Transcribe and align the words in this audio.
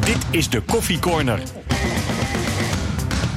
Dit 0.00 0.16
is 0.30 0.48
de 0.50 0.60
Koffie 0.60 0.98
Corner. 0.98 1.42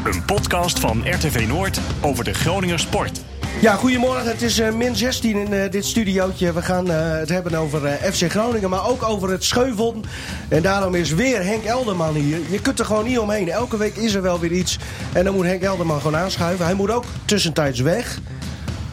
Een 0.04 0.26
podcast 0.26 0.80
van 0.80 1.04
RTV 1.06 1.46
Noord 1.48 1.80
over 2.02 2.24
de 2.24 2.34
Groninger 2.34 2.80
sport. 2.80 3.22
Ja, 3.62 3.76
goedemorgen. 3.76 4.28
Het 4.28 4.42
is 4.42 4.60
uh, 4.60 4.74
min 4.74 4.96
16 4.96 5.36
in 5.36 5.54
uh, 5.54 5.72
dit 5.72 5.86
studiootje. 5.86 6.54
We 6.54 6.62
gaan 6.62 6.92
uh, 6.92 7.12
het 7.12 7.30
hebben 7.30 7.56
over 7.56 7.80
FC 8.14 8.30
Groningen, 8.30 8.70
maar 8.70 8.88
ook 8.88 9.04
over 9.04 9.30
het 9.30 9.44
Scheuvel. 9.44 10.02
En 10.48 10.62
daarom 10.62 10.96
is 10.96 11.14
weer 11.14 11.44
Henk 11.44 11.64
Elderman 11.64 12.16
hier. 12.16 12.40
Je 12.50 12.62
kunt 12.62 12.80
er 12.80 12.86
gewoon 12.86 13.06
niet 13.06 13.20
omheen. 13.20 13.50
Elke 13.50 13.78
week 13.78 13.96
is 13.96 14.14
er 14.14 14.22
wel 14.22 14.40
weer 14.40 14.52
iets. 14.52 14.78
En 15.14 15.24
dan 15.24 15.34
moet 15.34 15.46
Henk 15.46 15.62
Elderman 15.62 16.02
gewoon 16.02 16.18
aanschuiven. 16.18 16.66
Hij 16.66 16.74
moet 16.74 16.92
ook 16.92 17.06
tussentijds 17.26 17.80
weg. 17.80 18.20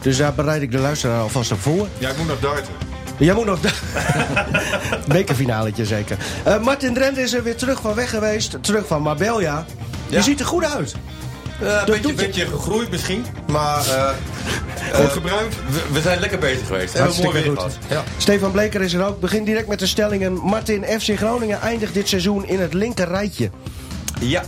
Dus 0.01 0.17
daar 0.17 0.33
bereid 0.33 0.61
ik 0.61 0.71
de 0.71 0.79
luisteraar 0.79 1.21
alvast 1.21 1.51
op 1.51 1.59
voor. 1.59 1.87
Ja, 1.97 2.09
ik 2.09 2.17
moet 2.17 2.27
nog 2.27 2.39
darten. 2.39 2.94
Jij 3.17 3.33
moet 3.33 3.45
nog... 3.45 3.59
Bekerfinaletje 5.07 5.85
zeker. 5.85 6.17
Uh, 6.47 6.61
Martin 6.61 6.93
Drent 6.93 7.17
is 7.17 7.33
er 7.33 7.43
weer 7.43 7.55
terug 7.55 7.81
van 7.81 7.93
weg 7.93 8.09
geweest. 8.09 8.57
Terug 8.61 8.87
van 8.87 9.01
Marbella. 9.01 9.39
Ja. 9.39 9.65
Je 10.07 10.21
ziet 10.21 10.39
er 10.39 10.45
goed 10.45 10.63
uit. 10.63 10.95
Uh, 11.61 11.67
een 11.67 11.85
beetje, 11.85 12.13
beetje 12.13 12.45
gegroeid 12.45 12.91
misschien. 12.91 13.25
Maar 13.47 13.85
uh, 13.87 14.09
goed 14.93 15.11
gebruikt. 15.11 15.55
We, 15.69 15.81
we, 15.91 16.01
zijn 16.01 16.19
lekker 16.19 16.39
bezig 16.39 16.67
geweest. 16.67 16.95
En 16.95 17.07
we 17.07 17.21
mooi 17.21 17.43
weer 17.43 17.53
gehad. 17.55 17.77
Ja. 17.89 18.03
Stefan 18.17 18.51
Bleker 18.51 18.81
is 18.81 18.93
er 18.93 19.05
ook. 19.05 19.19
Begin 19.19 19.43
direct 19.43 19.67
met 19.67 19.79
de 19.79 19.87
stellingen. 19.87 20.33
Martin, 20.33 20.83
FC 20.99 21.17
Groningen 21.17 21.61
eindigt 21.61 21.93
dit 21.93 22.07
seizoen 22.07 22.47
in 22.47 22.59
het 22.59 22.73
linker 22.73 23.07
rijtje. 23.07 23.49
Ja. 24.19 24.43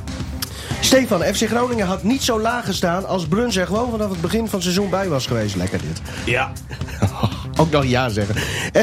Stefan, 0.79 1.21
FC 1.21 1.47
Groningen 1.47 1.87
had 1.87 2.03
niet 2.03 2.23
zo 2.23 2.39
laag 2.39 2.65
gestaan 2.65 3.05
als 3.05 3.27
Bruns 3.27 3.55
er 3.55 3.67
gewoon 3.67 3.91
vanaf 3.91 4.09
het 4.09 4.21
begin 4.21 4.47
van 4.47 4.53
het 4.53 4.61
seizoen 4.61 4.89
bij 4.89 5.07
was 5.07 5.25
geweest. 5.25 5.55
Lekker 5.55 5.79
dit. 5.81 6.01
Ja. 6.25 6.51
Ook 7.57 7.71
nog 7.71 7.85
ja 7.85 8.09
zeggen. 8.09 8.35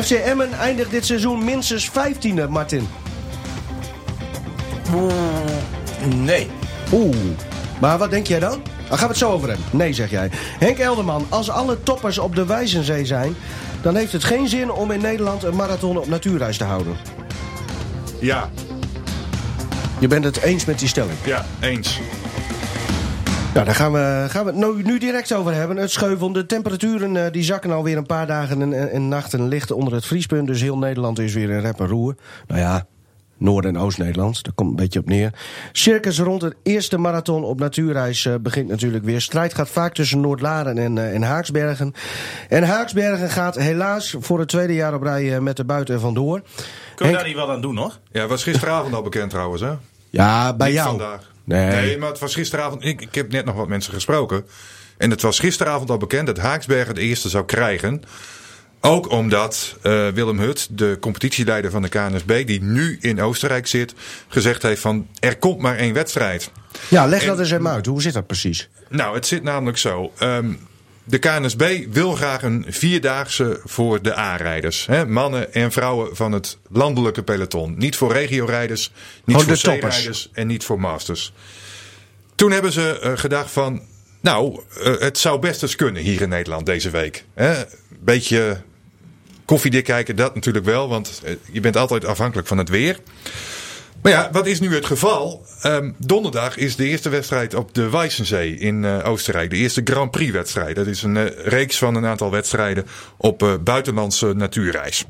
FC 0.04 0.10
Emmen 0.10 0.52
eindigt 0.52 0.90
dit 0.90 1.06
seizoen 1.06 1.44
minstens 1.44 1.90
15e, 1.90 2.48
Martin. 2.48 2.88
Nee. 6.16 6.50
Oeh. 6.92 7.16
Maar 7.80 7.98
wat 7.98 8.10
denk 8.10 8.26
jij 8.26 8.38
dan? 8.38 8.62
Daar 8.88 8.98
gaan 8.98 9.06
we 9.06 9.12
het 9.12 9.22
zo 9.22 9.30
over 9.30 9.48
hebben. 9.48 9.66
Nee, 9.70 9.92
zeg 9.92 10.10
jij. 10.10 10.30
Henk 10.58 10.78
Elderman, 10.78 11.26
als 11.28 11.50
alle 11.50 11.82
toppers 11.82 12.18
op 12.18 12.34
de 12.34 12.46
Wijzenzee 12.46 13.06
zijn... 13.06 13.36
dan 13.82 13.96
heeft 13.96 14.12
het 14.12 14.24
geen 14.24 14.48
zin 14.48 14.72
om 14.72 14.90
in 14.90 15.00
Nederland 15.00 15.42
een 15.42 15.56
marathon 15.56 15.98
op 15.98 16.06
natuurreis 16.06 16.56
te 16.56 16.64
houden. 16.64 16.96
Ja. 18.18 18.50
Je 19.98 20.08
bent 20.08 20.24
het 20.24 20.42
eens 20.42 20.64
met 20.64 20.78
die 20.78 20.88
stelling? 20.88 21.18
Ja, 21.24 21.46
eens. 21.60 22.00
Nou, 23.54 23.66
daar 23.66 23.74
gaan 23.74 23.92
we, 23.92 24.26
gaan 24.28 24.44
we 24.44 24.50
het 24.50 24.60
nu, 24.60 24.82
nu 24.82 24.98
direct 24.98 25.34
over 25.34 25.54
hebben. 25.54 25.76
Het 25.76 25.90
scheuvel. 25.90 26.32
De 26.32 26.46
temperaturen 26.46 27.14
uh, 27.14 27.24
die 27.30 27.42
zakken 27.42 27.70
alweer 27.70 27.96
een 27.96 28.06
paar 28.06 28.26
dagen 28.26 28.62
en, 28.62 28.90
en 28.90 29.08
nachten 29.08 29.48
licht 29.48 29.70
onder 29.70 29.94
het 29.94 30.06
vriespunt. 30.06 30.46
Dus 30.46 30.60
heel 30.60 30.78
Nederland 30.78 31.18
is 31.18 31.34
weer 31.34 31.50
in 31.50 31.60
rep 31.60 31.80
en 31.80 31.86
roer. 31.86 32.14
Nou 32.46 32.60
ja, 32.60 32.86
Noord- 33.36 33.64
en 33.64 33.78
Oost-Nederland. 33.78 34.44
Daar 34.44 34.52
komt 34.54 34.70
een 34.70 34.76
beetje 34.76 34.98
op 34.98 35.06
neer. 35.06 35.32
Circus 35.72 36.18
rond 36.18 36.42
het 36.42 36.54
eerste 36.62 36.98
marathon 36.98 37.44
op 37.44 37.58
natuurreis 37.58 38.24
uh, 38.24 38.34
begint 38.40 38.68
natuurlijk 38.68 39.04
weer. 39.04 39.20
Strijd 39.20 39.54
gaat 39.54 39.68
vaak 39.68 39.94
tussen 39.94 40.20
Noordlaren 40.20 40.78
en, 40.78 40.96
uh, 40.96 41.14
en 41.14 41.22
Haaksbergen. 41.22 41.94
En 42.48 42.62
Haaksbergen 42.62 43.30
gaat 43.30 43.54
helaas 43.54 44.16
voor 44.18 44.38
het 44.38 44.48
tweede 44.48 44.74
jaar 44.74 44.94
op 44.94 45.02
rij 45.02 45.24
uh, 45.24 45.38
met 45.38 45.56
de 45.56 45.64
buiten 45.64 46.00
vandoor. 46.00 46.40
Kunnen 46.40 46.54
we 46.96 47.04
Henk... 47.04 47.16
daar 47.16 47.26
niet 47.26 47.36
wat 47.36 47.48
aan 47.48 47.60
doen, 47.60 47.74
nog? 47.74 48.00
Ja, 48.12 48.26
was 48.26 48.42
gisteravond 48.42 48.94
al 48.94 49.02
bekend 49.02 49.30
trouwens, 49.30 49.62
hè? 49.62 49.72
Ja, 50.10 50.54
bij 50.54 50.66
niet 50.66 50.76
jou. 50.76 50.88
vandaag. 50.88 51.32
Nee. 51.44 51.70
nee, 51.70 51.98
maar 51.98 52.08
het 52.08 52.18
was 52.18 52.34
gisteravond. 52.34 52.84
Ik, 52.84 53.00
ik 53.00 53.14
heb 53.14 53.32
net 53.32 53.44
nog 53.44 53.54
wat 53.54 53.68
mensen 53.68 53.92
gesproken. 53.92 54.46
En 54.96 55.10
het 55.10 55.22
was 55.22 55.38
gisteravond 55.38 55.90
al 55.90 55.96
bekend 55.96 56.26
dat 56.26 56.38
Haaksbergen 56.38 56.94
het 56.94 57.02
eerste 57.02 57.28
zou 57.28 57.44
krijgen. 57.44 58.02
Ook 58.80 59.10
omdat 59.10 59.76
uh, 59.82 60.08
Willem 60.08 60.38
Hut, 60.38 60.68
de 60.70 60.96
competitieleider 61.00 61.70
van 61.70 61.82
de 61.82 61.88
KNSB, 61.88 62.46
die 62.46 62.62
nu 62.62 62.98
in 63.00 63.22
Oostenrijk 63.22 63.66
zit, 63.66 63.94
gezegd 64.28 64.62
heeft 64.62 64.80
van 64.80 65.08
er 65.18 65.36
komt 65.36 65.58
maar 65.58 65.76
één 65.76 65.94
wedstrijd. 65.94 66.50
Ja, 66.88 67.06
leg 67.06 67.20
en, 67.20 67.26
dat 67.26 67.38
eens 67.38 67.50
hem 67.50 67.68
uit. 67.68 67.86
Hoe 67.86 68.02
zit 68.02 68.12
dat 68.12 68.26
precies? 68.26 68.68
Nou, 68.88 69.14
het 69.14 69.26
zit 69.26 69.42
namelijk 69.42 69.78
zo. 69.78 70.12
Um, 70.22 70.58
de 71.04 71.18
KNSB 71.18 71.84
wil 71.90 72.12
graag 72.12 72.42
een 72.42 72.64
vierdaagse 72.68 73.60
voor 73.64 74.02
de 74.02 74.16
A-rijders. 74.16 74.88
Mannen 75.06 75.54
en 75.54 75.72
vrouwen 75.72 76.16
van 76.16 76.32
het 76.32 76.58
landelijke 76.70 77.22
peloton. 77.22 77.74
Niet 77.78 77.96
voor 77.96 78.12
regiorijders, 78.12 78.92
niet 79.24 79.36
oh, 79.36 79.42
voor 79.42 79.56
C-rijders 79.56 80.30
en 80.32 80.46
niet 80.46 80.64
voor 80.64 80.80
masters. 80.80 81.32
Toen 82.34 82.50
hebben 82.50 82.72
ze 82.72 83.00
uh, 83.02 83.12
gedacht 83.14 83.50
van... 83.50 83.82
Nou, 84.20 84.60
uh, 84.78 84.98
het 84.98 85.18
zou 85.18 85.38
best 85.38 85.62
eens 85.62 85.76
kunnen 85.76 86.02
hier 86.02 86.20
in 86.20 86.28
Nederland 86.28 86.66
deze 86.66 86.90
week. 86.90 87.24
Een 87.34 87.66
beetje 88.00 88.62
koffiedik 89.44 89.84
kijken, 89.84 90.16
dat 90.16 90.34
natuurlijk 90.34 90.64
wel. 90.64 90.88
Want 90.88 91.22
uh, 91.24 91.30
je 91.52 91.60
bent 91.60 91.76
altijd 91.76 92.04
afhankelijk 92.04 92.48
van 92.48 92.58
het 92.58 92.68
weer. 92.68 92.98
Maar 94.02 94.12
ja, 94.12 94.28
wat 94.32 94.46
is 94.46 94.60
nu 94.60 94.74
het 94.74 94.86
geval? 94.86 95.46
Um, 95.62 95.94
donderdag 95.98 96.56
is 96.56 96.76
de 96.76 96.84
eerste 96.84 97.08
wedstrijd 97.08 97.54
op 97.54 97.74
de 97.74 97.90
Weissensee 97.90 98.58
in 98.58 98.82
uh, 98.82 99.08
Oostenrijk. 99.08 99.50
De 99.50 99.56
eerste 99.56 99.80
Grand 99.84 100.10
Prix 100.10 100.32
wedstrijd. 100.32 100.76
Dat 100.76 100.86
is 100.86 101.02
een 101.02 101.16
uh, 101.16 101.24
reeks 101.44 101.78
van 101.78 101.94
een 101.94 102.06
aantal 102.06 102.30
wedstrijden 102.30 102.86
op 103.16 103.42
uh, 103.42 103.54
buitenlandse 103.60 104.32
natuurreis. 104.32 105.04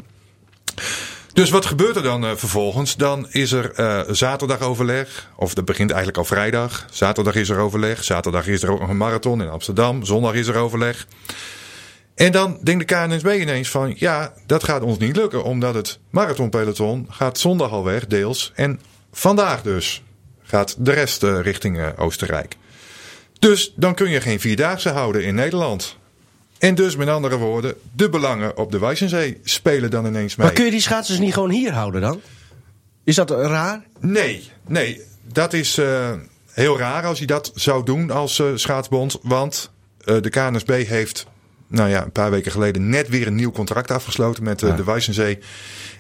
Dus 1.32 1.50
wat 1.50 1.66
gebeurt 1.66 1.96
er 1.96 2.02
dan 2.02 2.38
vervolgens? 2.38 2.96
Dan 2.96 3.26
is 3.30 3.52
er 3.52 3.72
zaterdag 4.14 4.60
overleg. 4.60 5.28
Of 5.36 5.54
dat 5.54 5.64
begint 5.64 5.90
eigenlijk 5.90 6.18
al 6.18 6.24
vrijdag. 6.24 6.86
Zaterdag 6.90 7.34
is 7.34 7.48
er 7.48 7.58
overleg. 7.58 8.04
Zaterdag 8.04 8.46
is 8.46 8.62
er 8.62 8.70
ook 8.70 8.80
nog 8.80 8.88
een 8.88 8.96
marathon 8.96 9.42
in 9.42 9.48
Amsterdam. 9.48 10.04
Zondag 10.04 10.34
is 10.34 10.46
er 10.46 10.56
overleg. 10.56 11.06
En 12.14 12.32
dan 12.32 12.58
denkt 12.62 12.88
de 12.88 12.94
KNSB 12.94 13.26
ineens 13.26 13.70
van 13.70 13.94
ja, 13.98 14.32
dat 14.46 14.64
gaat 14.64 14.82
ons 14.82 14.98
niet 14.98 15.16
lukken. 15.16 15.44
Omdat 15.44 15.74
het 15.74 15.98
marathonpeloton 16.10 17.06
gaat 17.10 17.38
zondag 17.38 17.70
al 17.70 17.84
weg, 17.84 18.06
deels. 18.06 18.52
En 18.54 18.80
vandaag 19.12 19.62
dus 19.62 20.02
gaat 20.42 20.76
de 20.78 20.92
rest 20.92 21.22
uh, 21.22 21.40
richting 21.40 21.76
uh, 21.76 21.88
Oostenrijk. 21.96 22.56
Dus 23.38 23.72
dan 23.76 23.94
kun 23.94 24.10
je 24.10 24.20
geen 24.20 24.40
vierdaagse 24.40 24.88
houden 24.88 25.24
in 25.24 25.34
Nederland. 25.34 25.96
En 26.58 26.74
dus 26.74 26.96
met 26.96 27.08
andere 27.08 27.36
woorden, 27.36 27.74
de 27.92 28.08
belangen 28.08 28.56
op 28.56 28.72
de 28.72 28.78
Weissensee 28.78 29.40
spelen 29.44 29.90
dan 29.90 30.06
ineens 30.06 30.36
mee. 30.36 30.46
Maar 30.46 30.54
kun 30.54 30.64
je 30.64 30.70
die 30.70 30.80
schaatsers 30.80 31.18
niet 31.18 31.34
gewoon 31.34 31.50
hier 31.50 31.72
houden 31.72 32.00
dan? 32.00 32.20
Is 33.04 33.14
dat 33.14 33.30
raar? 33.30 33.84
Nee, 34.00 34.50
nee. 34.66 35.00
Dat 35.22 35.52
is 35.52 35.78
uh, 35.78 36.12
heel 36.50 36.78
raar 36.78 37.04
als 37.04 37.18
je 37.18 37.26
dat 37.26 37.52
zou 37.54 37.84
doen 37.84 38.10
als 38.10 38.42
schaatsbond. 38.54 39.18
Want 39.22 39.70
de 40.04 40.30
KNSB 40.30 40.86
heeft 40.86 41.26
nou 41.68 41.88
ja, 41.88 42.04
een 42.04 42.12
paar 42.12 42.30
weken 42.30 42.52
geleden 42.52 42.88
net 42.88 43.08
weer 43.08 43.26
een 43.26 43.34
nieuw 43.34 43.50
contract 43.50 43.90
afgesloten 43.90 44.42
met 44.42 44.60
ja. 44.60 44.70
de 44.70 44.84
Weissensee. 44.84 45.38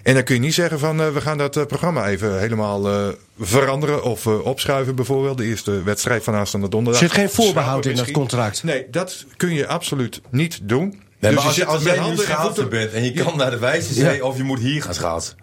En 0.02 0.14
dan 0.14 0.22
kun 0.22 0.34
je 0.34 0.40
niet 0.40 0.54
zeggen 0.54 0.78
van 0.78 1.00
uh, 1.00 1.08
we 1.08 1.20
gaan 1.20 1.38
dat 1.38 1.56
uh, 1.56 1.64
programma 1.64 2.08
even 2.08 2.38
helemaal 2.38 2.90
uh, 2.90 3.08
veranderen 3.38 4.02
of 4.02 4.26
opschuiven 4.26 4.94
bijvoorbeeld. 4.94 5.38
De 5.38 5.44
eerste 5.44 5.82
wedstrijd 5.82 6.24
van 6.24 6.34
aanstaande 6.34 6.68
donderdag. 6.68 7.02
Er 7.02 7.08
zit 7.08 7.18
geen 7.18 7.30
voorbehoud 7.30 7.86
in 7.86 7.96
dat 7.96 8.10
contract? 8.10 8.62
Nee, 8.62 8.86
dat 8.90 9.24
kun 9.36 9.54
je 9.54 9.66
absoluut 9.66 10.20
niet 10.30 10.58
doen. 10.62 11.02
Nee, 11.18 11.32
dus 11.32 11.34
maar 11.34 11.44
als, 11.44 11.56
je, 11.56 11.64
als 11.64 11.82
jij 11.82 12.00
nu 12.00 12.66
bent 12.66 12.92
en 12.92 13.04
je 13.04 13.12
kan 13.12 13.36
naar 13.36 13.50
de 13.50 13.58
Weissensee 13.58 14.16
ja. 14.16 14.24
of 14.24 14.36
je 14.36 14.42
moet 14.42 14.58
hier 14.58 14.82
gaan 14.82 14.94
schaatsen. 14.94 15.36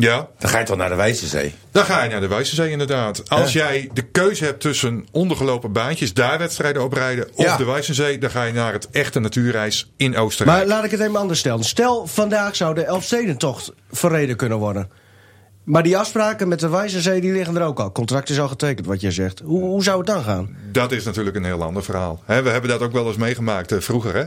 Ja. 0.00 0.28
Dan 0.38 0.50
ga 0.50 0.58
je 0.58 0.64
toch 0.64 0.76
naar 0.76 0.88
de 0.88 0.94
Wijzenzee? 0.94 1.54
Dan 1.70 1.84
ga 1.84 2.02
je 2.02 2.10
naar 2.10 2.20
de 2.20 2.28
Wijzenzee 2.28 2.70
inderdaad. 2.70 3.30
Als 3.30 3.52
ja. 3.52 3.60
jij 3.60 3.90
de 3.92 4.02
keuze 4.02 4.44
hebt 4.44 4.60
tussen 4.60 5.06
ondergelopen 5.10 5.72
baantjes, 5.72 6.14
daar 6.14 6.38
wedstrijden 6.38 6.82
op 6.82 6.92
rijden, 6.92 7.28
of 7.34 7.44
ja. 7.44 7.56
de 7.56 7.64
Wijzenzee, 7.64 8.18
dan 8.18 8.30
ga 8.30 8.42
je 8.42 8.52
naar 8.52 8.72
het 8.72 8.90
echte 8.90 9.20
natuurreis 9.20 9.92
in 9.96 10.16
Oostenrijk. 10.16 10.58
Maar 10.58 10.66
laat 10.66 10.84
ik 10.84 10.90
het 10.90 11.00
even 11.00 11.16
anders 11.16 11.38
stellen. 11.38 11.64
Stel, 11.64 12.06
vandaag 12.06 12.56
zou 12.56 12.74
de 12.74 12.84
Elfstedentocht 12.84 13.72
verreden 13.90 14.36
kunnen 14.36 14.58
worden. 14.58 14.90
Maar 15.64 15.82
die 15.82 15.98
afspraken 15.98 16.48
met 16.48 16.60
de 16.60 16.68
Wijzenzee, 16.68 17.20
die 17.20 17.32
liggen 17.32 17.56
er 17.56 17.62
ook 17.62 17.80
al. 17.80 17.92
Contract 17.92 18.30
is 18.30 18.40
al 18.40 18.48
getekend, 18.48 18.86
wat 18.86 19.00
jij 19.00 19.10
zegt. 19.10 19.42
Hoe, 19.44 19.60
hoe 19.60 19.82
zou 19.82 19.98
het 19.98 20.06
dan 20.06 20.22
gaan? 20.22 20.56
Dat 20.72 20.92
is 20.92 21.04
natuurlijk 21.04 21.36
een 21.36 21.44
heel 21.44 21.62
ander 21.62 21.84
verhaal. 21.84 22.22
He, 22.24 22.42
we 22.42 22.48
hebben 22.48 22.70
dat 22.70 22.80
ook 22.80 22.92
wel 22.92 23.06
eens 23.06 23.16
meegemaakt 23.16 23.72
uh, 23.72 23.80
vroeger, 23.80 24.14
hè? 24.14 24.24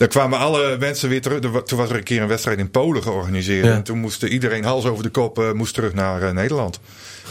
Daar 0.00 0.08
kwamen 0.08 0.38
alle 0.38 0.76
mensen 0.78 1.08
weer 1.08 1.20
terug. 1.20 1.40
Toen 1.64 1.78
was 1.78 1.90
er 1.90 1.96
een 1.96 2.02
keer 2.02 2.22
een 2.22 2.28
wedstrijd 2.28 2.58
in 2.58 2.70
Polen 2.70 3.02
georganiseerd. 3.02 3.64
Ja. 3.64 3.72
En 3.72 3.82
toen 3.82 3.98
moest 3.98 4.22
iedereen 4.22 4.64
hals 4.64 4.84
over 4.84 5.02
de 5.02 5.08
kop 5.08 5.38
uh, 5.38 5.52
moest 5.52 5.74
terug 5.74 5.94
naar 5.94 6.22
uh, 6.22 6.30
Nederland. 6.30 6.80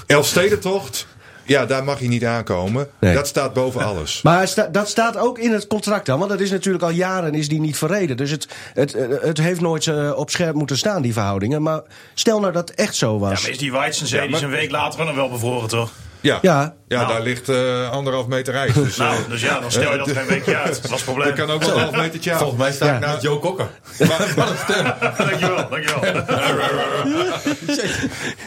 Elfstedentocht. 0.05 1.07
Ja, 1.45 1.65
daar 1.65 1.83
mag 1.83 1.99
je 1.99 2.07
niet 2.07 2.25
aankomen. 2.25 2.87
Nee. 2.99 3.13
Dat 3.13 3.27
staat 3.27 3.53
boven 3.53 3.81
alles. 3.81 4.21
Maar 4.23 4.47
sta, 4.47 4.67
dat 4.67 4.89
staat 4.89 5.17
ook 5.17 5.39
in 5.39 5.51
het 5.51 5.67
contract 5.67 6.05
dan. 6.05 6.19
Want 6.19 6.31
dat 6.31 6.39
is 6.39 6.51
natuurlijk 6.51 6.83
al 6.83 6.89
jaren 6.89 7.33
is 7.33 7.47
die 7.47 7.59
niet 7.59 7.77
verreden. 7.77 8.17
Dus 8.17 8.31
het, 8.31 8.47
het, 8.73 8.95
het 9.21 9.37
heeft 9.37 9.61
nooit 9.61 9.85
uh, 9.85 10.11
op 10.15 10.29
scherp 10.29 10.55
moeten 10.55 10.77
staan, 10.77 11.01
die 11.01 11.13
verhoudingen. 11.13 11.61
Maar 11.61 11.81
stel 12.13 12.39
nou 12.39 12.53
dat 12.53 12.69
het 12.69 12.77
echt 12.77 12.95
zo 12.95 13.19
was. 13.19 13.37
Ja, 13.37 13.41
maar 13.41 13.51
is 13.51 13.57
die 13.57 13.71
Weizenzee 13.71 14.21
ja, 14.21 14.29
maar... 14.29 14.39
die 14.39 14.47
is 14.47 14.53
een 14.53 14.59
week 14.59 14.71
later 14.71 15.05
nog 15.05 15.15
wel 15.15 15.29
bevroren, 15.29 15.69
toch? 15.69 15.91
Ja, 16.21 16.39
Ja. 16.41 16.75
ja. 16.87 16.97
Nou. 16.97 17.13
daar 17.13 17.21
ligt 17.21 17.49
eh, 17.49 17.89
anderhalf 17.91 18.27
meter 18.27 18.55
ijs. 18.55 18.73
Dus, 18.73 18.97
Nou, 18.97 19.15
eh, 19.15 19.29
dus 19.29 19.41
ja, 19.41 19.59
dan 19.59 19.71
stel 19.71 19.91
je 19.91 19.97
dat 19.97 20.07
er 20.09 20.17
een 20.17 20.27
weekje 20.27 20.57
uit. 20.57 20.75
Dat 20.75 20.83
is 20.83 20.91
het 20.91 21.03
probleem. 21.03 21.27
dat 21.27 21.37
kan 21.37 21.49
ook 21.49 21.63
wel 21.63 21.73
een 21.75 21.83
half 21.83 21.95
metertje 21.95 22.31
af. 22.33 22.37
Volgens 22.39 22.59
mij 22.59 22.71
sta 22.71 22.85
ik 22.85 22.91
Ja. 23.01 23.07
naast 23.07 23.21
Joe 23.21 23.39
Kokker. 23.39 23.67
Wat 24.35 24.49
een 24.49 24.57
stem. 24.63 24.83
Dankjewel, 25.27 25.69
dankjewel. 25.69 26.27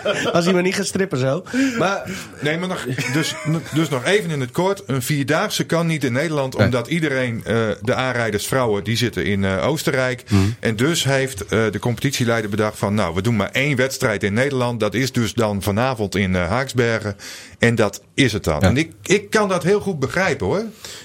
Als 0.32 0.44
hij 0.44 0.54
maar 0.54 0.62
niet 0.62 0.74
gaat 0.74 0.86
strippen 0.86 1.18
zo. 1.18 1.44
Maar 1.78 2.02
Nee, 2.40 2.58
maar 2.58 2.68
nog, 2.68 2.84
dus, 3.12 3.34
dus 3.74 3.88
nog 3.88 4.04
even 4.04 4.30
in 4.30 4.40
het 4.40 4.50
kort. 4.50 4.82
Een 4.86 5.02
vierdaagse 5.02 5.64
kan 5.64 5.86
niet 5.86 6.04
in 6.04 6.12
Nederland. 6.12 6.54
Omdat 6.54 6.86
iedereen, 6.88 7.42
eh, 7.44 7.54
de 7.82 7.94
aanrijders, 7.94 8.46
vrouwen, 8.46 8.84
die 8.84 8.96
zitten 8.96 9.24
in 9.24 9.44
eh, 9.44 9.66
Oostenrijk. 9.68 10.24
En 10.60 10.76
dus 10.76 11.04
heeft 11.04 11.44
eh, 11.46 11.48
de 11.70 11.78
competitieleider 11.78 12.50
bedacht 12.50 12.78
van... 12.78 12.94
Nou, 12.94 13.14
we 13.14 13.22
doen 13.22 13.36
maar 13.36 13.50
één 13.50 13.76
wedstrijd 13.76 14.22
in 14.22 14.32
Nederland. 14.34 14.80
Dat 14.80 14.94
is 14.94 15.12
dus 15.12 15.34
dan 15.34 15.62
vanavond 15.62 16.14
in 16.16 16.34
Haaksbergen. 16.34 17.16
En 17.62 17.74
dat 17.74 18.02
is 18.14 18.32
het 18.32 18.44
dan. 18.44 18.60
En 18.60 18.76
ik, 18.76 18.92
ik 19.02 19.30
kan 19.30 19.48
dat 19.48 19.62
heel 19.62 19.80
goed 19.80 19.98
begrijpen 19.98 20.46
hoor. 20.46 20.58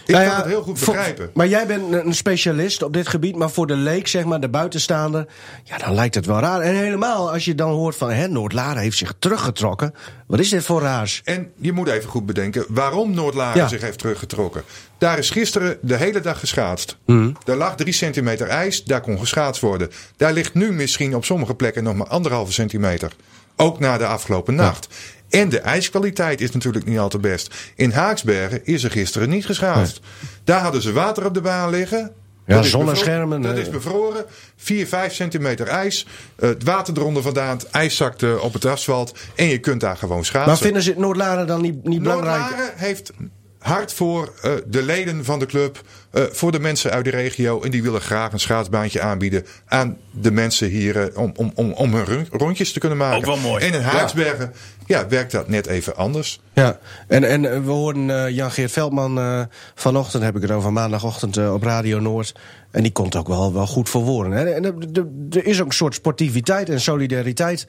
Ik 0.06 0.14
Nou 0.14 0.28
kan 0.28 0.36
het 0.36 0.46
heel 0.46 0.62
goed 0.62 0.80
voor- 0.80 0.94
begrijpen. 0.94 1.30
maar 1.34 1.48
jij 1.48 1.68
bent 1.68 1.94
een 1.94 2.14
specialist 2.16 2.82
op 2.84 2.94
dit 2.94 3.08
gebied. 3.08 3.36
Maar 3.36 3.50
voor 3.50 3.68
de 3.68 3.76
leek, 3.76 4.08
zeg 4.08 4.26
maar, 4.26 4.40
de 4.40 4.50
buitenstaander. 4.50 5.28
Ja, 5.64 5.78
dan 5.78 5.94
lijkt 5.94 6.16
het 6.16 6.26
wel 6.26 6.40
raar. 6.40 6.62
En 6.62 6.76
helemaal 6.76 7.32
als 7.32 7.46
je 7.46 7.56
dan 7.56 7.72
hoort 7.72 7.96
van. 7.96 8.10
hè, 8.12 8.28
Noord-Laren 8.28 8.82
heeft 8.82 8.98
zich 8.98 9.14
teruggetrokken. 9.20 9.94
Wat 10.28 10.40
is 10.40 10.50
dit 10.50 10.64
voor 10.64 10.82
raars? 10.82 11.22
En 11.24 11.52
je 11.58 11.72
moet 11.72 11.88
even 11.88 12.10
goed 12.10 12.26
bedenken 12.26 12.66
waarom 12.68 13.14
Noord-Laren 13.14 13.62
Ja. 13.62 13.68
zich 13.68 13.82
heeft 13.82 13.98
teruggetrokken. 14.00 14.64
Daar 14.98 15.18
is 15.18 15.30
gisteren 15.30 15.78
de 15.82 15.96
hele 15.96 16.20
dag 16.20 16.40
geschaatst. 16.40 16.98
Daar 17.44 17.56
lag 17.58 17.76
drie 17.76 17.94
centimeter 17.94 18.48
ijs, 18.48 18.84
daar 18.84 19.02
kon 19.02 19.20
geschaatst 19.20 19.62
worden. 19.62 19.90
Daar 20.18 20.34
ligt 20.34 20.54
nu 20.54 20.72
misschien 20.72 21.16
op 21.16 21.26
sommige 21.26 21.56
plekken 21.56 21.84
nog 21.84 21.96
maar 21.96 22.08
anderhalve 22.08 22.52
centimeter. 22.54 23.12
Ook 23.60 23.80
na 23.80 23.98
de 23.98 24.06
afgelopen 24.06 24.56
nacht. 24.56 24.88
En 25.30 25.50
de 25.50 25.60
ijskwaliteit 25.60 26.42
is 26.42 26.52
natuurlijk 26.52 26.86
niet 26.86 27.00
al 27.00 27.10
te 27.10 27.20
best. 27.20 27.56
In 27.76 27.92
Haaksbergen 27.92 28.66
is 28.66 28.84
er 28.84 28.92
gisteren 28.92 29.30
niet 29.30 29.46
geschaatst. 29.46 30.00
Daar 30.44 30.62
hadden 30.62 30.82
ze 30.82 30.92
water 30.92 31.26
op 31.26 31.34
de 31.34 31.42
baan 31.42 31.70
liggen. 31.70 32.12
Ja, 32.46 32.56
Dat 32.56 32.66
zonneschermen, 32.66 33.42
Dat 33.42 33.58
is 33.58 33.70
bevroren. 33.70 34.26
4, 34.56 34.88
5 34.88 35.14
centimeter 35.14 35.68
ijs. 35.68 36.08
Eh, 36.36 36.50
Het 36.50 36.64
water 36.64 36.98
eronder 36.98 37.24
vandaan. 37.24 37.58
Het 37.58 37.70
ijs 37.70 37.96
zakt 37.96 38.24
eh, 38.24 38.44
op 38.44 38.54
het 38.54 38.66
asfalt. 38.66 39.18
En 39.36 39.46
je 39.46 39.58
kunt 39.58 39.82
daar 39.82 39.98
gewoon 39.98 40.26
schaatsen. 40.26 40.48
Maar 40.52 40.58
vinden 40.58 40.82
ze 40.82 40.90
het 40.90 41.00
Noord-Laren 41.00 41.48
dan 41.48 41.62
niet, 41.62 41.84
niet 41.84 42.02
belangrijk? 42.02 42.40
Noord-Laren 42.40 42.72
heeft 42.76 43.12
hard 43.60 43.94
voor 43.94 44.34
eh, 44.42 44.52
de 44.68 44.84
leden 44.84 45.26
van 45.26 45.40
de 45.40 45.46
club, 45.46 45.82
eh, 46.12 46.24
voor 46.32 46.52
de 46.52 46.60
mensen 46.60 46.92
uit 46.92 47.06
de 47.06 47.12
regio. 47.12 47.62
En 47.62 47.72
die 47.72 47.84
willen 47.84 48.02
graag 48.02 48.32
een 48.32 48.40
schaatsbaantje 48.40 49.02
aanbieden 49.02 49.46
aan 49.66 49.98
de 50.12 50.32
mensen 50.32 50.68
hier 50.68 51.12
om, 51.16 51.32
om, 51.36 51.52
om, 51.56 51.72
om 51.72 51.94
hun 51.94 52.28
rondjes 52.32 52.74
te 52.74 52.80
kunnen 52.80 52.98
maken. 52.98 53.18
Ook 53.18 53.26
wel 53.26 53.38
mooi. 53.38 53.66
En 53.66 53.74
in 53.74 53.82
Haaksbergen 53.82 54.52
ja. 54.54 54.77
Werkt 55.10 55.32
dat 55.32 55.48
net 55.48 55.68
even 55.68 55.96
anders. 55.96 56.40
Ja, 56.54 56.80
en, 57.08 57.24
en 57.24 57.52
eh, 57.54 57.60
we 57.64 57.72
hoorden 57.72 58.10
eh, 58.26 58.36
Jan-Geert 58.36 58.72
Veldman 58.72 59.18
eh, 59.20 59.42
vanochtend, 59.76 60.24
heb 60.24 60.36
ik 60.36 60.42
het 60.42 60.52
over 60.52 60.74
maandagochtend 60.74 61.38
op 61.52 61.64
Radio 61.64 62.00
Noord. 62.00 62.36
En 62.72 62.84
die 62.84 62.92
komt 62.92 63.16
ook 63.16 63.28
wel, 63.28 63.54
wel 63.54 63.68
goed 63.68 63.90
voor 63.90 64.04
woorden. 64.04 64.32
Hè? 64.32 64.50
En 64.50 64.64
er- 64.66 65.46
is 65.46 65.60
ook 65.62 65.68
een 65.68 65.74
soort 65.74 65.94
sportiviteit 65.96 66.70
en 66.70 66.82
solidariteit. 66.82 67.66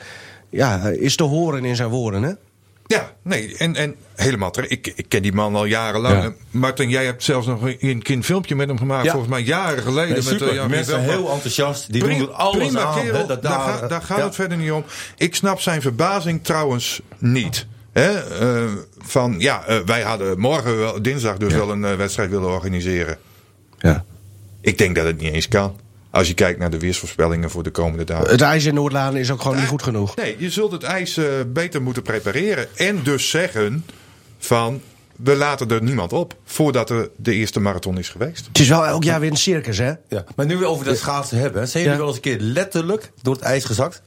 Ja, 0.50 0.88
is 0.88 1.16
te 1.16 1.22
horen 1.24 1.64
in 1.64 1.76
zijn 1.76 1.88
woorden, 1.88 2.22
hè? 2.22 2.32
Ja, 2.88 3.12
nee, 3.22 3.56
en, 3.56 3.76
en 3.76 3.94
helemaal 4.14 4.50
terecht. 4.50 4.72
Ik, 4.72 4.92
ik 4.96 5.08
ken 5.08 5.22
die 5.22 5.32
man 5.32 5.54
al 5.54 5.64
jarenlang. 5.64 6.22
Ja. 6.22 6.32
Martin, 6.50 6.88
jij 6.88 7.04
hebt 7.04 7.22
zelfs 7.22 7.46
nog 7.46 7.62
een, 7.62 8.02
een 8.02 8.24
filmpje 8.24 8.54
met 8.54 8.68
hem 8.68 8.78
gemaakt. 8.78 9.04
Ja. 9.04 9.10
volgens 9.10 9.32
mij 9.32 9.42
jaren 9.42 9.82
geleden. 9.82 10.08
Nee, 10.08 10.16
met, 10.16 10.24
super. 10.24 10.48
eh, 10.48 10.54
Jan 10.54 10.70
Mensen 10.70 11.02
heel 11.02 11.30
enthousiast. 11.30 11.92
Die 11.92 12.02
Prima- 12.02 12.18
doen 12.18 12.28
er 12.28 12.34
alles 12.34 12.66
prima 12.66 12.82
aan. 12.82 13.00
kerel, 13.00 13.26
dat 13.26 13.42
daar, 13.42 13.52
daar, 13.52 13.60
gaat, 13.60 13.88
daar 13.88 14.02
gaat 14.02 14.18
ja. 14.18 14.24
het 14.24 14.34
verder 14.34 14.58
niet 14.58 14.70
om. 14.70 14.84
Ik 15.16 15.34
snap 15.34 15.60
zijn 15.60 15.82
verbazing 15.82 16.44
trouwens 16.44 17.00
niet. 17.18 17.66
Eh, 17.92 18.64
van 18.98 19.34
ja, 19.38 19.64
eh, 19.64 19.78
wij 19.78 20.02
hadden 20.02 20.38
morgen, 20.40 20.78
wel, 20.78 21.02
dinsdag, 21.02 21.36
dus 21.36 21.52
wel 21.54 21.70
een 21.70 21.84
eh, 21.84 21.94
wedstrijd 21.94 22.30
willen 22.30 22.48
organiseren. 22.50 23.18
Ja. 23.78 24.04
Ik 24.60 24.78
denk 24.78 24.94
dat 24.96 25.04
het 25.04 25.20
niet 25.20 25.32
eens 25.32 25.48
kan. 25.48 25.76
Als 26.10 26.28
je 26.28 26.34
kijkt 26.34 26.58
naar 26.58 26.70
de 26.70 26.78
weersvoorspellingen 26.78 27.50
voor 27.50 27.62
de 27.62 27.70
komende 27.70 28.04
dagen. 28.04 28.30
Het 28.30 28.40
ijs 28.40 28.64
in 28.64 28.74
Noord-Laren 28.74 29.20
is 29.20 29.30
ook 29.30 29.42
gewoon 29.42 29.56
niet 29.56 29.66
goed 29.66 29.82
genoeg. 29.82 30.16
Nee, 30.16 30.36
je 30.38 30.50
zult 30.50 30.72
het 30.72 30.82
ijs 30.82 31.16
eh, 31.16 31.24
beter 31.46 31.82
moeten 31.82 32.02
prepareren. 32.02 32.76
En 32.76 33.02
dus 33.02 33.30
zeggen 33.30 33.84
van 34.38 34.80
we 35.16 35.36
laten 35.36 35.68
er 35.70 35.82
niemand 35.82 36.12
op 36.12 36.36
voordat 36.44 36.90
er 36.90 37.10
de 37.16 37.32
eerste 37.34 37.60
marathon 37.60 37.98
is 37.98 38.08
geweest. 38.08 38.46
Het 38.46 38.58
is 38.58 38.68
wel 38.68 38.86
elk 38.86 39.04
jaar 39.04 39.20
weer 39.20 39.30
een 39.30 39.36
circus, 39.36 39.78
hè? 39.78 39.92
Ja. 40.08 40.24
Maar 40.36 40.46
nu 40.46 40.56
we 40.56 40.66
over 40.66 40.84
dat 40.84 40.96
schaatsen 40.98 41.38
hebben. 41.38 41.68
Zijn 41.68 41.82
jullie 41.82 41.98
Ja. 41.98 42.04
wel 42.04 42.14
eens 42.14 42.16
een 42.24 42.38
keer 42.38 42.40
letterlijk 42.40 43.12
door 43.22 43.34
het 43.34 43.42
ijs 43.42 43.64
gezakt? 43.64 44.02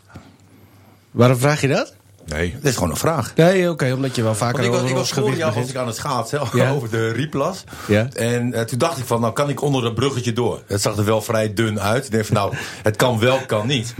Waarom 1.12 1.38
vraag 1.38 1.62
je 1.62 1.68
dat? 1.68 1.94
Nee. 2.26 2.56
Dat 2.62 2.70
is 2.70 2.74
gewoon 2.74 2.90
een 2.90 2.98
vraag. 2.98 3.34
Nee, 3.36 3.70
oké, 3.70 3.92
omdat 3.94 4.16
je 4.16 4.24
wel 4.24 4.36
vaker 4.36 4.54
Want 4.56 4.66
ik 4.66 4.72
was, 4.72 4.80
over 4.80 4.90
ik 4.92 4.96
was 4.98 5.10
vorig 5.10 5.24
gewicht 5.24 5.42
jaar 5.42 5.54
was 5.54 5.70
ik 5.70 5.76
aan 5.76 5.88
het 5.88 5.96
schaatsen 5.96 6.42
Ja. 6.54 6.72
over 6.72 6.90
de 6.90 7.12
Rieplas. 7.12 7.64
Ja. 7.88 8.08
En 8.14 8.54
eh, 8.54 8.62
toen 8.62 8.78
dacht 8.78 8.98
ik 8.98 9.06
van, 9.06 9.22
nou 9.22 9.34
kan 9.34 9.50
ik 9.50 9.62
onder 9.62 9.82
dat 9.82 9.96
bruggetje 9.96 10.34
door. 10.34 10.62
Het 10.68 10.82
zag 10.82 10.98
er 10.98 11.06
wel 11.06 11.22
vrij 11.22 11.54
dun 11.54 11.80
uit. 11.82 12.06
Ik 12.06 12.12
denk 12.12 12.26
van, 12.26 12.36
nou, 12.36 12.54
het 12.84 12.96
kan 12.96 13.20
wel, 13.20 13.40
kan 13.48 13.68
niet. 13.68 13.94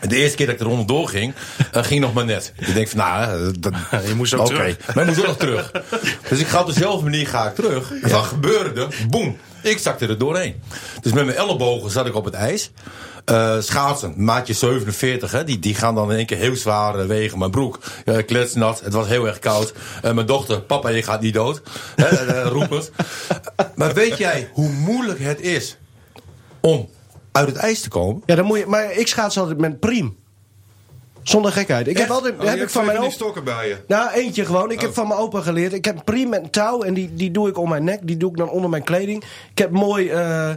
En 0.00 0.08
de 0.08 0.16
eerste 0.16 0.36
keer 0.36 0.46
dat 0.46 0.54
ik 0.54 0.60
er 0.60 0.68
onderdoor 0.68 1.08
ging, 1.08 1.34
eh, 1.72 1.82
ging 1.84 2.00
nog 2.00 2.12
maar 2.12 2.24
net. 2.24 2.52
Ik 2.56 2.74
denk 2.74 2.88
van, 2.88 2.98
nou, 2.98 3.46
eh, 3.46 3.52
dat, 3.60 3.72
Je 4.08 4.14
moest 4.14 4.34
ook 4.34 4.40
oké. 4.40 4.54
terug. 4.54 4.94
Maar 4.94 5.04
ik 5.04 5.06
moest 5.06 5.20
ook 5.20 5.26
nog 5.26 5.36
terug. 5.36 5.70
Dus 6.28 6.38
ik 6.40 6.46
ga 6.46 6.60
op 6.60 6.66
dezelfde 6.66 7.04
manier 7.04 7.26
ga 7.28 7.48
ik 7.48 7.54
terug. 7.54 7.92
En 8.02 8.10
wat 8.10 8.24
gebeurde? 8.24 8.86
Boem. 9.08 9.36
Ik 9.68 9.78
zakte 9.78 10.06
er 10.06 10.18
doorheen. 10.18 10.62
Dus 11.00 11.12
met 11.12 11.24
mijn 11.24 11.36
ellebogen 11.36 11.90
zat 11.90 12.06
ik 12.06 12.14
op 12.14 12.24
het 12.24 12.34
ijs. 12.34 12.70
Eh, 13.24 13.60
schaatsen, 13.60 14.14
maatje 14.16 14.54
47, 14.54 15.30
hè, 15.30 15.44
die, 15.44 15.58
die 15.58 15.74
gaan 15.74 15.94
dan 15.94 16.10
in 16.10 16.16
één 16.16 16.26
keer 16.26 16.36
heel 16.36 16.56
zwaar 16.56 16.98
eh, 16.98 17.06
wegen. 17.06 17.38
Mijn 17.38 17.50
broek, 17.50 17.78
eh, 18.04 18.16
kletsnat, 18.26 18.80
het 18.80 18.92
was 18.92 19.06
heel 19.06 19.26
erg 19.26 19.38
koud. 19.38 19.72
Mijn 20.02 20.26
dochter, 20.26 20.60
papa, 20.60 20.88
je 20.88 21.02
gaat 21.02 21.20
niet 21.20 21.34
dood. 21.34 21.62
Hè, 21.96 22.42
roepend. 22.42 22.90
maar 23.74 23.94
weet 23.94 24.18
jij 24.18 24.50
hoe 24.52 24.68
moeilijk 24.68 25.18
het 25.18 25.40
is 25.40 25.76
om 26.60 26.88
uit 27.32 27.48
het 27.48 27.56
ijs 27.56 27.80
te 27.80 27.88
komen? 27.88 28.22
Ja, 28.26 28.34
dan 28.34 28.44
moet 28.44 28.58
je, 28.58 28.66
maar 28.66 28.92
ik 28.92 29.06
schaats 29.06 29.38
altijd 29.38 29.58
met 29.58 29.80
priem. 29.80 30.16
Zonder 31.28 31.52
gekheid. 31.52 31.88
Ik 31.88 31.98
heb 31.98 32.10
altijd, 32.10 32.34
Oh, 32.34 32.40
je 32.40 32.44
heb 32.46 32.54
ik 32.54 32.60
hebt 32.60 32.72
van 32.72 32.84
mijn 32.84 32.96
die 32.96 33.06
opa, 33.06 33.14
stokken 33.14 33.44
bij 33.44 33.68
je. 33.68 33.76
nou 33.86 34.10
eentje 34.10 34.44
gewoon. 34.44 34.70
Ik 34.70 34.76
Oh. 34.76 34.82
heb 34.82 34.94
van 34.94 35.08
mijn 35.08 35.20
opa 35.20 35.40
geleerd. 35.40 35.72
Ik 35.72 35.84
heb 35.84 35.96
een 35.96 36.04
priem 36.04 36.28
met 36.28 36.42
een 36.42 36.50
touw 36.50 36.82
en 36.82 36.94
die, 36.94 37.10
die 37.14 37.30
doe 37.30 37.48
ik 37.48 37.58
om 37.58 37.68
mijn 37.68 37.84
nek. 37.84 37.98
Die 38.02 38.16
doe 38.16 38.30
ik 38.30 38.36
dan 38.36 38.50
onder 38.50 38.70
mijn 38.70 38.82
kleding. 38.84 39.24
Ik 39.50 39.58
heb 39.58 39.70
mooi, 39.70 40.08
eh, 40.08 40.50
eh, 40.50 40.56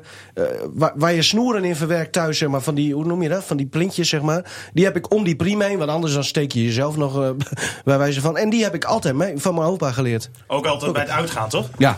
waar, 0.73 0.91
waar 0.95 1.13
je 1.13 1.21
snoeren 1.21 1.63
in 1.63 1.75
verwerkt 1.75 2.12
thuis, 2.12 2.38
zeg 2.38 2.50
maar, 2.50 2.62
van 2.62 2.75
die, 2.75 2.94
hoe 2.94 3.06
noem 3.06 3.21
je 3.21 3.29
dat? 3.29 3.44
Van 3.44 3.57
die 3.57 3.65
plintjes, 3.65 4.09
zeg 4.09 4.21
maar. 4.21 4.69
Die 4.73 4.85
heb 4.85 4.95
ik 4.95 5.13
om 5.13 5.23
die 5.23 5.35
priem 5.35 5.62
heen, 5.62 5.77
want 5.77 5.89
anders 5.89 6.13
dan 6.13 6.23
steek 6.23 6.51
je 6.51 6.63
jezelf 6.63 6.95
nog 6.97 7.21
eh, 7.21 7.29
bij 7.85 7.97
wijze 7.97 8.21
van. 8.21 8.38
En 8.38 8.50
die 8.50 8.63
heb 8.63 8.73
ik 8.75 8.83
altijd 8.85 9.15
mee, 9.15 9.33
van 9.38 9.56
mijn 9.56 9.68
opa 9.68 9.91
geleerd. 9.91 10.29
Ook 10.47 10.65
altijd 10.65 10.94
bij 10.94 11.01
het 11.01 11.12
uitgaan, 11.12 11.50
toch? 11.50 11.69
Ja. 11.77 11.97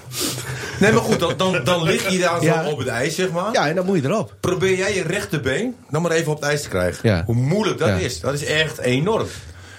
Nee, 0.79 0.91
maar 0.91 1.01
goed, 1.01 1.19
dan, 1.19 1.33
dan, 1.37 1.63
dan 1.63 1.83
lig 1.83 2.09
je 2.11 2.19
daar 2.19 2.43
Ja. 2.53 2.65
op 2.69 2.77
het 2.77 2.87
ijs, 2.87 3.15
zeg 3.15 3.31
maar. 3.31 3.49
Ja, 3.53 3.67
en 3.67 3.75
dan 3.75 3.85
moet 3.85 4.01
je 4.01 4.07
erop. 4.07 4.33
Probeer 4.39 4.77
jij 4.77 4.93
je 4.95 5.03
rechterbeen 5.03 5.75
dan 5.89 6.01
maar 6.01 6.11
even 6.11 6.31
op 6.31 6.39
het 6.39 6.49
ijs 6.49 6.61
te 6.61 6.69
krijgen. 6.69 7.09
Ja. 7.09 7.23
Hoe 7.25 7.35
moeilijk 7.35 7.77
dat 7.79 7.87
Ja. 7.87 7.95
is. 7.95 8.19
Dat 8.19 8.33
is 8.33 8.45
echt 8.45 8.62
enorm. 8.81 9.27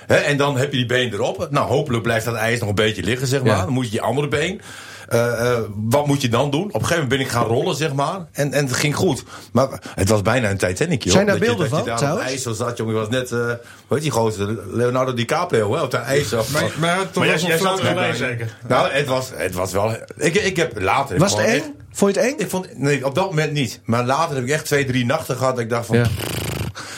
Hè, 0.07 0.15
en 0.17 0.37
dan 0.37 0.57
heb 0.57 0.71
je 0.71 0.77
die 0.77 0.87
been 0.87 1.13
erop. 1.13 1.47
Nou, 1.51 1.69
hopelijk 1.69 2.03
blijft 2.03 2.25
dat 2.25 2.35
ijs 2.35 2.61
nog 2.61 2.69
een 2.69 2.75
beetje 2.75 3.03
liggen, 3.03 3.27
zeg 3.27 3.43
maar. 3.43 3.57
Ja. 3.57 3.63
Dan 3.65 3.73
moet 3.73 3.87
je 3.87 3.93
je 3.93 4.01
andere 4.01 4.29
been. 4.29 4.61
eh, 5.09 5.51
eh, 5.53 5.59
wat 5.75 6.07
moet 6.07 6.23
je 6.23 6.29
dan 6.29 6.51
doen? 6.51 6.65
Op 6.65 6.67
een 6.75 6.81
gegeven 6.81 6.93
moment 7.03 7.09
ben 7.19 7.21
ik 7.21 7.29
gaan 7.29 7.45
rollen, 7.47 7.77
zeg 7.77 7.93
maar. 7.93 8.27
En, 8.33 8.53
en 8.53 8.65
het 8.67 8.75
ging 8.77 8.97
goed. 8.97 9.25
Maar 9.53 9.69
het 9.95 10.09
was 10.09 10.23
bijna 10.23 10.51
een 10.51 10.57
Titanic, 10.57 11.03
joh. 11.05 11.13
Zijn 11.13 11.27
daar 11.27 11.39
Dat 11.39 11.45
je- 11.49 11.55
beelden 11.55 11.71
dat 11.71 11.85
je 11.85 11.91
van, 11.91 12.01
daar 12.01 12.13
op 12.15 12.21
ijs 12.21 12.43
zo 12.43 12.53
zat, 12.53 12.77
jongen. 12.77 12.95
Je 12.95 13.01
was 13.01 13.09
net, 13.09 13.33
eh 13.33 13.39
hoe 13.39 13.57
heet 13.89 14.01
die 14.03 14.11
gozer? 14.11 14.59
Leonardo 14.77 15.15
DiCaprio, 15.15 15.75
hè, 15.75 15.83
op 15.83 15.91
de 15.91 15.97
ijs. 15.97 16.31
Maar, 16.31 16.45
maar, 16.79 16.99
toch 17.11 17.15
Maar 17.15 17.27
jij, 17.27 17.39
zat 17.39 17.51
flauw 17.53 17.77
er 17.77 17.82
bij, 17.82 17.94
bij. 17.94 18.15
zeker. 18.15 18.56
nou, 18.69 18.91
het 18.93 19.06
was, 19.06 19.31
het 19.35 19.55
was 19.55 19.73
wel... 19.73 19.97
Ik, 20.17 20.35
ik 20.35 20.56
heb 20.56 20.81
later... 20.81 21.19
Was 21.19 21.32
het 21.37 21.41
eng? 21.47 21.55
echt- 21.55 21.70
Vond 21.93 22.15
je 22.15 22.20
het 22.20 22.31
eng? 22.31 22.39
ik 22.39 22.51
vond, 22.51 22.79
nee, 22.79 23.06
op 23.06 23.15
dat 23.15 23.25
moment 23.25 23.53
niet. 23.53 23.81
Maar 23.85 24.05
later 24.05 24.35
heb 24.35 24.44
ik 24.44 24.51
echt 24.51 24.65
twee, 24.65 24.85
drie 24.85 25.05
nachten 25.06 25.37
gehad. 25.37 25.55
Dat 25.55 25.65
ik 25.65 25.70
dacht 25.70 25.87
van. 25.87 25.97
Ja. 25.97 26.06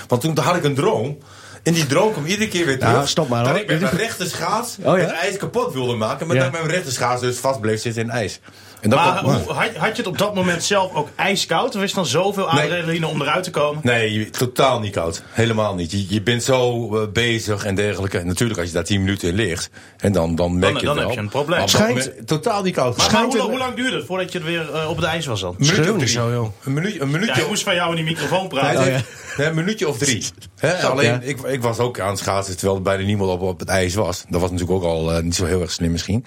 Want 0.09 0.21
toen 0.23 0.39
had 0.39 0.57
ik 0.57 0.65
een 0.65 0.75
droom. 0.75 1.19
En 1.67 1.73
die 1.73 1.87
droom 1.87 2.13
kwam 2.13 2.27
iedere 2.27 2.49
keer 2.51 2.67
weer 2.67 2.79
terug. 2.79 2.95
Nou, 2.95 3.07
stop 3.07 3.29
maar, 3.29 3.45
Dat 3.45 3.57
ik 3.57 3.67
met 3.67 3.81
mijn 3.81 3.97
rechter 3.97 4.27
schaats 4.27 4.77
Oh, 4.83 4.85
ja? 4.85 5.05
het 5.05 5.11
ijs 5.11 5.37
kapot 5.37 5.73
wilde 5.73 5.95
maken. 5.95 6.27
Maar 6.27 6.37
Ja. 6.37 6.43
dat 6.43 6.53
mijn 6.53 6.67
rechter 6.67 6.93
schaats 6.93 7.21
dus 7.21 7.39
vast 7.39 7.61
bleef 7.61 7.81
zitten 7.81 8.03
in 8.03 8.11
ijs. 8.11 8.41
En 8.81 8.91
dat 8.91 8.99
Maar 8.99 9.07
had, 9.17 9.75
had 9.77 9.91
je 9.97 10.03
het 10.03 10.07
op 10.07 10.19
dat 10.19 10.35
moment 10.35 10.65
zelf 10.65 10.95
ook 10.95 11.09
ijskoud? 11.17 11.77
Of 11.77 11.83
is 11.83 11.91
er 11.91 11.97
dan 11.97 12.07
zoveel 12.07 12.53
Nee. 12.53 12.63
adrenaline 12.65 13.07
om 13.07 13.21
eruit 13.23 13.45
te 13.45 13.51
komen? 13.51 13.81
Nee, 13.85 14.13
je- 14.13 14.31
totaal 14.31 14.81
niet 14.81 14.93
koud. 14.93 15.23
Helemaal 15.31 15.75
niet. 15.75 15.91
Je, 15.91 16.07
je 16.09 16.23
bent 16.23 16.43
zo 16.43 16.89
eh, 16.97 17.09
bezig 17.13 17.65
en 17.65 17.75
dergelijke. 17.75 18.25
Natuurlijk, 18.25 18.59
als 18.59 18.69
je 18.69 18.75
daar 18.75 18.85
10 18.85 19.01
minuten 19.01 19.29
in 19.29 19.35
ligt. 19.35 19.71
En 19.97 20.13
dan, 20.13 20.35
dan 20.35 20.59
merk 20.59 20.73
Dan- 20.73 20.81
je 20.81 20.87
dan 20.87 20.97
het 20.97 21.07
heb 21.07 21.07
wel. 21.07 21.17
je 21.17 21.23
een 21.23 21.29
probleem. 21.29 21.59
Maar 21.59 21.69
Schijnt- 21.69 22.27
totaal 22.27 22.63
niet 22.63 22.75
koud. 22.75 22.97
Maar, 22.97 23.23
hoe, 23.25 23.41
hoe 23.41 23.59
lang 23.59 23.75
duurde 23.75 23.97
het 23.97 24.07
voordat 24.07 24.33
je 24.33 24.39
er 24.39 24.45
weer 24.45 24.75
eh, 24.75 24.91
op 24.91 24.97
het 24.97 25.05
ijs 25.05 25.27
was 25.27 25.41
dan? 25.41 25.55
Een 25.59 25.67
minuutje 25.67 25.95
of 25.95 26.09
zo, 26.09 26.31
joh. 26.33 26.49
Een, 26.65 26.73
minuut, 26.73 26.93
een 27.01 27.11
Ja, 27.11 27.19
minuutje 27.19 27.41
ik 27.43 27.49
moest 27.49 27.63
van 27.63 27.75
jou 27.75 27.91
in 27.91 27.97
die 27.97 28.05
microfoon 28.05 28.49
praten. 28.49 28.81
Nee, 28.81 28.89
Oh, 28.93 28.99
ja. 28.99 29.03
nee, 29.37 29.47
een 29.47 29.55
minuutje 29.55 29.89
of 29.89 29.99
drie. 29.99 30.25
Hè, 30.59 30.83
alleen, 30.83 31.07
ja. 31.11 31.21
ik, 31.23 31.41
ik 31.41 31.63
was 31.63 31.79
ook 31.79 32.01
aan 32.01 32.09
het 32.11 32.19
schaatsen 32.19 32.55
terwijl 32.57 32.77
er 32.77 32.83
bijna 32.83 33.05
niemand 33.05 33.31
op, 33.31 33.41
op 33.41 33.59
het 33.59 33.69
ijs 33.69 33.95
was. 33.95 34.25
Dat 34.29 34.41
was 34.41 34.51
natuurlijk 34.51 34.79
ook 34.79 34.85
al 34.91 35.13
eh, 35.13 35.23
niet 35.23 35.35
zo 35.35 35.45
heel 35.45 35.61
erg 35.61 35.73
slim 35.73 35.91
misschien. 35.93 36.25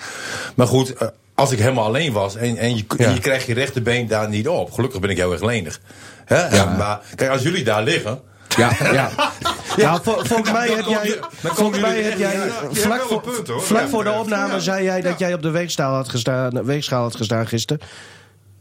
Maar 0.56 0.68
goed, 0.68 0.94
als 1.40 1.52
ik 1.52 1.60
helemaal 1.60 1.86
alleen 1.86 2.14
was 2.14 2.36
en, 2.36 2.58
en 2.58 2.76
je, 2.78 2.84
Ja. 2.98 3.10
je 3.10 3.20
krijgt 3.20 3.46
je 3.46 3.54
rechterbeen 3.54 4.08
daar 4.08 4.30
niet 4.30 4.48
op. 4.48 4.72
Gelukkig 4.72 5.00
ben 5.00 5.10
ik 5.10 5.18
heel 5.18 5.32
erg 5.32 5.42
lenig. 5.44 5.80
Hè? 6.26 6.66
Maar 6.78 7.00
kijk, 7.16 7.32
als 7.32 7.42
jullie 7.42 7.64
daar 7.64 7.84
liggen... 7.84 8.20
Ja, 8.58 8.72
ja. 8.94 9.10
Nou, 9.78 10.00
vol- 10.04 10.24
volgens 10.26 10.52
mij 10.52 10.68
heb 10.70 10.86
jij, 10.86 11.20
volgens 11.44 11.80
mij 11.82 12.02
heb 12.02 12.18
jij 12.18 12.34
Ja, 12.36 12.52
vlak, 12.72 13.02
voor, 13.02 13.24
vlak 13.62 13.82
Ja, 13.82 13.88
voor 13.88 14.04
de 14.04 14.10
ja. 14.10 14.20
opname 14.20 14.54
Ja. 14.54 14.60
zei 14.60 14.84
jij 14.84 15.02
dat 15.02 15.20
jij 15.20 15.34
op 15.34 15.42
de 15.42 15.50
weegschaal 15.50 15.94
had 15.94 16.10
gestaan, 16.10 16.64
weegschaal 16.66 17.02
had 17.02 17.16
gestaan 17.16 17.48
gisteren. 17.48 17.88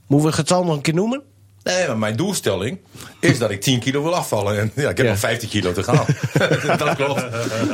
Moeten 0.06 0.30
we 0.30 0.36
het 0.36 0.46
getal 0.46 0.64
nog 0.64 0.74
een 0.74 0.80
keer 0.82 0.94
noemen? 0.94 1.22
Nee, 1.62 1.86
maar 1.86 1.98
mijn 1.98 2.16
doelstelling 2.16 2.78
is 3.20 3.38
dat 3.38 3.50
ik 3.50 3.60
10 3.60 3.80
kilo 3.80 4.02
wil 4.02 4.14
afvallen. 4.14 4.58
En 4.58 4.70
ja, 4.74 4.88
ik 4.90 4.96
heb 4.96 5.06
Ja. 5.06 5.12
nog 5.12 5.20
15 5.20 5.48
kilo 5.48 5.72
te 5.72 5.82
gaan. 5.82 6.04
dat 6.86 6.94
klopt. 6.94 7.24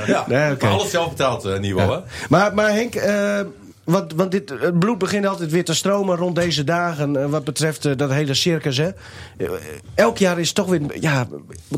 Ja, 0.07 0.25
Nee, 0.29 0.55
alles 0.61 0.91
zelf 0.91 1.09
betaald 1.09 1.45
eh, 1.45 1.59
niveau, 1.59 1.93
hè? 1.93 1.99
Maar, 2.29 2.55
maar 2.55 2.71
Henk, 2.73 2.95
eh, 2.95 3.41
want, 3.85 4.13
want 4.15 4.31
dit, 4.31 4.51
het 4.61 4.79
bloed 4.79 4.99
begint 4.99 5.27
altijd 5.27 5.51
weer 5.51 5.65
te 5.65 5.75
stromen 5.75 6.17
rond 6.17 6.37
deze 6.37 6.65
dagen. 6.65 7.17
eh, 7.17 7.27
wat 7.31 7.45
betreft 7.45 7.85
eh, 7.85 7.93
dat 7.97 8.11
hele 8.11 8.35
circus. 8.35 8.77
Hè. 8.77 8.89
Eh, 9.37 9.49
elk 9.95 10.19
jaar 10.19 10.39
is 10.41 10.47
het 10.47 10.57
toch 10.57 10.67
weer. 10.67 10.81
Ja, 11.01 11.27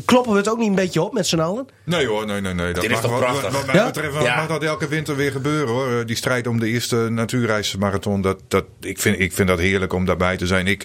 kloppen 0.05 0.31
we 0.31 0.37
het 0.37 0.49
ook 0.49 0.57
niet 0.57 0.69
een 0.69 0.75
beetje 0.75 1.01
op 1.01 1.13
met 1.13 1.27
z'n 1.27 1.39
allen? 1.39 1.67
Nee 1.83 2.07
hoor, 2.07 2.25
nee, 2.25 2.41
nee, 2.41 2.53
nee. 2.53 2.73
Dat 2.73 2.81
Dit 2.81 2.83
is 2.83 2.89
mag 2.91 3.01
toch 3.01 3.11
wat, 3.11 3.19
prachtig? 3.19 3.41
Wat, 3.43 3.51
wat 3.51 3.65
mij 3.65 3.75
Ja? 3.75 3.85
betreft 3.85 4.13
mag 4.13 4.23
Ja. 4.23 4.47
dat 4.47 4.63
elke 4.63 4.87
winter 4.87 5.15
weer 5.15 5.31
gebeuren 5.31 5.67
hoor. 5.73 6.05
Die 6.05 6.15
strijd 6.15 6.47
om 6.47 6.59
de 6.59 6.67
eerste 6.67 6.95
natuurreismarathon. 6.95 8.21
Dat, 8.21 8.39
dat, 8.47 8.65
ik, 8.81 8.99
vind, 8.99 9.19
ik 9.19 9.33
vind 9.33 9.47
dat 9.47 9.59
heerlijk 9.59 9.93
om 9.93 10.05
daarbij 10.05 10.37
te 10.37 10.47
zijn. 10.47 10.67
Ik, 10.67 10.83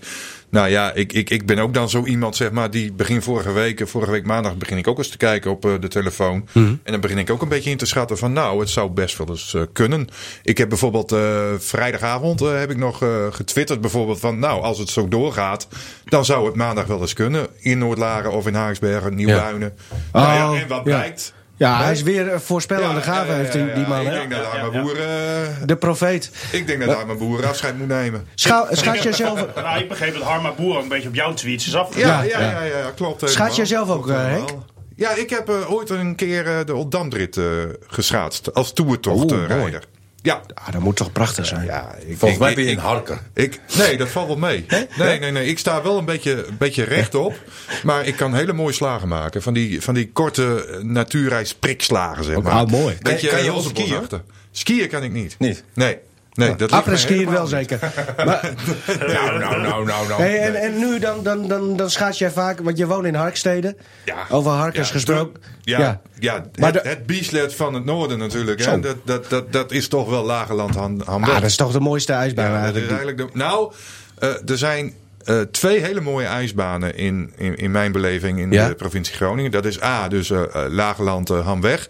nou 0.52 0.68
ja, 0.68 0.92
ik, 0.92 1.12
ik, 1.12 1.30
ik 1.30 1.46
ben 1.46 1.58
ook 1.58 1.74
dan 1.74 1.90
zo 1.90 2.04
iemand 2.04 2.36
zeg 2.36 2.50
maar. 2.50 2.70
Die 2.70 2.92
begin 2.92 3.22
vorige 3.22 3.52
week, 3.52 3.80
eh, 3.80 3.86
vorige 3.86 4.10
week 4.10 4.26
maandag 4.26 4.56
begin 4.56 4.78
ik 4.78 4.88
ook 4.88 4.98
eens 4.98 5.08
te 5.08 5.16
kijken 5.16 5.50
op 5.50 5.64
eh, 5.64 5.72
de 5.80 5.88
telefoon. 5.88 6.48
Mhm. 6.52 6.66
En 6.66 6.92
dan 6.92 7.00
begin 7.00 7.18
ik 7.18 7.30
ook 7.30 7.42
een 7.42 7.48
beetje 7.48 7.70
in 7.70 7.76
te 7.76 7.86
schatten 7.86 8.18
van 8.18 8.32
nou, 8.32 8.60
het 8.60 8.68
zou 8.70 8.90
best 8.90 9.18
wel 9.18 9.28
eens 9.28 9.54
eh, 9.54 9.62
kunnen. 9.72 10.08
Ik 10.42 10.58
heb 10.58 10.68
bijvoorbeeld 10.68 11.16
vrijdagavond 11.58 12.40
heb 12.40 12.70
ik 12.70 12.76
nog 12.76 12.98
getwitterd 13.30 13.80
bijvoorbeeld 13.80 14.20
van 14.20 14.38
nou, 14.38 14.62
als 14.62 14.78
het 14.78 14.88
zo 14.88 15.08
doorgaat. 15.08 15.68
Dan 16.04 16.24
zou 16.24 16.46
het 16.46 16.54
maandag 16.54 16.86
wel 16.86 17.00
eens 17.00 17.12
kunnen. 17.12 17.46
In 17.58 17.78
Noordlaren 17.78 18.32
of 18.32 18.46
in 18.46 18.54
Haaksbergen, 18.54 19.14
Nieuwduinen. 19.14 19.74
Nou 20.12 20.34
ja, 20.34 20.50
Oh, 20.50 20.60
en 20.60 20.68
wat 20.68 20.84
blijkt. 20.84 21.32
Ja, 21.36 21.41
Nee. 21.56 21.70
hij 21.70 21.92
is 21.92 22.02
weer 22.02 22.28
eh, 22.28 22.38
voorspellende 22.38 23.00
gave, 23.00 23.32
heeft 23.32 23.52
die, 23.52 23.72
die 23.72 23.86
man. 23.86 24.00
Ik 24.00 24.06
hè? 24.06 24.12
denk 24.12 24.30
dat 24.30 24.44
arme 24.50 24.80
boeren, 24.80 25.06
eh, 25.06 25.66
De 25.66 25.76
profeet. 25.76 26.30
ik 26.52 26.66
denk 26.66 26.84
dat 26.84 26.96
arme 26.96 27.14
boeren 27.14 27.48
afscheid 27.48 27.78
moet 27.78 27.88
nemen. 27.88 28.26
Scha 28.34 28.66
schat 28.70 29.02
jij 29.02 29.12
zelf, 29.12 29.46
Nou, 29.54 29.78
ik 29.80 29.88
begreep 29.88 30.14
dat 30.14 30.22
Harma 30.22 30.52
Boer 30.52 30.78
een 30.78 30.88
beetje 30.88 31.08
op 31.08 31.14
jouw 31.14 31.34
tweets 31.34 31.66
is 31.66 31.74
af. 31.76 31.96
Ja, 31.98 32.22
Ja, 32.22 32.40
ja, 32.40 32.50
ja, 32.50 32.62
ja, 32.62 32.90
klopt. 32.96 33.20
Schaats 33.20 33.34
helemaal. 33.36 33.56
jij 33.56 33.66
zelf 33.66 33.88
ook, 33.90 34.02
Klopt 34.02 34.18
eh. 34.18 34.26
Henk? 34.26 34.50
Ja, 34.96 35.10
ik 35.14 35.30
heb 35.30 35.48
eh, 35.48 35.72
ooit 35.72 35.90
een 35.90 36.14
keer 36.14 36.64
de 36.66 36.74
Oldamdrit 36.74 37.36
eh 37.36 37.44
geschaatst. 37.86 38.54
Als 38.54 38.72
toertochtrijder. 38.72 39.82
Ja. 40.22 40.40
Ah, 40.54 40.72
dat 40.72 40.80
moet 40.80 40.96
toch 40.96 41.12
prachtig 41.12 41.46
zijn? 41.46 41.64
ja 41.64 41.94
ik, 41.94 42.04
Volgens 42.18 42.32
ik- 42.32 42.38
mij 42.38 42.54
ben 42.54 42.64
je 42.64 42.70
een 42.70 42.78
harker. 42.78 43.20
Ik, 43.34 43.60
nee, 43.78 43.96
dat 43.96 44.08
valt 44.08 44.26
wel 44.26 44.36
mee. 44.36 44.66
Nee, 44.98 45.18
nee, 45.18 45.30
nee. 45.30 45.46
Ik 45.46 45.58
sta 45.58 45.82
wel 45.82 45.98
een 45.98 46.04
beetje, 46.04 46.46
een 46.46 46.56
beetje 46.58 46.84
rechtop. 46.84 47.34
Maar 47.82 48.06
ik 48.06 48.16
kan 48.16 48.34
hele 48.34 48.52
mooie 48.52 48.72
slagen 48.72 49.08
maken. 49.08 49.42
Van 49.42 49.54
die, 49.54 49.80
van 49.82 49.94
die 49.94 50.10
korte 50.12 50.78
natuurreis 50.82 51.54
prikslagen, 51.54 52.24
zeg 52.24 52.42
maar. 52.42 52.52
ah, 52.52 52.68
mooi. 52.68 52.96
Beetje 53.02 53.28
Kan 53.28 53.44
je 53.44 53.50
ook 53.50 53.56
rozenbosachtig. 53.56 54.22
Skiën 54.50 54.88
kan 54.88 55.02
ik 55.02 55.12
niet. 55.12 55.36
Niet? 55.38 55.64
Nee. 55.74 55.98
Nee, 56.34 56.54
dat 56.56 56.70
mij 56.70 56.78
Après-skiën 56.78 57.14
helemaal 57.16 57.34
wel 57.34 57.46
zeker. 57.46 57.78
Maar, 58.24 58.52
Nou, 58.86 59.38
nou, 59.38 59.60
nou, 59.60 59.84
nou, 59.84 60.08
nou. 60.08 60.22
hey, 60.22 60.38
en, 60.40 60.54
en 60.54 60.78
nu 60.78 60.98
dan, 60.98 61.22
dan, 61.22 61.48
dan, 61.48 61.76
dan 61.76 61.90
schaats 61.90 62.18
jij 62.18 62.30
vaak, 62.30 62.60
want 62.60 62.76
je 62.78 62.86
woont 62.86 63.04
in 63.06 63.14
Harkstede. 63.14 63.76
Ja. 64.04 64.14
Over 64.30 64.50
Harkers 64.50 64.88
Ja, 64.88 64.94
gesproken. 64.94 65.42
Ja, 65.60 65.78
ja. 65.80 66.00
ja 66.18 66.44
Maar 66.58 66.72
het, 66.72 66.82
de- 66.82 66.88
het 66.88 67.06
bieslet 67.06 67.54
van 67.54 67.74
het 67.74 67.84
noorden 67.84 68.18
natuurlijk. 68.18 68.64
Hè? 68.64 68.80
Dat, 68.80 68.96
dat, 69.04 69.30
dat, 69.30 69.52
dat 69.52 69.72
is 69.72 69.88
toch 69.88 70.08
wel 70.08 70.24
Lagerland 70.24 70.74
Han- 70.74 71.02
Hamburg. 71.04 71.34
Ah, 71.34 71.40
dat 71.40 71.50
is 71.50 71.56
toch 71.56 71.72
de 71.72 71.80
mooiste 71.80 72.12
ijsbaan 72.12 72.44
Ja, 72.44 72.50
dat 72.50 72.60
is 72.60 72.64
eigenlijk. 72.82 72.90
eigenlijk 73.00 73.32
de, 73.32 73.38
nou, 73.38 73.72
eh, 74.18 74.50
er 74.50 74.58
zijn 74.58 74.94
eh, 75.24 75.40
twee 75.40 75.80
hele 75.80 76.00
mooie 76.00 76.26
ijsbanen 76.26 76.96
in, 76.96 77.32
in, 77.36 77.56
in 77.56 77.70
mijn 77.70 77.92
beleving 77.92 78.38
in 78.38 78.52
Ja? 78.52 78.68
de 78.68 78.74
provincie 78.74 79.14
Groningen. 79.14 79.50
Dat 79.50 79.64
is 79.64 79.82
A, 79.82 80.08
dus 80.08 80.30
eh, 80.30 80.42
eh, 80.42 80.70
Lagerland 80.72 81.28
Hamweg. 81.28 81.88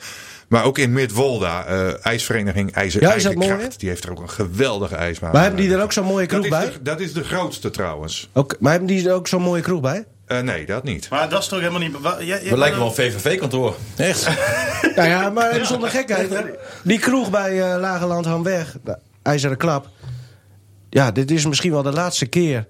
Maar 0.53 0.65
ook 0.65 0.79
in 0.79 0.93
Midwolda, 0.93 1.65
eh 1.65 2.07
ijsvereniging 2.07 2.73
IJzer, 2.73 3.01
Ja, 3.01 3.07
dat 3.07 3.15
IJzerkracht. 3.17 3.49
mooi? 3.61 3.69
Die 3.77 3.89
heeft 3.89 4.05
er 4.05 4.11
ook 4.11 4.21
een 4.21 4.31
geweldige 4.31 4.95
ijsbaan. 4.95 5.33
Maar 5.33 5.43
hebben 5.43 5.61
die 5.61 5.75
er 5.75 5.83
ook 5.83 5.93
zo'n 5.93 6.05
mooie 6.05 6.27
dat 6.27 6.29
kroeg 6.41 6.45
is, 6.45 6.51
bij? 6.51 6.65
de, 6.73 6.83
dat 6.83 7.01
is 7.01 7.13
de 7.13 7.25
grootste 7.25 7.71
trouwens. 7.71 8.29
Ook, 8.33 8.57
maar 8.61 8.71
hebben 8.71 8.89
die 8.89 9.09
er 9.09 9.15
ook 9.15 9.29
zo'n 9.29 9.43
mooie 9.43 9.63
kroeg 9.63 9.81
bij? 9.81 10.05
Eh, 10.27 10.41
nee, 10.41 10.67
dat 10.67 10.85
niet. 10.85 11.09
Maar 11.11 11.29
dat 11.29 11.43
is 11.43 11.49
toch 11.49 11.59
helemaal 11.59 11.81
niet... 11.81 12.01
wa- 12.01 12.17
We 12.17 12.57
lijken 12.59 12.79
wel 12.79 12.89
een 12.89 12.95
VVV-kantoor. 12.95 13.77
Echt? 13.97 14.29
Nou 14.97 15.09
ja, 15.09 15.31
maar 15.31 15.51
even 15.51 15.67
zonder 15.67 15.89
gekheid. 15.91 16.31
Die 16.85 16.99
kroeg 16.99 17.31
bij 17.31 17.73
eh 17.73 17.81
Lagerland 17.81 18.25
Hamweg, 18.25 18.77
IJzeren 19.23 19.57
Klap. 19.57 19.89
Ja, 20.91 21.11
dit 21.11 21.31
is 21.31 21.47
misschien 21.47 21.71
wel 21.73 21.83
de 21.83 21.93
laatste 21.93 22.27
keer 22.27 22.67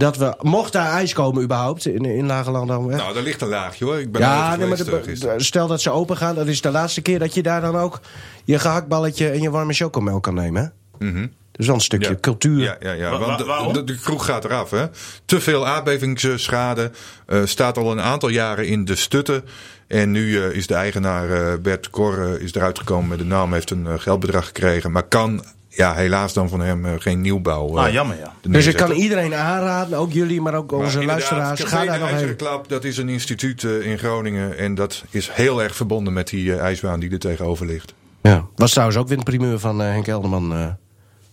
dat 0.00 0.16
we... 0.16 0.34
Mocht 0.40 0.72
daar 0.72 0.92
ijs 0.92 1.12
komen 1.12 1.42
überhaupt 1.42 1.86
in, 1.86 2.04
in 2.04 2.26
Lagerland 2.26 2.70
Hamweg? 2.70 2.96
Nou, 2.96 3.14
daar 3.14 3.22
ligt 3.22 3.40
een 3.42 3.48
laagje 3.48 3.84
hoor. 3.84 3.98
Ik 4.00 4.12
ben 4.12 4.20
ja, 4.20 4.56
nee, 4.56 4.66
maar 4.68 4.76
de- 4.76 5.16
eh, 5.28 5.32
stel 5.36 5.66
dat 5.66 5.80
ze 5.80 5.90
open 5.90 6.16
gaan, 6.16 6.34
dat 6.34 6.46
is 6.46 6.60
de 6.60 6.70
laatste 6.70 7.00
keer 7.00 7.18
dat 7.18 7.34
je 7.34 7.42
daar 7.42 7.60
dan 7.60 7.76
ook 7.76 8.00
je 8.44 8.58
gehaktballetje 8.58 9.28
en 9.30 9.40
je 9.42 9.50
warme 9.50 9.72
chocomel 9.72 10.20
kan 10.20 10.34
nemen. 10.34 10.62
Hè? 10.98 11.06
Mhm. 11.06 11.26
Dus 11.52 11.66
wel 11.66 11.74
een 11.74 11.80
stukje 11.80 12.20
cultuur. 12.20 12.62
Ja, 12.62 12.76
ja, 12.80 12.92
ja. 12.92 13.10
Wa- 13.10 13.18
want 13.18 13.30
wa- 13.30 13.36
de- 13.36 13.44
waarom? 13.44 13.72
de, 13.72 13.84
de 13.84 13.96
kroeg 13.98 14.24
gaat 14.24 14.44
eraf. 14.44 14.70
Hè. 14.70 14.86
Te 15.24 15.40
veel 15.40 15.66
aardbevingsschade. 15.66 16.90
eh, 17.26 17.40
staat 17.44 17.76
al 17.78 17.90
een 17.92 18.00
aantal 18.00 18.28
jaren 18.28 18.66
in 18.66 18.84
de 18.84 18.96
stutten. 18.96 19.44
En 19.86 20.10
nu 20.10 20.42
eh, 20.42 20.50
is 20.56 20.66
de 20.66 20.74
eigenaar 20.74 21.30
eh, 21.30 21.58
Bert 21.58 21.88
eh, 21.92 22.34
is 22.40 22.54
eruit 22.54 22.78
gekomen 22.78 23.08
met 23.08 23.18
de 23.18 23.24
naam. 23.24 23.52
Heeft 23.52 23.70
een 23.70 24.00
geldbedrag 24.00 24.46
gekregen. 24.46 24.92
Maar 24.92 25.02
kan 25.02 25.44
ja, 25.72 25.94
helaas 25.94 26.32
dan 26.32 26.48
van 26.48 26.60
hem 26.60 26.84
eh, 26.84 26.92
geen 26.98 27.20
nieuwbouw. 27.20 27.76
eh, 27.76 27.84
Ah, 27.84 27.92
jammer 27.92 28.16
ja. 28.18 28.32
Dus 28.48 28.66
ik 28.66 28.76
kan 28.76 28.90
iedereen 28.92 29.34
aanraden, 29.34 29.98
ook 29.98 30.12
jullie, 30.12 30.40
maar 30.40 30.54
ook 30.54 30.72
onze 30.72 31.04
luisteraars. 31.04 31.60
Ga 31.62 31.80
de 31.80 31.86
daar 31.86 31.98
nog 31.98 32.10
heen. 32.10 32.36
Klap, 32.36 32.68
dat 32.68 32.84
is 32.84 32.96
een 32.98 33.08
instituut 33.08 33.64
eh, 33.64 33.86
in 33.90 33.98
Groningen. 33.98 34.58
En 34.58 34.74
dat 34.74 35.04
is 35.10 35.30
heel 35.32 35.62
erg 35.62 35.76
verbonden 35.76 36.12
met 36.12 36.28
die 36.28 36.52
eh, 36.54 36.60
ijsbaan 36.60 37.00
die 37.00 37.10
er 37.10 37.18
tegenover 37.18 37.66
ligt. 37.66 37.94
Ja. 38.22 38.46
Was 38.56 38.70
trouwens 38.70 38.98
ook 38.98 39.08
weer 39.08 39.18
een 39.18 39.24
primeur 39.24 39.58
van 39.58 39.82
eh, 39.82 39.88
Henk 39.88 40.06
Elderman, 40.06 40.52
eh, 40.52 40.66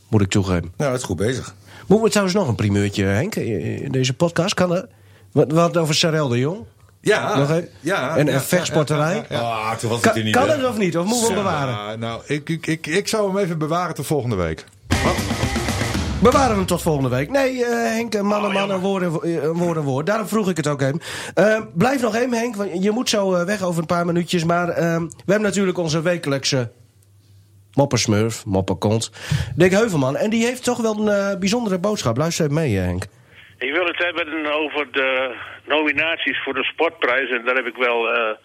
moet 0.08 0.22
ik 0.22 0.29
toegeven. 0.29 0.72
Nou, 0.77 0.91
dat 0.91 1.00
is 1.00 1.06
goed 1.06 1.17
bezig. 1.17 1.56
Moeten 1.88 2.06
we 2.06 2.12
trouwens 2.12 2.38
nog 2.38 2.48
een 2.48 2.56
primeurtje, 2.56 3.03
Henk, 3.03 3.36
in 3.36 3.91
deze 3.91 4.13
podcast? 4.13 4.53
Kan 4.53 4.70
dat? 4.70 4.88
Wat, 5.32 5.51
wat 5.51 5.77
over 5.77 5.96
Sarel 5.96 6.27
de 6.27 6.38
Jong? 6.39 6.58
Ja, 7.08 7.38
Nog 7.38 7.50
even? 7.50 7.70
ja. 7.80 8.18
En 8.18 8.26
ja, 8.26 8.34
een 8.34 8.42
vechtsporterij? 8.42 9.16
ja, 9.16 9.26
ja, 9.30 9.38
ja. 9.40 9.42
Ah, 9.42 9.72
toen 9.78 9.90
was 9.90 10.00
Kan, 10.00 10.10
het 10.10 10.18
er 10.20 10.24
niet. 10.26 10.36
kan 10.36 10.50
het 10.50 10.66
of 10.66 10.78
niet? 10.78 10.98
Of 10.98 11.06
moeten 11.06 11.28
we 11.28 11.34
hem 11.34 11.44
bewaren? 11.44 11.74
Ja, 11.74 11.96
nou, 11.96 12.22
ik, 12.26 12.50
ik, 12.50 12.68
ik, 12.68 12.88
ik 12.88 13.08
zou 13.08 13.28
hem 13.28 13.38
even 13.38 13.58
bewaren 13.58 13.96
tot 13.96 14.06
volgende 14.06 14.36
week. 14.36 14.66
Bewaren 16.22 16.50
we 16.50 16.56
hem 16.56 16.66
tot 16.66 16.82
volgende 16.82 17.10
week. 17.10 17.30
Nee, 17.32 17.66
eh, 17.66 17.72
Henk, 17.94 18.14
een 18.14 18.26
man 18.26 18.46
en 18.46 18.52
man, 18.52 18.70
een 18.70 18.80
woord 18.80 19.04
en 19.04 19.20
eh, 19.24 19.44
een 19.44 19.54
woord 19.54 19.78
en 19.78 19.84
woord. 19.84 20.06
Daarom 20.06 20.28
vroeg 20.28 20.50
ik 20.50 20.58
het 20.58 20.68
ook 20.68 20.82
even. 20.82 21.02
Eh, 21.34 21.62
blijf 21.74 22.02
nog 22.02 22.16
even, 22.16 22.34
Henk, 22.34 22.56
want 22.56 22.84
je 22.84 22.92
moet 22.92 23.10
zo 23.10 23.34
eh, 23.34 23.44
weg 23.46 23.62
over 23.62 23.80
een 23.80 23.86
paar 23.88 24.06
minuutjes. 24.06 24.44
Maar 24.44 24.70
eh, 24.70 24.76
we 24.98 25.10
hebben 25.26 25.42
natuurlijk 25.42 25.78
onze 25.78 26.02
wekelijkse 26.02 26.72
moppersmurf, 27.74 28.46
mopperkont, 28.46 29.12
Dick 29.56 29.72
Heuvelman. 29.72 30.16
En 30.18 30.30
die 30.30 30.46
heeft 30.46 30.64
toch 30.64 30.78
wel 30.82 31.08
een 31.08 31.32
eh, 31.32 31.40
bijzondere 31.40 31.78
boodschap. 31.80 32.18
Luister 32.18 32.44
even 32.44 32.56
mee, 32.58 32.78
eh, 32.80 32.86
Henk. 32.86 33.04
Ik 33.58 33.74
wil 33.74 33.86
het 33.86 33.98
hebben 33.98 34.54
over 34.54 34.92
de 34.92 35.36
nominaties 35.66 36.40
voor 36.44 36.54
de 36.54 36.64
sportprijs. 36.64 37.30
En 37.30 37.46
daar 37.46 37.56
heb 37.56 37.66
ik 37.66 37.76
wel 37.76 38.14
eh, 38.14 38.36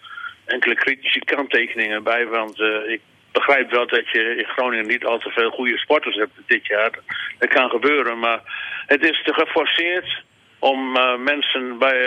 enkele 0.45 0.75
kritische 0.75 1.19
kanttekeningen 1.19 2.03
bij. 2.03 2.27
Want 2.27 2.59
eh, 2.59 2.91
ik 2.91 3.01
begrijp 3.31 3.71
wel 3.71 3.87
dat 3.87 4.09
je 4.09 4.35
in 4.35 4.45
Groningen 4.45 4.87
niet 4.87 5.05
al 5.05 5.17
te 5.17 5.29
veel 5.29 5.49
goede 5.49 5.77
sporters 5.77 6.15
hebt 6.15 6.33
dit 6.45 6.67
jaar. 6.67 6.91
Dat 7.39 7.49
kan 7.49 7.69
gebeuren, 7.69 8.19
maar 8.19 8.41
het 8.85 9.03
is 9.03 9.23
te 9.23 9.33
geforceerd 9.33 10.23
om 10.59 10.95
eh, 10.95 11.17
mensen 11.17 11.77
bij, 11.77 11.97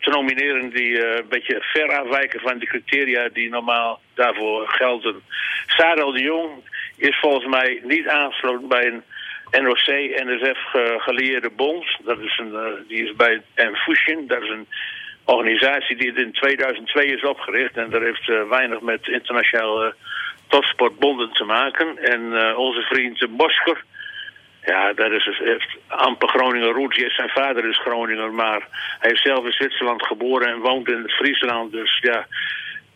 te 0.00 0.10
nomineren 0.10 0.70
die 0.70 1.06
een 1.06 1.28
beetje 1.28 1.58
ver 1.60 1.98
afwijken 1.98 2.40
van 2.40 2.58
de 2.58 2.66
criteria 2.66 3.28
die 3.28 3.48
normaal 3.48 4.00
daarvoor 4.14 4.68
gelden. 4.68 5.22
Sarel 5.66 6.12
de 6.12 6.22
Jong 6.22 6.50
is 6.96 7.18
volgens 7.20 7.46
mij 7.46 7.80
niet 7.82 8.08
aangesloten 8.08 8.68
bij 8.68 8.86
een 8.86 9.02
NOC-NSF 9.50 10.58
geleerde 10.98 11.50
bond. 11.56 11.86
Dat 12.04 12.18
is 12.18 12.38
een, 12.38 12.54
eh, 12.54 12.88
die 12.88 13.04
is 13.04 13.16
bij 13.16 13.42
Fusion. 13.74 14.26
Dat 14.26 14.42
is 14.42 14.48
een 14.48 14.66
organisatie 15.24 15.96
die 15.96 16.12
in 16.12 16.32
2002 16.32 17.06
is 17.06 17.24
opgericht. 17.24 17.76
En 17.76 17.90
dat 17.90 18.02
heeft 18.02 18.28
eh, 18.28 18.48
weinig 18.48 18.80
met 18.80 19.08
internationale 19.08 19.94
topsportbonden 20.48 21.32
te 21.32 21.44
maken. 21.44 21.98
En 21.98 22.40
eh, 22.40 22.58
onze 22.58 22.82
vriend 22.82 23.36
Bosker, 23.36 23.84
ja, 24.64 24.92
dat 24.92 25.10
is 25.10 25.24
dus, 25.24 25.38
heeft 25.38 25.76
amper 25.86 26.28
Groninger 26.28 26.72
roots. 26.72 27.14
Zijn 27.14 27.28
vader 27.28 27.68
is 27.68 27.78
Groninger, 27.78 28.32
maar 28.32 28.68
hij 28.98 29.10
is 29.10 29.22
zelf 29.22 29.44
in 29.44 29.52
Zwitserland 29.52 30.06
geboren 30.06 30.48
en 30.48 30.58
woont 30.58 30.88
in 30.88 31.08
Friesland. 31.08 31.72
Dus 31.72 31.98
ja, 32.00 32.26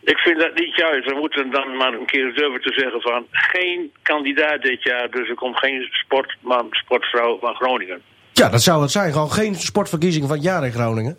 ik 0.03 0.17
vind 0.17 0.39
dat 0.39 0.53
niet 0.55 0.75
juist. 0.75 1.05
We 1.09 1.15
moeten 1.19 1.51
dan 1.51 1.77
maar 1.77 1.93
een 1.93 2.05
keer 2.05 2.33
durven 2.33 2.61
te 2.61 2.73
zeggen 2.73 3.01
van... 3.01 3.25
geen 3.31 3.91
kandidaat 4.01 4.61
dit 4.61 4.83
jaar, 4.83 5.09
dus 5.11 5.29
er 5.29 5.35
komt 5.35 5.57
geen 5.57 5.87
sportman, 5.91 6.67
sportvrouw 6.71 7.39
van 7.39 7.55
Groningen. 7.55 8.01
Ja, 8.33 8.49
dat 8.49 8.61
zou 8.61 8.81
het 8.81 8.91
zijn. 8.91 9.11
Gewoon 9.11 9.31
geen 9.31 9.55
sportverkiezing 9.55 10.25
van 10.27 10.35
het 10.35 10.45
jaar 10.45 10.65
in 10.65 10.71
Groningen. 10.71 11.17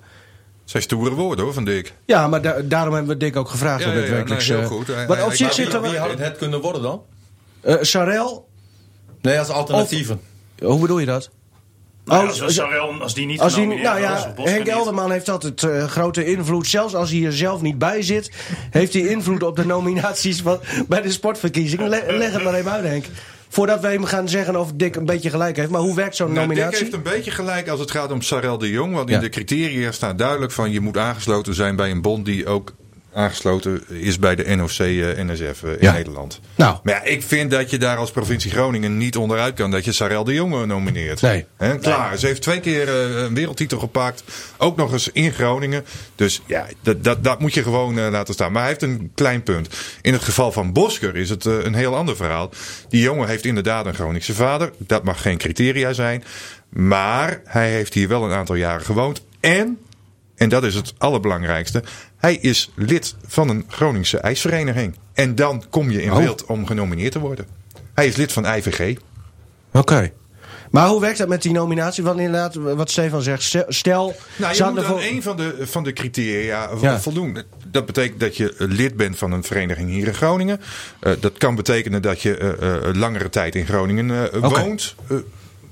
Zijn 0.65 0.83
stoere 0.83 1.15
woorden 1.15 1.45
hoor 1.45 1.55
van 1.55 1.65
Dick. 1.65 1.93
Ja, 2.07 2.29
maar 2.29 2.43
da- 2.43 2.61
daarom 2.65 2.95
hebben 2.95 3.13
we 3.13 3.19
Dick 3.25 3.37
ook 3.37 3.49
gevraagd 3.49 3.83
Ja, 3.83 3.89
op 3.89 3.95
ja, 3.95 4.01
het 4.01 4.09
ja, 4.09 4.15
wekelijkse... 4.15 4.53
nee, 4.53 4.61
heel 4.61 4.71
goed. 4.71 4.87
Hij- 4.87 5.07
Maar 5.07 5.17
hij- 5.17 5.27
op 5.27 5.33
zich 5.33 5.73
er 5.73 5.83
Wie 5.83 5.91
wel... 5.91 6.01
had 6.01 6.11
het, 6.11 6.19
het 6.19 6.39
kunnen 6.39 6.61
worden 6.61 6.83
dan? 6.83 7.03
Eh, 7.63 7.75
Sarel, 7.81 8.49
Nee, 9.23 9.39
als 9.39 9.49
alternatieven. 9.49 10.21
hoe 10.63 10.81
bedoel 10.81 10.99
je 10.99 11.07
dat? 11.07 11.31
Nou, 12.05 12.23
Oh, 12.23 12.29
als, 12.43 12.61
als, 13.01 13.15
die 13.15 13.27
niet 13.27 13.41
Als 13.41 13.55
die, 13.55 13.67
nou 13.67 14.01
ja, 14.01 14.35
Henk 14.37 14.59
niet. 14.59 14.69
Elderman 14.69 15.11
heeft 15.11 15.29
altijd 15.29 15.63
eh, 15.63 15.85
grote 15.85 16.25
invloed. 16.25 16.67
Zelfs 16.67 16.95
als 16.95 17.11
hij 17.11 17.25
er 17.25 17.33
zelf 17.33 17.63
niet 17.63 17.79
bij 17.79 18.03
zit, 18.03 18.31
heeft 18.71 18.93
hij 18.93 19.03
invloed 19.03 19.43
op 19.43 19.57
de 19.57 19.67
nominaties 19.67 20.41
van, 20.43 20.59
bij 20.89 21.03
de 21.03 21.11
sportverkiezingen. 21.11 21.89
Le- 21.89 22.05
leg 22.09 22.33
het 22.33 22.43
maar 22.45 22.55
even 22.55 22.71
uit, 22.71 22.85
Henk. 22.85 23.05
Voordat 23.49 23.81
we 23.81 23.87
hem 23.89 24.05
gaan 24.05 24.29
zeggen 24.29 24.57
of 24.61 24.73
Dick 24.75 24.97
een 24.97 25.07
beetje 25.07 25.31
gelijk 25.31 25.57
heeft. 25.57 25.71
Maar 25.71 25.81
hoe 25.81 25.95
werkt 25.95 26.17
zo'n 26.17 26.33
Nou, 26.33 26.39
Dick 26.39 26.49
nominatie? 26.57 26.83
heeft 26.83 26.93
een 26.97 27.03
beetje 27.03 27.31
gelijk 27.31 27.69
als 27.69 27.81
het 27.81 27.91
gaat 27.91 28.13
om 28.13 28.23
Sarel 28.23 28.59
de 28.59 28.71
Jong. 28.71 28.95
Want 28.95 29.09
in 29.09 29.15
Ja. 29.15 29.21
de 29.21 29.29
criteria 29.29 29.93
staat 29.93 30.19
duidelijk 30.19 30.53
van 30.53 30.71
je 30.73 30.81
moet 30.81 30.97
aangesloten 30.97 31.55
zijn 31.55 31.77
bij 31.77 31.91
een 31.91 32.03
bond 32.03 32.25
die 32.25 32.47
ook 32.47 32.73
aangesloten 33.15 33.83
is 33.89 34.19
bij 34.19 34.35
de 34.35 34.55
NOC-NSF 34.57 35.63
in 35.63 35.77
Ja. 35.81 35.93
Nederland. 35.93 36.41
Nou. 36.55 36.79
Maar 36.83 36.95
ja, 36.95 37.03
ik 37.03 37.23
vind 37.23 37.51
dat 37.51 37.71
je 37.71 37.79
daar 37.79 37.97
als 37.97 38.11
provincie 38.11 38.51
Groningen 38.51 38.97
niet 38.97 39.17
onderuit 39.17 39.55
kan 39.55 39.71
dat 39.71 39.85
je 39.85 39.93
Sarel 39.93 40.25
de 40.25 40.35
Jong 40.35 40.67
nomineert. 40.67 41.21
Nee. 41.21 41.47
Hè, 41.57 41.79
klaar. 41.79 42.19
Ze 42.19 42.27
heeft 42.27 42.43
twee 42.43 42.61
keer 42.61 42.89
eh, 42.89 43.23
een 43.23 43.35
wereldtitel 43.35 43.79
gepakt. 43.79 44.25
Ook 44.57 44.77
nog 44.77 44.93
eens 44.93 45.09
in 45.13 45.33
Groningen. 45.33 45.85
Dus 46.15 46.43
ja, 46.47 46.67
dat, 46.83 47.05
dat, 47.05 47.25
dat 47.25 47.41
moet 47.41 47.55
je 47.55 47.63
gewoon 47.63 47.99
eh, 47.99 48.11
laten 48.11 48.35
staan. 48.35 48.53
Maar 48.53 48.61
hij 48.61 48.71
heeft 48.71 48.83
een 48.83 49.11
klein 49.15 49.43
punt. 49.43 49.69
In 50.03 50.13
het 50.13 50.23
geval 50.23 50.53
van 50.53 50.73
Bosker 50.73 51.17
is 51.17 51.31
het 51.31 51.47
eh, 51.47 51.65
een 51.65 51.75
heel 51.75 51.97
ander 51.97 52.17
verhaal. 52.17 52.51
Die 52.89 53.03
jongen 53.03 53.29
heeft 53.29 53.45
inderdaad 53.45 53.87
een 53.87 53.95
Groningse 53.95 54.35
vader. 54.35 54.73
Dat 54.79 55.05
mag 55.05 55.23
geen 55.23 55.39
criteria 55.39 55.93
zijn. 55.93 56.25
Maar 56.69 57.41
hij 57.45 57.71
heeft 57.71 57.95
hier 57.95 58.09
wel 58.09 58.25
een 58.25 58.33
aantal 58.33 58.55
jaren 58.55 58.85
gewoond. 58.85 59.23
En, 59.41 59.79
en 60.37 60.49
dat 60.49 60.65
is 60.65 60.75
het 60.75 60.95
allerbelangrijkste. 60.99 61.83
Hij 62.17 62.35
is 62.37 62.71
lid 62.75 63.15
van 63.27 63.49
een 63.49 63.65
Groningse 63.69 64.19
ijsvereniging. 64.19 64.95
En 65.13 65.35
dan 65.35 65.65
kom 65.71 65.91
je 65.91 66.03
in 66.03 66.11
Oh. 66.13 66.17
beeld 66.19 66.45
om 66.45 66.67
genomineerd 66.67 67.13
te 67.13 67.19
worden. 67.19 67.47
Hij 67.95 68.07
is 68.07 68.17
lid 68.17 68.33
van 68.33 68.47
IVG. 68.47 68.97
Oké. 69.73 70.13
Maar 70.71 70.89
hoe 70.89 71.01
werkt 71.01 71.19
dat 71.19 71.29
met 71.29 71.43
die 71.43 71.53
nominatie? 71.53 72.03
Want 72.05 72.19
inderdaad, 72.19 72.55
wat 72.55 72.91
Stefan 72.91 73.23
zegt, 73.23 73.57
stel-. 73.69 74.15
Nou, 74.37 74.55
je 74.55 74.65
moet 74.65 74.79
aan 74.79 74.85
voor- 74.85 75.01
een 75.03 75.23
van 75.23 75.37
de, 75.37 75.57
van 75.61 75.85
de 75.85 75.93
criteria 75.93 76.71
Ja. 76.81 77.01
voldoen. 77.01 77.39
Dat 77.67 77.87
betekent 77.87 78.21
dat 78.21 78.37
je 78.37 78.55
lid 78.59 78.97
bent 78.97 79.19
van 79.19 79.33
een 79.33 79.45
vereniging 79.45 79.91
hier 79.91 80.07
in 80.07 80.15
Groningen. 80.15 80.61
Eh, 81.01 81.13
dat 81.21 81.39
kan 81.39 81.55
betekenen 81.55 82.03
dat 82.03 82.23
je 82.23 82.37
eh, 82.37 82.75
eh, 82.89 82.95
langere 82.95 83.29
tijd 83.29 83.55
in 83.55 83.67
Groningen 83.67 84.41
woont. 84.41 84.95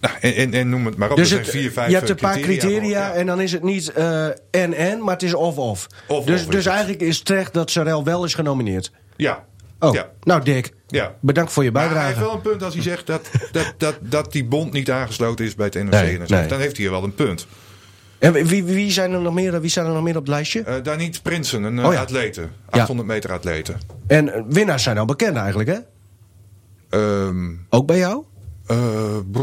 Nou, 0.03 0.15
en, 0.21 0.35
en, 0.35 0.55
en 0.55 0.69
noem 0.69 0.87
het 0.87 0.97
maar 0.97 1.11
op. 1.11 1.17
Dus 1.17 1.31
het, 1.31 1.45
zijn 1.47 1.57
vier, 1.57 1.73
vijf 1.73 1.89
je 1.89 1.95
hebt 1.95 2.05
eh, 2.09 2.11
een 2.11 2.21
paar 2.23 2.39
criteria 2.39 3.13
en 3.13 3.27
dan 3.27 3.41
is 3.41 3.53
het 3.53 3.63
niet 3.63 3.93
eh, 3.93 4.27
en-en, 4.51 5.03
maar 5.05 5.13
het 5.15 5.23
is 5.23 5.35
of-of. 5.35 5.87
Dus, 6.25 6.47
dus 6.47 6.67
eigenlijk 6.67 7.01
is 7.01 7.21
terecht 7.23 7.53
dat 7.53 7.71
Sarel 7.71 8.05
wel 8.05 8.25
is 8.25 8.35
genomineerd. 8.35 8.93
Ja. 9.17 9.45
Oh, 9.79 9.95
Ja. 9.95 10.11
nou 10.23 10.43
Dick, 10.45 10.73
Ja. 10.87 11.15
bedankt 11.21 11.53
voor 11.53 11.65
je 11.65 11.71
Maar 11.73 11.83
hij 11.83 11.91
bijdrage. 11.91 12.15
heeft 12.15 12.27
wel 12.27 12.35
een 12.37 12.41
punt 12.43 12.63
als 12.63 12.75
hij 12.75 12.83
zegt 12.83 13.07
dat, 13.07 13.31
dat, 13.53 13.75
dat, 13.77 13.97
dat 14.01 14.33
die 14.33 14.45
bond 14.45 14.73
niet 14.73 14.91
aangesloten 14.91 15.45
is 15.45 15.55
bij 15.55 15.67
het 15.67 15.75
NOC. 15.75 15.91
Nee, 15.91 16.19
NSF. 16.19 16.29
nee. 16.29 16.47
Dan 16.47 16.61
heeft 16.61 16.77
hij 16.77 16.91
wel 16.91 17.05
een 17.05 17.15
punt. 17.15 17.47
En 18.19 18.33
wie, 18.33 18.65
wie, 18.65 18.91
zijn 18.91 19.13
er 19.13 19.21
nog 19.21 19.35
meer, 19.35 19.61
wie 19.61 19.71
zijn 19.71 19.87
er 19.87 19.93
nog 19.93 20.03
meer 20.03 20.17
op 20.17 20.21
het 20.21 20.29
lijstje? 20.29 20.65
Uh, 20.69 20.75
Daniet 20.83 21.23
Prinsen, 21.23 21.63
een 21.63 21.79
eh, 21.79 21.87
Oh 21.87 21.93
ja. 21.93 22.01
atlete. 22.01 22.49
800 22.71 23.09
meter 23.09 23.33
atlete. 23.33 23.75
En 24.07 24.33
eh, 24.35 24.43
winnaars 24.49 24.83
zijn 24.83 24.99
al 24.99 25.05
bekend 25.05 25.37
eigenlijk, 25.37 25.69
hè? 25.69 25.79
Ehm 26.91 27.51
Ook 27.69 27.87
bij 27.87 27.99
jou? 27.99 28.25
eh, 28.67 29.17
brr, 29.33 29.43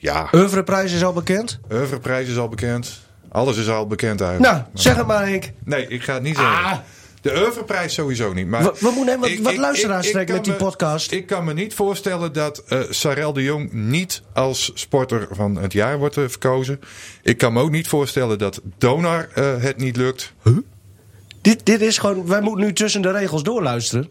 ja, 0.00 0.28
Oeuvreprijs 0.34 0.92
is 0.92 1.04
al 1.04 1.12
bekend? 1.12 1.60
Oeuvreprijs 1.72 2.28
is 2.28 2.36
al 2.36 2.48
bekend. 2.48 3.00
Alles 3.28 3.56
is 3.56 3.68
al 3.68 3.86
bekend 3.86 4.20
eigenlijk. 4.20 4.52
Nou, 4.52 4.64
zeg 4.74 4.96
het 4.96 5.06
maar 5.06 5.26
Henk. 5.28 5.50
Nee, 5.64 5.86
ik 5.88 6.02
ga 6.02 6.14
het 6.14 6.22
niet 6.22 6.36
zeggen. 6.36 6.64
Ah. 6.64 6.78
De 7.20 7.32
Oeuvreprijs 7.36 7.94
sowieso 7.94 8.32
niet. 8.32 8.46
Maar 8.46 8.62
We- 8.62 8.72
we 8.78 8.90
moeten 8.94 9.06
even 9.08 9.20
wat- 9.20 9.28
ik- 9.30 9.42
wat 9.42 9.56
luisteraars 9.56 10.00
ik- 10.00 10.06
ik 10.06 10.12
trekken 10.12 10.34
met 10.34 10.44
die 10.44 10.52
me- 10.52 10.58
podcast. 10.58 11.12
Ik 11.12 11.26
kan 11.26 11.44
me 11.44 11.52
niet 11.52 11.74
voorstellen 11.74 12.32
dat 12.32 12.62
eh 12.68 12.80
Sarel 12.90 13.32
de 13.32 13.42
Jong 13.42 13.72
niet 13.72 14.22
als 14.32 14.70
sporter 14.74 15.28
van 15.30 15.56
het 15.56 15.72
jaar 15.72 15.98
wordt 15.98 16.16
eh, 16.16 16.24
verkozen. 16.28 16.80
Ik 17.22 17.38
kan 17.38 17.52
me 17.52 17.60
ook 17.60 17.70
niet 17.70 17.88
voorstellen 17.88 18.38
dat 18.38 18.60
Donar 18.78 19.28
eh, 19.34 19.44
het 19.62 19.76
niet 19.76 19.96
lukt. 19.96 20.32
Dit, 21.40 21.66
dit 21.66 21.80
is 21.80 21.98
gewoon, 21.98 22.26
wij 22.26 22.40
moeten 22.40 22.64
nu 22.66 22.72
tussen 22.72 23.02
de 23.02 23.10
regels 23.12 23.42
doorluisteren. 23.42 24.10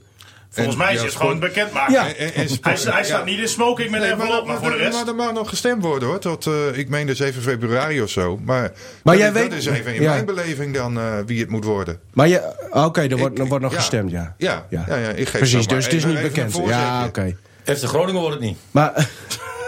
Volgens 0.51 0.75
En- 0.75 0.81
mij 0.81 0.93
is 0.93 0.99
ja, 0.99 1.05
het 1.05 1.15
gewoon 1.15 1.35
sport- 1.35 1.53
bekend 1.53 1.73
maken. 1.73 1.93
Ja. 1.93 2.07
En- 2.07 2.15
en- 2.33 2.33
en 2.33 2.47
Hij, 2.61 3.03
staat 3.03 3.25
niet 3.25 3.39
in 3.39 3.47
smoking 3.47 3.89
met 3.91 3.99
Nee, 4.01 4.11
een 4.11 4.17
maar, 4.17 4.25
envelop, 4.25 4.47
maar 4.47 4.57
voor 4.57 4.69
de 4.69 4.75
rest... 4.77 4.93
maar 4.97 5.07
er 5.07 5.15
mag 5.15 5.33
nog 5.33 5.49
gestemd 5.49 5.83
worden 5.83 6.07
hoor. 6.09 6.19
Tot, 6.19 6.45
eh, 6.47 6.77
ik 6.77 6.89
meen 6.89 7.05
de 7.05 7.15
7 7.15 7.41
februari 7.41 8.01
of 8.01 8.09
zo. 8.09 8.39
Maar, 8.43 8.61
Maar 8.61 8.71
dat, 9.03 9.17
jij 9.17 9.27
is- 9.27 9.33
weet- 9.33 9.49
dat 9.49 9.59
is 9.59 9.65
even 9.65 9.95
in 9.95 10.01
ja. 10.01 10.11
mijn 10.13 10.25
beleving 10.25 10.73
dan 10.73 10.97
eh, 10.99 11.03
wie 11.25 11.39
het 11.39 11.49
moet 11.49 11.63
worden. 11.63 11.99
Maar 12.13 12.27
je, 12.27 12.53
oké, 12.71 13.01
er 13.01 13.17
wordt, 13.17 13.39
er 13.39 13.45
wordt 13.45 13.63
nog 13.63 13.73
ja. 13.73 13.77
gestemd, 13.79 14.11
ja. 14.11 14.35
Ja, 14.37 14.65
ja, 14.69 14.85
ja, 14.87 14.95
ik 14.95 15.27
geef 15.29 15.37
Precies, 15.39 15.67
dus 15.67 15.83
het 15.85 15.93
is 15.93 16.05
niet 16.05 16.21
bekend. 16.21 16.59
Ja, 16.65 17.05
oké. 17.05 17.35
FC 17.65 17.83
Groningen 17.83 18.21
wordt 18.21 18.35
het 18.35 18.43
niet. 18.45 18.57
Maar, 18.71 19.09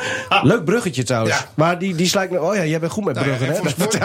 leuk 0.51 0.63
bruggetje 0.65 1.03
trouwens. 1.03 1.37
Ja. 1.37 1.45
Maar 1.55 1.79
die, 1.79 1.95
die 1.95 2.07
slijkt... 2.07 2.37
Oh 2.39 2.55
ja, 2.55 2.65
jij 2.65 2.79
bent 2.79 2.91
goed 2.91 3.05
met 3.05 3.15
Nou 3.15 3.27
ja, 3.29 3.35
bruggen, 3.35 3.55
en 3.57 3.63
hè? 3.63 3.69
voor 3.71 3.87
sport- 3.87 3.95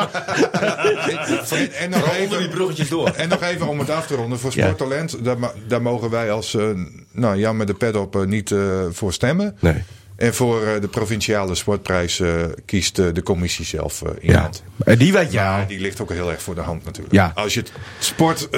en, 1.51 1.73
en 1.83 1.91
nog 1.91 2.03
Onder 2.03 2.29
die 2.29 2.39
even, 2.39 2.49
bruggetjes 2.51 2.89
door. 2.89 3.09
en 3.09 3.29
nog 3.29 3.43
even 3.43 3.67
om 3.69 3.79
het 3.79 3.91
af 3.91 4.07
te 4.07 4.15
ronden. 4.15 4.39
Voor 4.39 4.53
Ja. 4.55 4.63
sporttalent, 4.65 5.25
daar, 5.25 5.37
daar 5.69 5.83
mogen 5.83 6.11
wij 6.11 6.31
als 6.33 6.55
eh, 6.55 6.65
nou, 7.13 7.37
Jan 7.39 7.57
met 7.57 7.67
de 7.67 7.75
pet 7.75 7.97
op 7.97 8.17
eh, 8.17 8.23
niet 8.23 8.51
eh, 8.51 8.59
voor 8.91 9.13
stemmen. 9.13 9.57
Nee. 9.61 9.83
En 10.17 10.35
voor 10.35 10.63
eh, 10.67 10.81
de 10.81 10.89
provinciale 10.89 11.55
sportprijs 11.55 12.23
kiest 12.65 12.97
de 12.97 13.23
commissie 13.23 13.65
zelf 13.65 14.03
eh, 14.03 14.11
in 14.19 14.33
Ja. 14.33 14.41
hand. 14.41 14.63
En 14.85 14.99
die 14.99 15.13
weet 15.13 15.33
Ja, 15.33 15.59
ja. 15.59 15.65
die 15.65 15.81
ligt 15.81 16.01
ook 16.01 16.11
heel 16.13 16.31
erg 16.31 16.43
voor 16.43 16.55
de 16.55 16.61
hand 16.61 16.85
natuurlijk. 16.85 17.15
Ja. 17.15 17.33
Als, 17.35 17.55
je 17.55 17.61
het 17.61 17.73
sport, 17.99 18.49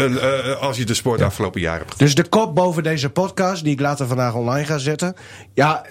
als 0.61 0.77
je 0.77 0.85
de 0.85 0.95
sport 0.95 1.23
afgelopen 1.23 1.61
jaar 1.61 1.79
hebt 1.79 1.99
Dus 1.99 2.15
de 2.15 2.29
kop 2.29 2.55
boven 2.55 2.83
deze 2.83 3.11
podcast, 3.11 3.65
die 3.65 3.73
ik 3.73 3.81
later 3.81 4.07
vandaag 4.07 4.35
online 4.35 4.67
ga 4.67 4.79
zetten. 4.79 5.15
Ja, 5.55 5.85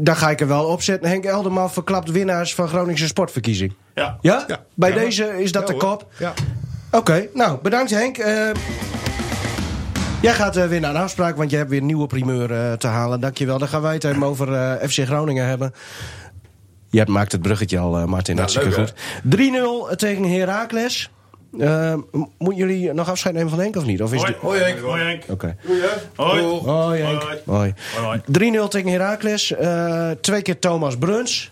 daar 0.00 0.16
ga 0.16 0.30
ik 0.30 0.40
er 0.40 0.46
wel 0.48 0.64
op 0.64 0.82
zetten. 0.82 1.08
Henk 1.08 1.24
Elderman 1.24 1.70
verklapt 1.72 2.10
winnaars 2.10 2.54
van 2.54 2.68
Groningse 2.68 3.06
sportverkiezing. 3.06 3.74
Ja. 3.94 4.18
Ja? 4.20 4.44
Ja. 4.48 4.64
Bij 4.74 4.90
Ja. 4.90 4.96
deze 4.96 5.42
is 5.42 5.52
dat 5.52 5.66
de 5.66 5.74
kop. 5.76 6.06
Ja. 6.18 6.32
Oké, 6.90 7.26
nou 7.34 7.58
bedankt 7.62 7.90
Henk. 7.90 8.18
Eh, 8.18 8.48
jij 10.22 10.34
gaat 10.34 10.56
eh, 10.56 10.66
weer 10.66 10.80
naar 10.80 10.94
een 10.94 11.00
afspraak, 11.02 11.36
want 11.36 11.50
je 11.50 11.56
hebt 11.56 11.70
weer 11.70 11.80
een 11.80 11.86
nieuwe 11.86 12.06
primeur 12.06 12.52
eh, 12.52 12.72
te 12.72 12.86
halen. 12.86 13.20
Dankjewel. 13.20 13.58
Dan 13.58 13.68
gaan 13.68 13.82
wij 13.82 13.94
het 13.94 14.04
even 14.04 14.22
over 14.22 14.52
eh, 14.54 14.88
FC 14.88 14.98
Groningen 15.06 15.46
hebben. 15.46 15.72
Jij 16.90 17.06
maakt 17.06 17.32
het 17.32 17.42
bruggetje 17.42 17.78
al, 17.78 18.06
Martin. 18.06 18.38
Hartstikke 18.38 18.68
leuk, 18.68 18.78
goed. 18.78 19.92
3-0 19.92 19.96
tegen 19.96 20.24
Heracles. 20.24 21.10
Eh, 21.58 21.94
m- 22.12 22.26
moeten 22.38 22.66
jullie 22.66 22.92
nog 22.92 23.08
afscheid 23.08 23.34
nemen 23.34 23.50
van 23.50 23.58
Henk 23.58 23.76
of 23.76 23.84
niet? 23.84 24.02
Of 24.02 24.12
is 24.12 24.22
Hoi, 24.40 24.60
Henk. 24.60 24.78
Hoi 24.80 25.02
Henk. 25.02 25.22
Oké. 25.28 25.56
Hoi. 26.16 26.42
Hoi 26.42 27.00
Henk. 27.00 27.22
Hoi. 27.22 27.38
Hoi. 27.46 27.74
Hoi. 28.04 28.20
3-0 28.64 28.68
tegen 28.68 28.90
Heracles. 28.90 29.52
Eh, 29.52 30.10
twee 30.20 30.42
keer 30.42 30.58
Thomas 30.58 30.96
Bruns. 30.96 31.50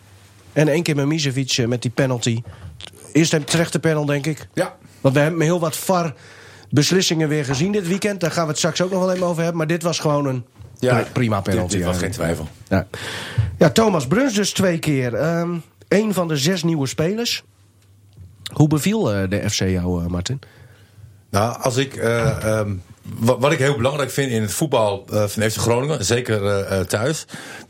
En 0.53 0.69
één 0.69 0.83
keer 0.83 0.97
met 0.97 1.07
Misevic 1.07 1.51
eh, 1.59 1.67
met 1.67 1.83
die 1.83 1.91
penalty. 1.91 2.43
Eerst 3.13 3.33
een 3.33 3.45
terechte 3.45 3.79
panel, 3.81 4.05
denk 4.05 4.27
ik. 4.27 4.49
Ja. 4.55 4.77
Want 5.01 5.15
we 5.15 5.21
hebben 5.21 5.41
heel 5.41 5.61
wat 5.61 5.77
VAR 5.77 6.15
beslissingen 6.71 7.29
weer 7.29 7.45
gezien 7.45 7.73
dit 7.73 7.89
weekend. 7.89 8.21
Daar 8.21 8.31
gaan 8.31 8.43
we 8.45 8.49
het 8.49 8.59
straks 8.59 8.81
ook 8.83 8.91
nog 8.91 9.01
wel 9.01 9.13
even 9.13 9.27
over 9.27 9.39
hebben. 9.43 9.57
Maar 9.59 9.67
dit 9.67 9.83
was 9.83 9.99
gewoon 9.99 10.27
een 10.27 10.45
pri- 10.79 11.05
prima 11.13 11.41
penalty. 11.41 11.69
Dit, 11.69 11.79
dit 11.79 11.87
was 11.87 11.99
geen 11.99 12.11
twijfel. 12.11 12.49
Ja. 12.69 12.87
ja, 13.59 13.71
Thomas 13.71 14.07
Bruns 14.07 14.35
dus 14.35 14.53
twee 14.53 14.79
keer. 14.79 15.15
Ehm 15.15 15.51
een 15.89 16.15
van 16.15 16.29
de 16.29 16.37
zes 16.37 16.63
nieuwe 16.63 16.87
spelers. 16.87 17.45
Hoe 18.53 18.69
beviel 18.69 19.13
eh, 19.15 19.29
de 19.29 19.51
FC 19.51 19.59
jou, 19.59 20.03
eh, 20.05 20.11
Martin? 20.11 20.41
Nou, 21.31 21.61
als 21.63 21.77
ik, 21.77 21.97
eh, 21.97 22.45
ehm, 22.59 22.73
wat, 23.19 23.37
wat 23.41 23.53
ik 23.53 23.59
heel 23.59 23.77
belangrijk 23.77 24.11
vind 24.11 24.31
in 24.31 24.43
het 24.43 24.53
voetbal 24.53 25.05
eh, 25.13 25.25
van 25.27 25.43
FC 25.51 25.57
Groningen, 25.57 26.05
zeker 26.05 26.47
eh, 26.47 26.79
eh, 26.81 26.87
thuis, 26.87 27.25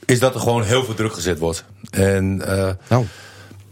is 0.04 0.18
dat 0.18 0.34
er 0.34 0.40
gewoon 0.40 0.62
heel 0.62 0.84
veel 0.84 0.94
druk 0.94 1.12
gezet 1.12 1.38
wordt. 1.38 1.64
En 1.90 2.42
eh 2.46 2.70
Nou, 2.88 3.04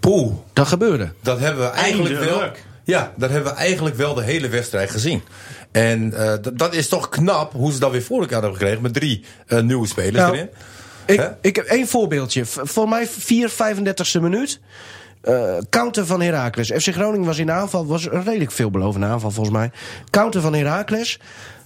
poeh, 0.00 0.32
dat 0.52 0.66
gebeurde. 0.66 1.12
dat 1.22 1.38
hebben 1.38 1.62
we 1.64 1.70
eigenlijk 1.70 2.18
wel. 2.18 2.42
Ja, 2.84 3.12
dat 3.16 3.30
hebben 3.30 3.52
we 3.52 3.58
eigenlijk 3.58 3.96
wel 3.96 4.14
de 4.14 4.22
hele 4.22 4.48
wedstrijd 4.48 4.90
gezien. 4.90 5.22
En 5.72 6.12
eh, 6.14 6.34
dat- 6.54 6.74
is 6.74 6.88
toch 6.88 7.08
knap 7.08 7.52
hoe 7.52 7.72
ze 7.72 7.78
dat 7.78 7.90
weer 7.90 8.02
voor 8.02 8.20
elkaar 8.20 8.40
hebben 8.42 8.58
gekregen 8.58 8.82
met 8.82 8.94
drie 8.94 9.24
nieuwe 9.62 9.86
spelers 9.86 10.16
Nou, 10.16 10.34
erin. 10.34 10.48
Ik, 11.06 11.30
ik 11.40 11.56
heb 11.56 11.64
één 11.64 11.86
voorbeeldje. 11.88 12.44
Voor 12.46 12.88
mij 12.88 13.06
4, 13.06 13.50
35e 13.50 14.20
minuut. 14.20 14.60
Eh, 15.26 15.56
counter 15.70 16.06
van 16.06 16.20
Heracles. 16.20 16.70
FC 16.70 16.92
Groningen 16.92 17.26
was 17.26 17.38
in 17.38 17.46
de 17.46 17.52
aanval. 17.52 17.86
Was 17.86 18.04
een 18.10 18.24
redelijk 18.24 18.50
veelbelovende 18.50 19.06
aanval 19.06 19.30
volgens 19.30 19.56
mij. 19.56 19.70
Counter 20.10 20.40
van 20.40 20.54
Heracles. 20.54 21.20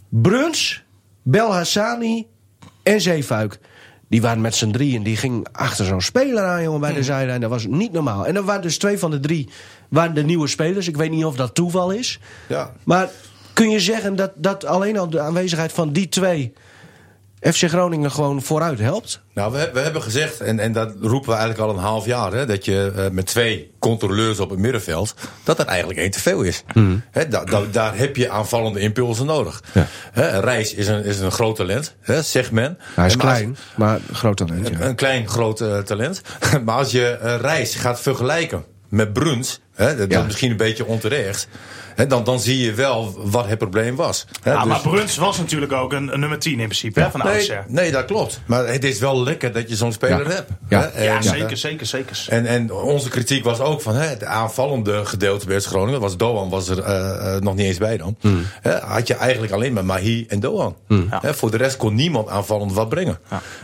Bruns, 0.09 0.83
Belhassani 1.23 2.27
en 2.83 3.01
Zeefuik. 3.01 3.59
Die 4.09 4.23
waren 4.23 4.41
met 4.41 4.55
z'n 4.55 4.71
drieën. 4.71 5.03
Die 5.03 5.17
ging 5.17 5.47
achter 5.53 5.85
zo'n 5.85 6.01
speler 6.01 6.45
aan, 6.45 6.63
jongen, 6.63 6.81
bij 6.81 6.93
de 6.93 7.03
zijlijn. 7.03 7.41
Dat 7.41 7.51
was 7.51 7.67
niet 7.67 7.93
normaal. 7.93 8.27
En 8.27 8.37
er 8.37 8.45
waren 8.45 8.63
dus 8.63 8.79
twee 8.79 8.99
van 8.99 9.11
de 9.11 9.21
drie 9.21 9.49
waren 9.89 10.15
de 10.15 10.25
nieuwe 10.25 10.47
spelers. 10.47 10.89
Ik 10.89 10.97
weet 10.97 11.11
niet 11.11 11.25
of 11.25 11.37
dat 11.37 11.55
toeval 11.55 11.91
is. 11.91 12.21
Ja. 12.49 12.73
Maar 12.85 13.11
kun 13.53 13.71
je 13.71 13.81
zeggen 13.81 14.17
dat, 14.17 14.33
dat 14.37 14.65
alleen 14.65 14.99
al 14.99 15.11
de 15.11 15.21
aanwezigheid 15.21 15.73
van 15.73 15.93
die 15.93 16.09
twee 16.09 16.53
FC 17.41 17.69
Groningen 17.69 18.11
gewoon 18.11 18.43
vooruit 18.43 18.79
helpt? 18.79 19.21
Nou, 19.35 19.53
we, 19.53 19.71
we 19.73 19.81
hebben 19.81 20.03
gezegd, 20.03 20.41
en, 20.41 20.59
en 20.59 20.73
dat 20.73 20.93
roepen 21.01 21.29
we 21.31 21.35
eigenlijk 21.37 21.61
al 21.71 21.77
een 21.77 21.83
half 21.83 22.07
jaar, 22.07 22.33
hè, 22.33 22.47
dat 22.47 22.65
je 22.65 22.93
eh, 22.97 23.09
met 23.11 23.27
twee 23.27 23.71
controleurs 23.79 24.41
op 24.41 24.51
het 24.51 24.59
middenveld, 24.59 25.15
dat 25.45 25.57
dat 25.57 25.67
eigenlijk 25.67 25.99
één 25.99 26.11
te 26.11 26.21
veel 26.21 26.43
is. 26.43 26.63
Da- 27.29 27.45
da- 27.45 27.63
daar 27.71 27.97
heb 27.97 28.17
je 28.17 28.31
aanvallende 28.31 28.81
impulsen 28.81 29.27
nodig. 29.27 29.63
Ja. 29.73 29.87
Reis 30.41 30.75
is 30.75 30.89
een, 30.89 31.05
is 31.05 31.19
een 31.19 31.31
groot 31.33 31.57
talent, 31.57 31.95
hè, 32.01 32.23
zegt 32.23 32.51
men. 32.51 32.79
Hij 32.95 33.07
is 33.07 33.13
En 33.13 33.19
maar 33.19 33.27
als- 33.29 33.37
klein, 33.39 33.57
maar 33.77 34.01
groot 34.13 34.37
talent. 34.37 34.69
Ja. 34.69 34.81
Een 34.81 34.95
klein 34.95 35.29
groot 35.29 35.61
eh, 35.61 35.79
talent. 35.79 36.21
maar 36.65 36.77
als 36.77 36.91
je 36.91 37.07
eh, 37.11 37.37
Reis 37.41 37.75
gaat 37.75 38.01
vergelijken 38.01 38.65
met 38.89 39.13
Bruns, 39.13 39.61
hè, 39.75 39.97
dat, 39.97 40.11
Ja. 40.11 40.17
dat 40.17 40.27
misschien 40.27 40.51
een 40.51 40.57
beetje 40.57 40.87
onterecht, 40.87 41.49
hè, 42.01 42.07
dan, 42.07 42.25
dan 42.25 42.41
zie 42.41 42.59
je 42.59 42.73
wel 42.75 43.15
wat 43.25 43.47
het 43.47 43.59
probleem 43.59 43.97
was. 43.97 44.27
Hè, 44.43 44.51
Ja, 44.53 44.59
dus- 44.59 44.69
maar 44.69 44.81
Bruns 44.81 45.17
was 45.17 45.39
natuurlijk 45.39 45.73
ook 45.73 45.93
een, 45.93 46.13
een 46.13 46.21
nummer 46.21 46.39
10 46.39 46.53
in 46.53 46.57
principe, 46.59 47.01
hè, 47.01 47.11
van 47.11 47.21
nee, 47.25 47.33
oudsher. 47.33 47.65
nee, 47.69 47.91
dat 47.91 48.05
klopt. 48.05 48.41
Maar 48.47 48.67
het 48.67 48.85
is 48.85 48.99
wel 48.99 49.23
lekker 49.23 49.53
dat 49.53 49.69
je 49.69 49.77
zo'n 49.77 49.93
speler 49.93 50.29
Ja. 50.29 50.35
hebt. 50.35 50.51
Ja. 50.69 50.81
hè. 50.81 50.87
En, 50.87 51.05
Ja, 51.05 51.17
eh, 51.17 51.23
zeker, 51.23 51.57
zeker, 51.57 51.87
zeker. 51.87 52.25
En, 52.29 52.47
en 52.47 52.73
onze 52.73 53.09
kritiek 53.09 53.45
was 53.45 53.61
ook 53.61 53.81
van 53.81 53.95
hè, 53.95 54.07
het 54.07 54.25
aanvallende 54.25 55.05
gedeelte 55.07 55.47
bij 55.47 55.61
Groningen. 55.61 56.01
Was 56.01 56.17
Doan 56.17 56.49
was 56.51 56.69
er 56.69 56.79
eh, 56.83 57.35
eh, 57.35 57.43
nog 57.43 57.55
niet 57.55 57.67
eens 57.67 57.79
bij 57.79 57.97
dan. 57.97 58.17
Hmm. 58.21 58.43
Hè, 58.61 58.73
had 58.79 59.07
je 59.07 59.15
eigenlijk 59.15 59.53
alleen 59.53 59.73
maar 59.73 59.85
Mahi 59.85 60.25
en 60.29 60.41
Doan. 60.41 60.77
Hè, 61.11 61.35
voor 61.35 61.51
de 61.51 61.57
rest 61.57 61.77
kon 61.77 61.95
niemand 61.95 62.29
aanvallend 62.29 62.73
wat 62.73 62.89
brengen. 62.89 63.19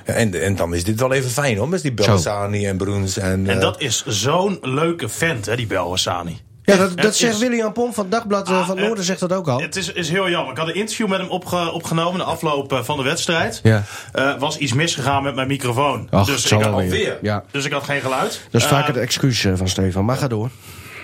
En, 0.04 0.42
en 0.42 0.56
dan 0.56 0.74
is 0.74 0.84
dit 0.84 1.00
wel 1.00 1.12
even 1.12 1.30
fijn 1.30 1.56
hoor. 1.56 1.68
Met 1.68 1.82
die 1.82 1.92
Belsaani 1.92 2.66
en 2.66 2.76
Bruns. 2.76 3.16
En, 3.16 3.48
En 3.48 3.60
dat 3.60 3.80
is 3.80 4.04
zo'n 4.06 4.58
leuke 4.62 5.08
vent, 5.08 5.46
hè, 5.46 5.56
die 5.56 5.66
Belhassani. 5.66 6.40
Ja, 6.66 6.76
dat, 6.76 6.96
dat 6.96 7.16
zegt 7.16 7.34
is- 7.34 7.40
William 7.40 7.72
Pomp 7.72 7.94
van 7.94 8.02
het 8.04 8.12
Dagblad 8.12 8.48
eh, 8.48 8.58
Ah, 8.58 8.66
van 8.66 8.78
eh, 8.78 8.84
Noorden 8.84 9.04
zegt 9.04 9.20
dat 9.20 9.32
ook 9.32 9.48
al. 9.48 9.60
Het 9.60 9.76
is, 9.76 9.92
is 9.92 10.08
heel 10.08 10.28
jammer. 10.30 10.50
Ik 10.52 10.58
had 10.58 10.68
een 10.68 10.74
interview 10.74 11.08
met 11.08 11.18
hem 11.20 11.28
opge- 11.28 11.70
opgenomen 11.72 12.18
de 12.18 12.24
afloop 12.24 12.72
eh, 12.72 12.82
van 12.82 12.96
de 12.96 13.02
wedstrijd. 13.02 13.60
Ja. 13.62 13.82
Eh, 14.12 14.38
was 14.38 14.56
iets 14.58 14.72
misgegaan 14.72 15.22
met 15.22 15.34
mijn 15.34 15.48
microfoon. 15.48 16.08
Ach, 16.10 16.26
dus, 16.26 16.44
ik 16.44 16.50
had, 16.62 16.72
alweer. 16.72 17.18
Ja. 17.22 17.44
dus 17.50 17.64
ik 17.64 17.72
had 17.72 17.84
geen 17.84 18.00
geluid. 18.00 18.40
Dat 18.50 18.60
is 18.60 18.66
vaak 18.66 18.86
het 18.86 18.96
excuus 18.96 19.46
van 19.54 19.68
Stefan. 19.68 20.04
Maar 20.04 20.16
ga 20.16 20.28
door. 20.28 20.50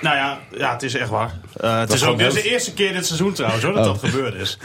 Nou 0.00 0.16
ja, 0.16 0.38
ja, 0.56 0.72
het 0.72 0.82
is 0.82 0.94
echt 0.94 1.08
waar. 1.10 1.32
Eh, 1.60 1.78
het 1.78 1.92
is 1.92 2.04
ook 2.04 2.18
dit 2.18 2.26
is 2.26 2.42
de 2.42 2.50
eerste 2.50 2.72
keer 2.74 2.92
dit 2.92 3.06
seizoen 3.06 3.32
trouwens 3.32 3.64
hoor, 3.64 3.72
dat 3.74 3.86
Oh. 3.86 3.92
dat 4.00 4.10
gebeurd 4.10 4.34
is. 4.34 4.58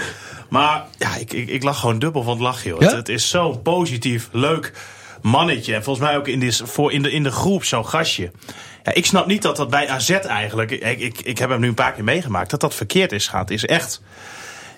Maar 0.49 0.83
ja, 0.97 1.15
ik, 1.15 1.33
ik, 1.33 1.49
ik 1.49 1.63
lag 1.63 1.79
gewoon 1.79 1.99
dubbel 1.99 2.23
van 2.23 2.31
het 2.33 2.41
lachen. 2.41 2.69
Joh. 2.69 2.79
Ja? 2.79 2.87
Het, 2.87 2.95
het 2.95 3.09
is 3.09 3.29
zo'n 3.29 3.61
positief, 3.61 4.29
leuk 4.31 4.71
mannetje. 5.21 5.75
En 5.75 5.83
volgens 5.83 6.05
mij 6.07 6.17
ook 6.17 6.27
in, 6.27 6.39
dis, 6.39 6.61
voor 6.65 6.91
in, 6.91 7.01
de, 7.01 7.11
in 7.11 7.23
de 7.23 7.31
groep 7.31 7.63
zo'n 7.63 7.87
gastje. 7.87 8.31
Ja, 8.87 8.93
ik 8.93 9.05
snap 9.05 9.27
niet 9.27 9.41
dat 9.41 9.55
dat 9.55 9.69
bij 9.69 9.89
AZ 9.89 10.09
eigenlijk... 10.09 10.71
Ik, 10.71 10.99
ik, 10.99 11.21
ik 11.21 11.37
heb 11.37 11.49
hem 11.49 11.59
nu 11.59 11.67
een 11.67 11.73
paar 11.73 11.93
keer 11.93 12.03
meegemaakt. 12.03 12.49
Dat 12.49 12.59
dat 12.59 12.75
verkeerd 12.75 13.11
is 13.11 13.27
gaat. 13.27 13.49
is 13.49 13.65
echt... 13.65 14.01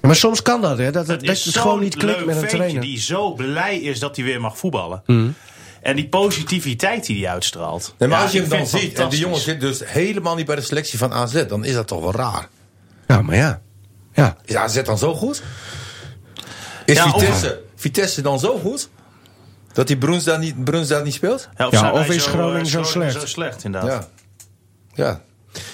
Ja, 0.01 0.07
maar 0.07 0.15
soms 0.15 0.41
kan 0.41 0.61
dat, 0.61 0.77
hè? 0.77 0.91
Dat, 0.91 1.07
Het 1.07 1.19
dat 1.25 1.29
is 1.35 1.45
het 1.45 1.57
gewoon 1.57 1.79
niet 1.79 1.95
klikt 1.95 2.17
leuk 2.17 2.25
met 2.25 2.35
een 2.35 2.39
ventje 2.41 2.57
trainer. 2.57 2.81
die 2.81 2.99
zo 2.99 3.33
blij 3.33 3.77
is 3.79 3.99
dat 3.99 4.15
hij 4.15 4.25
weer 4.25 4.41
mag 4.41 4.57
voetballen. 4.57 5.01
Mhm. 5.05 5.29
En 5.81 5.95
die 5.95 6.07
positiviteit 6.07 7.05
die 7.05 7.23
hij 7.25 7.33
uitstraalt. 7.33 7.95
Nee, 7.97 8.09
maar 8.09 8.17
Ja, 8.17 8.23
als 8.23 8.33
je 8.33 8.39
hem 8.39 8.49
dan 8.49 8.67
ziet, 8.67 8.99
en 8.99 9.09
die 9.09 9.19
jongen 9.19 9.39
zit 9.39 9.61
dus 9.61 9.81
helemaal 9.85 10.35
niet 10.35 10.45
bij 10.45 10.55
de 10.55 10.61
selectie 10.61 10.97
van 10.99 11.13
AZ, 11.13 11.45
dan 11.45 11.65
is 11.65 11.73
dat 11.73 11.87
toch 11.87 12.01
wel 12.01 12.11
raar. 12.13 12.47
Ja, 13.07 13.21
maar 13.21 13.35
ja. 13.35 13.61
Ja. 14.13 14.37
Is 14.45 14.55
AZ 14.55 14.81
dan 14.83 14.97
zo 14.97 15.15
goed? 15.15 15.43
Is 16.85 16.95
Ja, 16.97 17.05
of- 17.05 17.19
Vitesse, 17.21 17.61
Vitesse 17.75 18.21
dan 18.21 18.39
zo 18.39 18.57
goed? 18.57 18.89
Dat 19.73 19.87
die 19.87 19.97
Bruns 19.97 20.23
daar 20.23 20.39
niet, 20.39 20.63
Bruns 20.63 20.87
daar 20.87 21.03
niet 21.03 21.13
speelt? 21.13 21.49
Ja, 21.57 21.65
of, 21.65 21.71
Ja, 21.71 21.79
zijn 21.79 21.91
of 21.91 22.07
wij 22.07 22.15
is 22.15 22.23
zo, 22.23 22.31
Groningen 22.31 22.59
eh, 22.61 22.65
zo 22.65 22.83
slecht? 22.83 23.19
Zo 23.19 23.25
slecht, 23.25 23.63
inderdaad. 23.63 24.07
Ja. 24.95 25.03
Ja. 25.05 25.21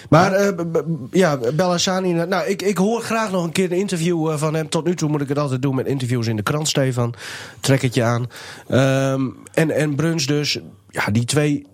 Maar 0.10 0.32
eh, 0.34 0.48
b- 0.48 0.72
b- 0.72 0.84
ja, 1.12 1.38
Bellassani, 1.54 2.14
nou, 2.14 2.46
ik, 2.48 2.62
ik 2.62 2.78
hoor 2.78 3.02
graag 3.02 3.32
nog 3.32 3.44
een 3.44 3.52
keer 3.52 3.72
een 3.72 3.78
interview 3.78 4.30
eh, 4.32 4.38
van 4.38 4.54
hem. 4.54 4.70
Tot 4.70 4.86
nu 4.86 4.96
toe 4.96 5.10
moet 5.10 5.22
ik 5.22 5.30
het 5.30 5.38
altijd 5.40 5.62
doen 5.62 5.76
met 5.76 5.86
interviews 5.86 6.28
in 6.28 6.36
de 6.36 6.44
krant, 6.44 6.68
Stefan. 6.68 7.14
Trek 7.60 7.82
het 7.82 7.94
je 7.96 8.04
aan. 8.04 8.28
Ehm, 8.68 9.22
en, 9.54 9.72
en 9.72 9.96
Bruns 9.96 10.26
dus, 10.26 10.60
ja, 10.90 11.06
die 11.12 11.26
twee 11.26 11.66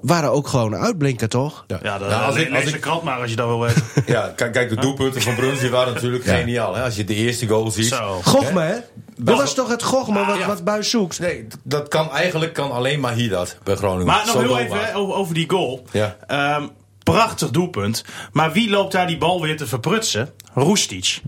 waren 0.00 0.32
ook 0.32 0.46
gewoon 0.48 0.74
uitblinken, 0.76 1.28
toch? 1.28 1.64
Ja. 1.66 1.78
Ja, 1.82 1.98
de, 1.98 2.04
Nou, 2.04 2.22
als 2.24 2.34
le- 2.34 2.40
ik, 2.40 2.48
als 2.50 2.58
lees 2.58 2.70
de 2.70 2.76
ik, 2.76 2.80
krant 2.82 3.02
maar 3.02 3.20
als 3.20 3.30
je 3.30 3.36
dat 3.36 3.46
wil 3.46 3.60
weten. 3.60 3.82
ja, 4.06 4.32
kijk, 4.36 4.52
kijk, 4.52 4.68
de 4.68 4.76
doelpunten 4.76 5.22
van 5.22 5.34
Bruns 5.34 5.60
die 5.60 5.70
waren 5.70 5.94
natuurlijk 5.94 6.24
geniaal. 6.24 6.74
Hè? 6.74 6.82
Als 6.82 6.96
je 6.96 7.04
de 7.04 7.14
eerste 7.14 7.46
goal 7.46 7.70
ziet. 7.70 7.86
Zo. 7.86 8.20
Gochme, 8.24 8.60
hè? 8.62 8.76
Dat 9.24 9.38
was 9.38 9.54
toch 9.54 9.68
het 9.68 9.82
Gochme 9.82 10.24
wat, 10.24 10.38
ja. 10.38 10.46
wat 10.46 10.64
Buis 10.64 10.90
zoekt? 10.90 11.18
Nee, 11.18 11.46
dat 11.62 11.88
kan 11.88 12.10
eigenlijk 12.10 12.52
kan 12.52 12.70
alleen 12.70 13.00
maar 13.00 13.12
hier 13.12 13.30
dat 13.30 13.56
bij 13.62 13.76
Groningen. 13.76 14.06
Maar 14.06 14.26
nog 14.26 14.34
Zo 14.34 14.40
heel 14.40 14.58
even 14.58 14.94
over, 14.94 15.14
over 15.14 15.34
die 15.34 15.50
goal. 15.50 15.84
Ja. 15.90 16.16
Ehm, 16.26 16.66
prachtig 17.02 17.50
doelpunt. 17.50 18.04
Maar 18.32 18.52
wie 18.52 18.70
loopt 18.70 18.92
daar 18.92 19.06
die 19.06 19.18
bal 19.18 19.40
weer 19.40 19.56
te 19.56 19.66
verprutsen? 19.66 20.32
Roestic. 20.54 21.20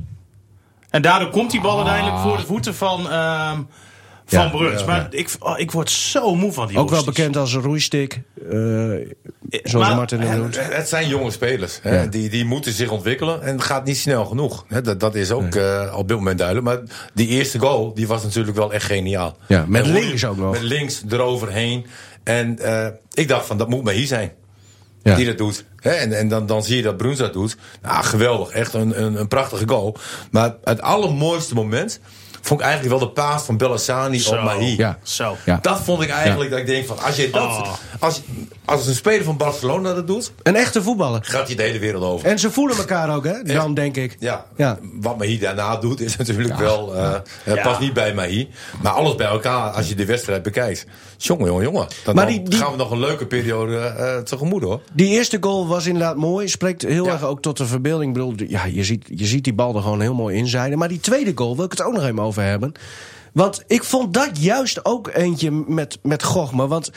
En 0.91 1.03
daardoor 1.03 1.31
komt 1.31 1.51
die 1.51 1.61
bal 1.61 1.77
uiteindelijk 1.77 2.19
voor 2.19 2.37
de 2.37 2.47
voeten 2.47 2.75
van, 2.75 3.11
ehm 3.11 3.61
van 4.27 4.41
Ja, 4.45 4.49
Bruns. 4.49 4.85
maar. 4.85 5.07
Ik, 5.11 5.31
oh, 5.39 5.59
ik 5.59 5.71
word 5.71 5.91
zo 5.91 6.35
moe 6.35 6.53
van 6.53 6.67
die 6.67 6.77
Ook 6.79 6.91
wel 6.91 7.05
bekend 7.05 7.37
als 7.37 7.53
een 7.55 7.61
roeistik. 7.63 8.21
eh, 8.51 8.59
zoals 9.63 9.87
maar- 9.87 9.97
Martin 9.97 10.21
En 10.21 10.39
noemt. 10.39 10.57
Het 10.61 10.75
het 10.75 10.89
zijn 10.89 11.09
jonge 11.09 11.31
spelers. 11.31 11.79
Hè? 11.83 12.09
Die, 12.09 12.29
die 12.31 12.45
moeten 12.45 12.73
zich 12.73 12.91
ontwikkelen. 12.91 13.43
En 13.43 13.53
het 13.55 13.63
gaat 13.63 13.85
niet 13.85 13.97
snel 13.97 14.25
genoeg. 14.25 14.65
Hè? 14.69 14.81
Dat, 14.81 15.01
dat 15.01 15.15
is 15.15 15.31
ook 15.31 15.55
eh, 15.55 15.95
op 15.97 16.09
dit 16.09 16.17
moment 16.17 16.39
duidelijk. 16.39 16.67
Maar 16.67 16.81
die 17.15 17.29
eerste 17.29 17.59
goal 17.59 17.95
die 17.95 18.07
was 18.07 18.23
natuurlijk 18.23 18.57
wel 18.57 18.73
echt 18.73 18.85
geniaal. 18.87 19.37
Ja, 19.49 19.65
met 19.69 19.85
En 19.85 19.93
links 19.93 20.25
ook 20.25 20.37
nog. 20.37 20.53
Met 20.53 20.63
links 20.63 21.03
eroverheen. 21.11 21.87
En 22.25 22.59
ik 23.13 23.29
dacht 23.29 23.47
van 23.47 23.59
dat 23.59 23.69
moet 23.69 23.85
maar 23.85 23.95
hier 23.95 24.07
zijn. 24.07 24.33
Ja. 25.03 25.15
Die 25.17 25.27
dat 25.27 25.39
doet. 25.39 25.65
Hè? 25.77 25.91
En, 25.91 26.13
en 26.19 26.29
dan, 26.29 26.47
dan 26.47 26.63
zie 26.65 26.77
je 26.77 26.83
dat 26.83 26.97
Bruns 26.97 27.19
dat 27.19 27.33
doet. 27.33 27.57
Nou, 27.83 28.05
geweldig. 28.05 28.49
Echt 28.51 28.75
een, 28.75 29.03
een, 29.03 29.21
een 29.21 29.29
prachtige 29.29 29.69
goal. 29.69 29.97
Maar 30.31 30.55
het 30.65 30.81
allermooiste 30.81 31.55
moment 31.55 32.01
vond 32.43 32.61
ik 32.61 32.67
eigenlijk 32.67 32.99
wel 32.99 33.09
de 33.09 33.15
paas 33.15 33.43
van 33.43 33.57
Bellassani 33.57 34.23
op 34.27 34.41
Mahi. 34.43 34.77
Ja. 34.77 34.99
Zo. 35.03 35.37
Ja. 35.47 35.59
Dat 35.63 35.81
vond 35.81 36.03
ik 36.03 36.09
eigenlijk 36.11 36.51
dat 36.51 36.59
ik 36.59 36.67
denk 36.67 36.87
van 36.87 36.99
als 36.99 37.17
je 37.17 37.31
dat 37.31 37.43
Oh. 37.43 37.73
als, 37.99 38.21
als 38.65 38.87
een 38.87 38.95
speler 38.95 39.25
van 39.25 39.37
Barcelona 39.37 39.95
dat 39.95 40.07
doet, 40.07 40.33
Een 40.43 40.57
echte 40.57 40.83
voetballer. 40.83 41.21
gaat 41.25 41.47
hij 41.47 41.57
de 41.57 41.63
hele 41.63 41.79
wereld 41.79 42.05
over. 42.05 42.29
En 42.29 42.39
ze 42.39 42.51
voelen 42.51 42.77
elkaar 42.77 43.15
ook, 43.15 43.25
hè? 43.25 43.43
Dan, 43.43 43.75
denk 43.75 43.97
ik. 43.97 44.17
Ja, 44.19 44.45
Ja. 44.57 44.79
wat 45.01 45.19
Mahi 45.19 45.39
daarna 45.39 45.77
doet 45.77 46.01
is 46.01 46.17
natuurlijk 46.23 46.57
wel. 46.59 46.97
eh 46.97 47.13
Het 47.43 47.57
Ja. 47.57 47.63
past 47.63 47.81
niet 47.81 47.93
bij 47.93 48.15
Mahi. 48.15 48.49
Maar 48.83 48.93
alles 48.93 49.15
bij 49.15 49.27
elkaar, 49.27 49.71
als 49.71 49.89
je 49.89 49.95
de 49.95 50.05
wedstrijd 50.07 50.43
bekijkt. 50.43 50.87
Jongen, 51.17 51.47
jongen, 51.47 51.63
jongen. 51.63 51.87
Dan, 52.05 52.15
Maar 52.15 52.25
dan 52.27 52.35
die- 52.35 52.49
die- 52.49 52.59
gaan 52.59 52.71
we 52.71 52.77
nog 52.77 52.91
een 52.91 52.99
leuke 53.01 53.27
periode 53.27 53.77
eh 53.79 54.17
tegemoet 54.19 54.63
hoor. 54.63 54.81
Die 54.93 55.09
eerste 55.09 55.37
goal 55.41 55.67
was 55.67 55.87
inderdaad 55.87 56.17
mooi. 56.17 56.49
Spreekt 56.49 56.83
heel 56.83 57.05
Ja. 57.05 57.13
erg 57.13 57.23
ook 57.23 57.43
tot 57.43 57.57
de 57.57 57.67
verbeelding. 57.67 58.17
Ik 58.17 58.23
bedoel, 58.23 58.49
ja, 58.49 58.65
je, 58.65 58.85
ziet, 58.85 59.05
je 59.15 59.27
ziet 59.27 59.45
die 59.45 59.55
bal 59.55 59.75
er 59.77 59.83
gewoon 59.83 60.01
heel 60.01 60.15
mooi 60.15 60.37
inzijden. 60.37 60.79
Maar 60.79 60.89
die 60.89 61.01
tweede 61.01 61.33
goal 61.35 61.57
wil 61.57 61.65
ik 61.65 61.71
het 61.71 61.83
ook 61.83 61.93
nog 61.93 62.03
even 62.03 62.19
over 62.19 62.32
hebben. 62.41 62.73
Want 63.33 63.65
ik 63.67 63.85
vond 63.85 64.15
dat 64.15 64.43
juist 64.43 64.85
ook 64.85 65.09
eentje 65.09 65.51
met, 65.51 65.99
met 66.03 66.23
Gochme. 66.23 66.67
Want 66.67 66.91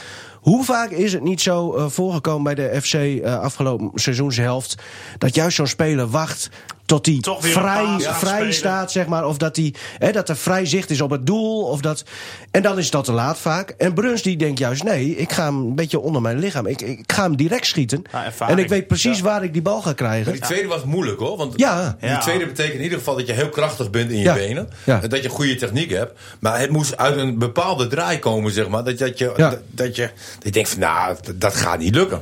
hoe 0.46 0.64
vaak 0.64 0.90
is 0.92 1.14
het 1.14 1.24
niet 1.24 1.42
zo 1.42 1.74
eh, 1.76 1.86
voorgekomen 1.88 2.44
bij 2.44 2.56
de 2.56 2.82
FC 2.82 2.94
eh, 2.94 3.40
afgelopen 3.40 3.92
seizoenshelft... 3.96 4.76
dat 5.18 5.36
juist 5.36 5.56
zo'n 5.56 5.68
speler 5.68 6.08
wacht 6.10 6.50
tot 6.86 7.06
hij 7.06 7.18
vrij, 7.40 7.98
vrij 8.00 8.52
staat, 8.52 8.92
zeg 8.92 9.06
maar. 9.08 9.26
Of 9.28 9.38
dat, 9.38 9.56
hij, 9.56 9.74
hè, 9.98 10.12
dat 10.12 10.30
er 10.30 10.38
vrij 10.38 10.66
zicht 10.66 10.90
is 10.90 11.02
op 11.02 11.10
het 11.10 11.26
doel. 11.26 11.64
Of 11.64 11.82
dat, 11.82 12.04
en 12.52 12.62
dan 12.62 12.78
is 12.78 12.92
dat 12.92 13.04
te 13.06 13.12
laat 13.12 13.38
vaak. 13.38 13.70
En 13.70 13.94
Bruns 13.94 14.22
die 14.22 14.38
denkt 14.38 14.60
juist, 14.60 14.84
nee, 14.84 15.16
ik 15.16 15.32
ga 15.32 15.46
hem 15.46 15.56
een 15.60 15.76
beetje 15.76 16.00
onder 16.00 16.22
mijn 16.22 16.40
lichaam. 16.40 16.66
Ik, 16.66 16.82
ik 16.82 17.12
ga 17.12 17.24
hem 17.24 17.36
direct 17.36 17.66
schieten. 17.66 18.04
Ja, 18.12 18.48
en 18.48 18.58
ik 18.58 18.68
weet 18.70 18.88
precies 18.88 19.18
Ja. 19.18 19.24
waar 19.24 19.44
ik 19.44 19.54
die 19.54 19.62
bal 19.62 19.82
ga 19.82 19.94
krijgen. 19.94 20.32
Die 20.32 20.42
tweede 20.42 20.68
was 20.68 20.84
moeilijk 20.84 21.20
hoor. 21.20 21.38
Want 21.38 21.54
Ja. 21.56 21.98
die 22.00 22.18
tweede 22.18 22.46
betekent 22.46 22.76
in 22.76 22.84
ieder 22.84 22.98
geval 22.98 23.16
dat 23.16 23.28
je 23.28 23.34
heel 23.34 23.50
krachtig 23.50 23.90
bent 23.90 24.10
in 24.12 24.18
je 24.18 24.24
Ja. 24.24 24.34
benen. 24.34 24.70
Ja. 24.84 25.02
En 25.02 25.10
dat 25.10 25.24
je 25.24 25.30
goede 25.30 25.56
techniek 25.56 25.90
hebt. 25.90 26.20
Maar 26.40 26.60
het 26.60 26.70
moest 26.70 26.98
uit 26.98 27.18
een 27.18 27.38
bepaalde 27.38 27.88
draai 27.88 28.20
komen, 28.20 28.52
zeg 28.52 28.68
maar. 28.68 28.84
Dat, 28.84 28.98
dat, 28.98 29.18
je, 29.18 29.34
Ja. 29.38 29.50
dat, 29.50 29.60
dat 29.72 29.96
je, 29.96 30.10
dat 30.36 30.44
je 30.44 30.52
denkt 30.52 30.70
van 30.70 30.80
nou, 30.80 31.16
dat, 31.36 31.56
gaat 31.56 31.80
niet 31.80 31.96
lukken. 31.96 32.22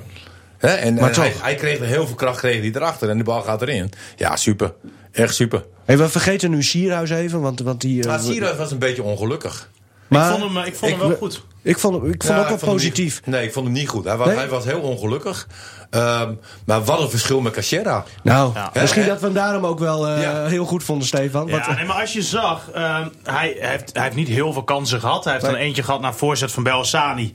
Hè? 0.58 0.68
En, 0.68 0.94
Maar 0.94 1.12
en 1.14 1.20
hij, 1.22 1.32
toch. 1.32 1.42
hij 1.42 1.56
kreeg 1.56 1.80
er 1.80 1.86
heel 1.86 2.08
veel 2.08 2.16
kracht 2.16 2.38
kreeg 2.40 2.60
hij 2.62 2.72
erachter 2.74 3.10
en 3.10 3.18
de 3.18 3.24
bal 3.24 3.42
gaat 3.42 3.62
erin. 3.62 3.92
Ja, 4.16 4.36
super. 4.36 4.74
Echt 5.12 5.36
super. 5.36 5.66
Hey, 5.86 5.98
we 5.98 6.10
vergeten 6.10 6.50
nu 6.52 6.64
Sierhuis 6.64 7.10
even, 7.10 7.42
want, 7.42 7.60
want 7.60 7.82
die... 7.82 8.02
eh, 8.02 8.08
Maar 8.08 8.20
Sierhuis 8.20 8.58
was 8.58 8.72
een 8.72 8.80
beetje 8.80 9.04
ongelukkig. 9.04 9.70
maar 10.08 10.32
ik 10.34 10.40
vond 10.40 10.54
hem, 10.54 10.64
ik 10.64 10.76
vond 10.76 10.92
hem 10.92 11.02
ik- 11.02 11.08
wel 11.08 11.18
goed. 11.18 11.44
Ik 11.64 11.80
vond, 11.80 11.96
hem- 12.02 12.12
ik 12.12 12.24
vond 12.24 12.38
Ja, 12.40 12.42
ook 12.50 12.60
wel 12.60 12.74
positief. 12.74 13.22
niet- 13.26 13.36
nee, 13.36 13.46
ik 13.46 13.54
vond 13.54 13.66
hem 13.66 13.74
niet 13.76 13.88
goed. 13.90 14.06
Hij 14.06 14.18
was, 14.18 14.28
Nee? 14.28 14.36
hij 14.38 14.48
was 14.50 14.66
heel 14.66 14.80
ongelukkig. 14.80 15.48
Ehm, 15.90 16.34
maar 16.66 16.84
wat 16.84 17.00
een 17.02 17.10
verschil 17.10 17.42
met 17.42 17.54
Cachera. 17.54 18.04
Nou, 18.24 18.52
Ja. 18.54 18.72
misschien 18.82 19.06
dat 19.06 19.20
we 19.20 19.26
hem 19.26 19.34
daarom 19.36 19.66
ook 19.66 19.80
wel 19.80 20.08
eh, 20.08 20.22
Ja. 20.22 20.46
heel 20.46 20.66
goed 20.66 20.84
vonden, 20.84 21.08
Stefan. 21.08 21.50
Want, 21.50 21.66
Ja, 21.66 21.74
nee, 21.74 21.86
maar 21.86 22.00
als 22.02 22.14
je 22.14 22.22
zag, 22.22 22.70
ehm, 22.74 23.08
hij, 23.24 23.56
heeft, 23.60 23.90
hij 23.94 24.04
heeft 24.04 24.16
niet 24.16 24.28
heel 24.28 24.54
veel 24.54 24.64
kansen 24.64 25.00
gehad. 25.00 25.24
Hij 25.24 25.34
heeft 25.34 25.46
dan 25.46 25.56
eentje 25.56 25.84
gehad 25.84 26.02
naar 26.02 26.14
voorzet 26.14 26.52
van 26.52 26.64
Belhassani. 26.64 27.32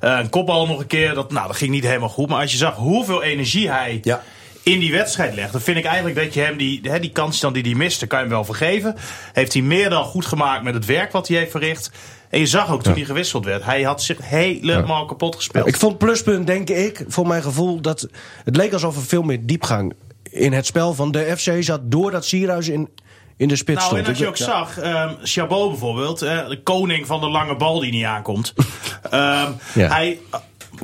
Eh 0.00 0.18
een 0.18 0.28
kopbal 0.30 0.66
nog 0.66 0.78
een 0.78 0.86
keer, 0.86 1.14
dat, 1.14 1.32
nou, 1.32 1.46
dat 1.46 1.56
ging 1.56 1.70
niet 1.70 1.84
helemaal 1.86 2.08
goed. 2.08 2.28
Maar 2.28 2.40
als 2.40 2.50
je 2.52 2.56
zag 2.58 2.74
hoeveel 2.76 3.22
energie 3.22 3.70
hij 3.70 3.98
Ja. 4.02 4.22
In 4.64 4.78
die 4.78 4.92
wedstrijd 4.92 5.34
legt... 5.34 5.52
dan 5.52 5.60
vind 5.60 5.76
ik 5.76 5.84
eigenlijk 5.84 6.16
dat 6.16 6.34
je 6.34 6.40
hem 6.40 6.56
die, 6.56 6.80
hè, 6.82 7.00
die 7.00 7.10
kans 7.10 7.40
dan 7.40 7.52
die 7.52 7.62
hij 7.62 7.74
miste, 7.74 8.06
kan 8.06 8.18
je 8.18 8.24
hem 8.24 8.34
wel 8.34 8.44
vergeven. 8.44 8.96
Heeft 9.32 9.52
hij 9.52 9.62
meer 9.62 9.90
dan 9.90 10.04
goed 10.04 10.26
gemaakt 10.26 10.62
met 10.62 10.74
het 10.74 10.84
werk 10.84 11.12
wat 11.12 11.28
hij 11.28 11.36
heeft 11.36 11.50
verricht. 11.50 11.90
En 12.30 12.38
je 12.38 12.46
zag 12.46 12.70
ook 12.70 12.82
toen 12.82 12.92
hij 12.92 13.04
gewisseld 13.04 13.44
werd, 13.44 13.64
hij 13.64 13.82
had 13.82 14.02
zich 14.02 14.18
helemaal 14.22 15.04
kapot 15.04 15.36
gespeeld. 15.36 15.66
Ik 15.66 15.76
vond 15.76 15.98
pluspunt, 15.98 16.46
denk 16.46 16.70
ik, 16.70 17.04
voor 17.08 17.26
mijn 17.26 17.42
gevoel... 17.42 17.80
dat 17.80 18.08
het 18.44 18.56
leek 18.56 18.72
alsof 18.72 18.96
er 18.96 19.02
veel 19.02 19.22
meer 19.22 19.46
diepgang 19.46 19.94
in 20.22 20.52
het 20.52 20.66
spel 20.66 20.94
van 20.94 21.12
de 21.12 21.36
FC 21.36 21.62
zat... 21.62 21.80
doordat 21.84 22.24
Sierhuis 22.24 22.68
in, 22.68 22.88
in 23.36 23.48
de 23.48 23.56
spits 23.56 23.84
Nou, 23.84 23.98
en 23.98 24.04
dat 24.04 24.18
je 24.18 24.26
ook 24.26 24.36
ja. 24.36 24.44
zag, 24.44 24.78
ehm 24.78 25.14
Chabot 25.22 25.68
bijvoorbeeld, 25.68 26.22
eh, 26.22 26.48
de 26.48 26.62
koning 26.62 27.06
van 27.06 27.20
de 27.20 27.28
lange 27.28 27.56
bal 27.56 27.80
die 27.80 27.92
niet 27.92 28.04
aankomt. 28.04 28.54
Ehm, 29.10 29.52
Ja. 29.74 29.88
Hij 29.88 30.18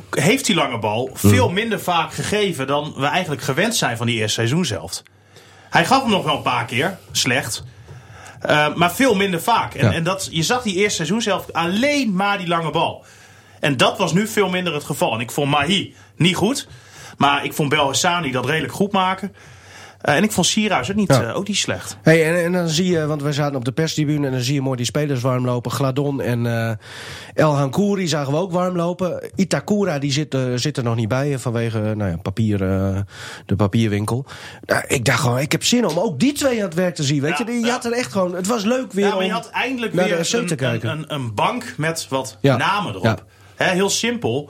heeft 0.09 0.45
die 0.45 0.55
lange 0.55 0.79
bal 0.79 1.09
veel 1.13 1.49
minder 1.49 1.79
vaak 1.81 2.13
gegeven 2.13 2.67
dan 2.67 2.93
we 2.97 3.05
eigenlijk 3.05 3.41
gewend 3.41 3.75
zijn 3.75 3.97
van 3.97 4.05
die 4.05 4.15
eerste 4.15 4.33
seizoen 4.33 4.65
zelf. 4.65 5.03
Hij 5.69 5.85
gaf 5.85 6.01
hem 6.01 6.11
nog 6.11 6.23
wel 6.23 6.35
een 6.35 6.41
paar 6.41 6.65
keer, 6.65 6.97
slecht. 7.11 7.63
Eh, 8.41 8.75
maar 8.75 8.91
veel 8.93 9.15
minder 9.15 9.41
vaak. 9.41 9.73
En, 9.73 9.85
Ja. 9.87 9.93
en 9.93 10.03
dat, 10.03 10.27
je 10.31 10.43
zag 10.43 10.61
die 10.61 10.75
eerste 10.75 10.95
seizoen 10.95 11.21
zelf 11.21 11.51
alleen 11.51 12.15
maar 12.15 12.37
die 12.37 12.47
lange 12.47 12.71
bal. 12.71 13.05
En 13.59 13.77
dat 13.77 13.97
was 13.97 14.13
nu 14.13 14.27
veel 14.27 14.49
minder 14.49 14.73
het 14.73 14.83
geval. 14.83 15.13
En 15.13 15.19
ik 15.19 15.31
vond 15.31 15.49
Mahi 15.49 15.95
niet 16.15 16.35
goed. 16.35 16.67
Maar 17.17 17.45
ik 17.45 17.53
vond 17.53 17.69
Belhassani 17.69 18.31
dat 18.31 18.45
redelijk 18.45 18.73
goed 18.73 18.91
maken. 18.91 19.35
Eh, 20.01 20.15
en 20.15 20.23
ik 20.23 20.31
vond 20.31 20.47
Sierhuis 20.47 20.89
ook 20.89 20.95
niet, 20.95 21.09
Ja. 21.09 21.23
eh, 21.23 21.35
ook 21.35 21.47
niet 21.47 21.57
slecht. 21.57 21.97
Hey, 22.01 22.29
en, 22.29 22.43
en 22.43 22.51
dan 22.51 22.69
zie 22.69 22.91
je, 22.91 23.05
want 23.05 23.21
we 23.21 23.33
zaten 23.33 23.55
op 23.55 23.65
de 23.65 23.71
perstribune 23.71 24.25
en 24.25 24.31
dan 24.31 24.41
zie 24.41 24.53
je 24.53 24.61
mooi 24.61 24.77
die 24.77 24.85
spelers 24.85 25.21
warm 25.21 25.45
lopen. 25.45 25.71
Gladon 25.71 26.21
en 26.21 26.45
eh 26.45 26.71
El 27.33 27.55
Hankouri 27.55 28.07
zagen 28.07 28.33
we 28.33 28.39
ook 28.39 28.51
warm 28.51 28.75
lopen. 28.75 29.29
Itakura 29.35 29.99
die 29.99 30.11
zit, 30.11 30.37
zit 30.55 30.77
er 30.77 30.83
nog 30.83 30.95
niet 30.95 31.07
bij 31.07 31.39
vanwege 31.39 31.79
nou 31.79 32.11
ja, 32.11 32.17
papier, 32.17 32.57
de 33.45 33.55
papierwinkel. 33.55 34.25
Nou, 34.65 34.83
ik 34.87 35.05
dacht 35.05 35.19
gewoon, 35.19 35.39
ik 35.39 35.51
heb 35.51 35.63
zin 35.63 35.85
om 35.87 35.99
ook 35.99 36.19
die 36.19 36.33
twee 36.33 36.57
aan 36.57 36.65
het 36.65 36.73
werk 36.73 36.95
te 36.95 37.03
zien. 37.03 37.21
Weet 37.21 37.37
Ja, 37.37 37.45
je, 37.47 37.59
je 37.59 37.71
had 37.71 37.85
er 37.85 37.91
echt 37.91 38.11
gewoon, 38.11 38.35
het 38.35 38.47
was 38.47 38.63
leuk 38.63 38.91
weer 38.93 39.05
Ja, 39.05 39.11
maar 39.15 39.23
je 39.23 39.29
om 39.29 39.35
had 39.35 39.49
eindelijk 39.49 39.93
naar 39.93 40.05
weer 40.05 40.23
de 40.23 40.37
een, 40.37 40.45
te 40.47 40.55
kijken. 40.55 40.89
Een, 40.89 40.97
een, 40.97 41.13
een 41.13 41.33
bank 41.33 41.73
met 41.77 42.07
wat 42.09 42.37
namen 42.41 42.95
erop. 42.95 43.25
Heel 43.55 43.89
simpel. 43.89 44.49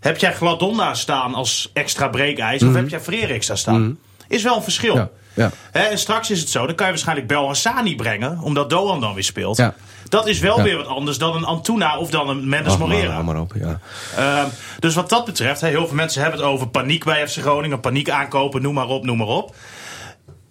Heb 0.00 0.18
jij 0.18 0.32
Gladon 0.32 0.76
daar 0.76 0.96
staan 0.96 1.34
als 1.34 1.70
extra 1.72 2.08
breekijs? 2.08 2.62
Of 2.62 2.74
heb 2.74 2.88
jij 2.88 3.00
Fredericks 3.00 3.46
daar 3.46 3.58
staan? 3.58 3.98
Is 4.32 4.42
wel 4.42 4.56
een 4.56 4.62
verschil. 4.62 5.10
Ja, 5.34 5.50
en 5.72 5.98
straks 5.98 6.30
is 6.30 6.40
het 6.40 6.48
zo, 6.48 6.66
dan 6.66 6.74
kan 6.74 6.86
je 6.86 6.92
waarschijnlijk 6.92 7.28
Bel 7.28 7.46
Hassani 7.46 7.96
brengen, 7.96 8.38
omdat 8.40 8.70
Doan 8.70 9.00
dan 9.00 9.14
weer 9.14 9.24
speelt. 9.24 9.56
Ja. 9.56 9.74
Dat 10.08 10.26
is 10.26 10.38
wel 10.38 10.62
weer 10.62 10.76
wat 10.76 10.86
anders 10.86 11.18
dan 11.18 11.36
een 11.36 11.44
Antuna 11.44 11.98
of 11.98 12.10
dan 12.10 12.28
een 12.28 12.48
Mendes 12.48 12.72
Ach, 12.72 12.78
maar, 13.22 13.40
op, 13.40 13.52
ja. 13.60 13.78
Ehm, 14.16 14.46
dus 14.78 14.94
wat 14.94 15.08
dat 15.08 15.24
betreft, 15.24 15.60
heel 15.60 15.86
veel 15.86 15.96
mensen 15.96 16.22
hebben 16.22 16.40
het 16.40 16.48
over 16.48 16.68
paniek 16.68 17.04
bij 17.04 17.28
FC 17.28 17.38
Groningen, 17.40 17.80
paniek 17.80 18.10
aankopen, 18.10 18.62
noem 18.62 18.74
maar 18.74 18.86
op, 18.88 19.04
noem 19.04 19.16
maar 19.16 19.26
op. 19.26 19.54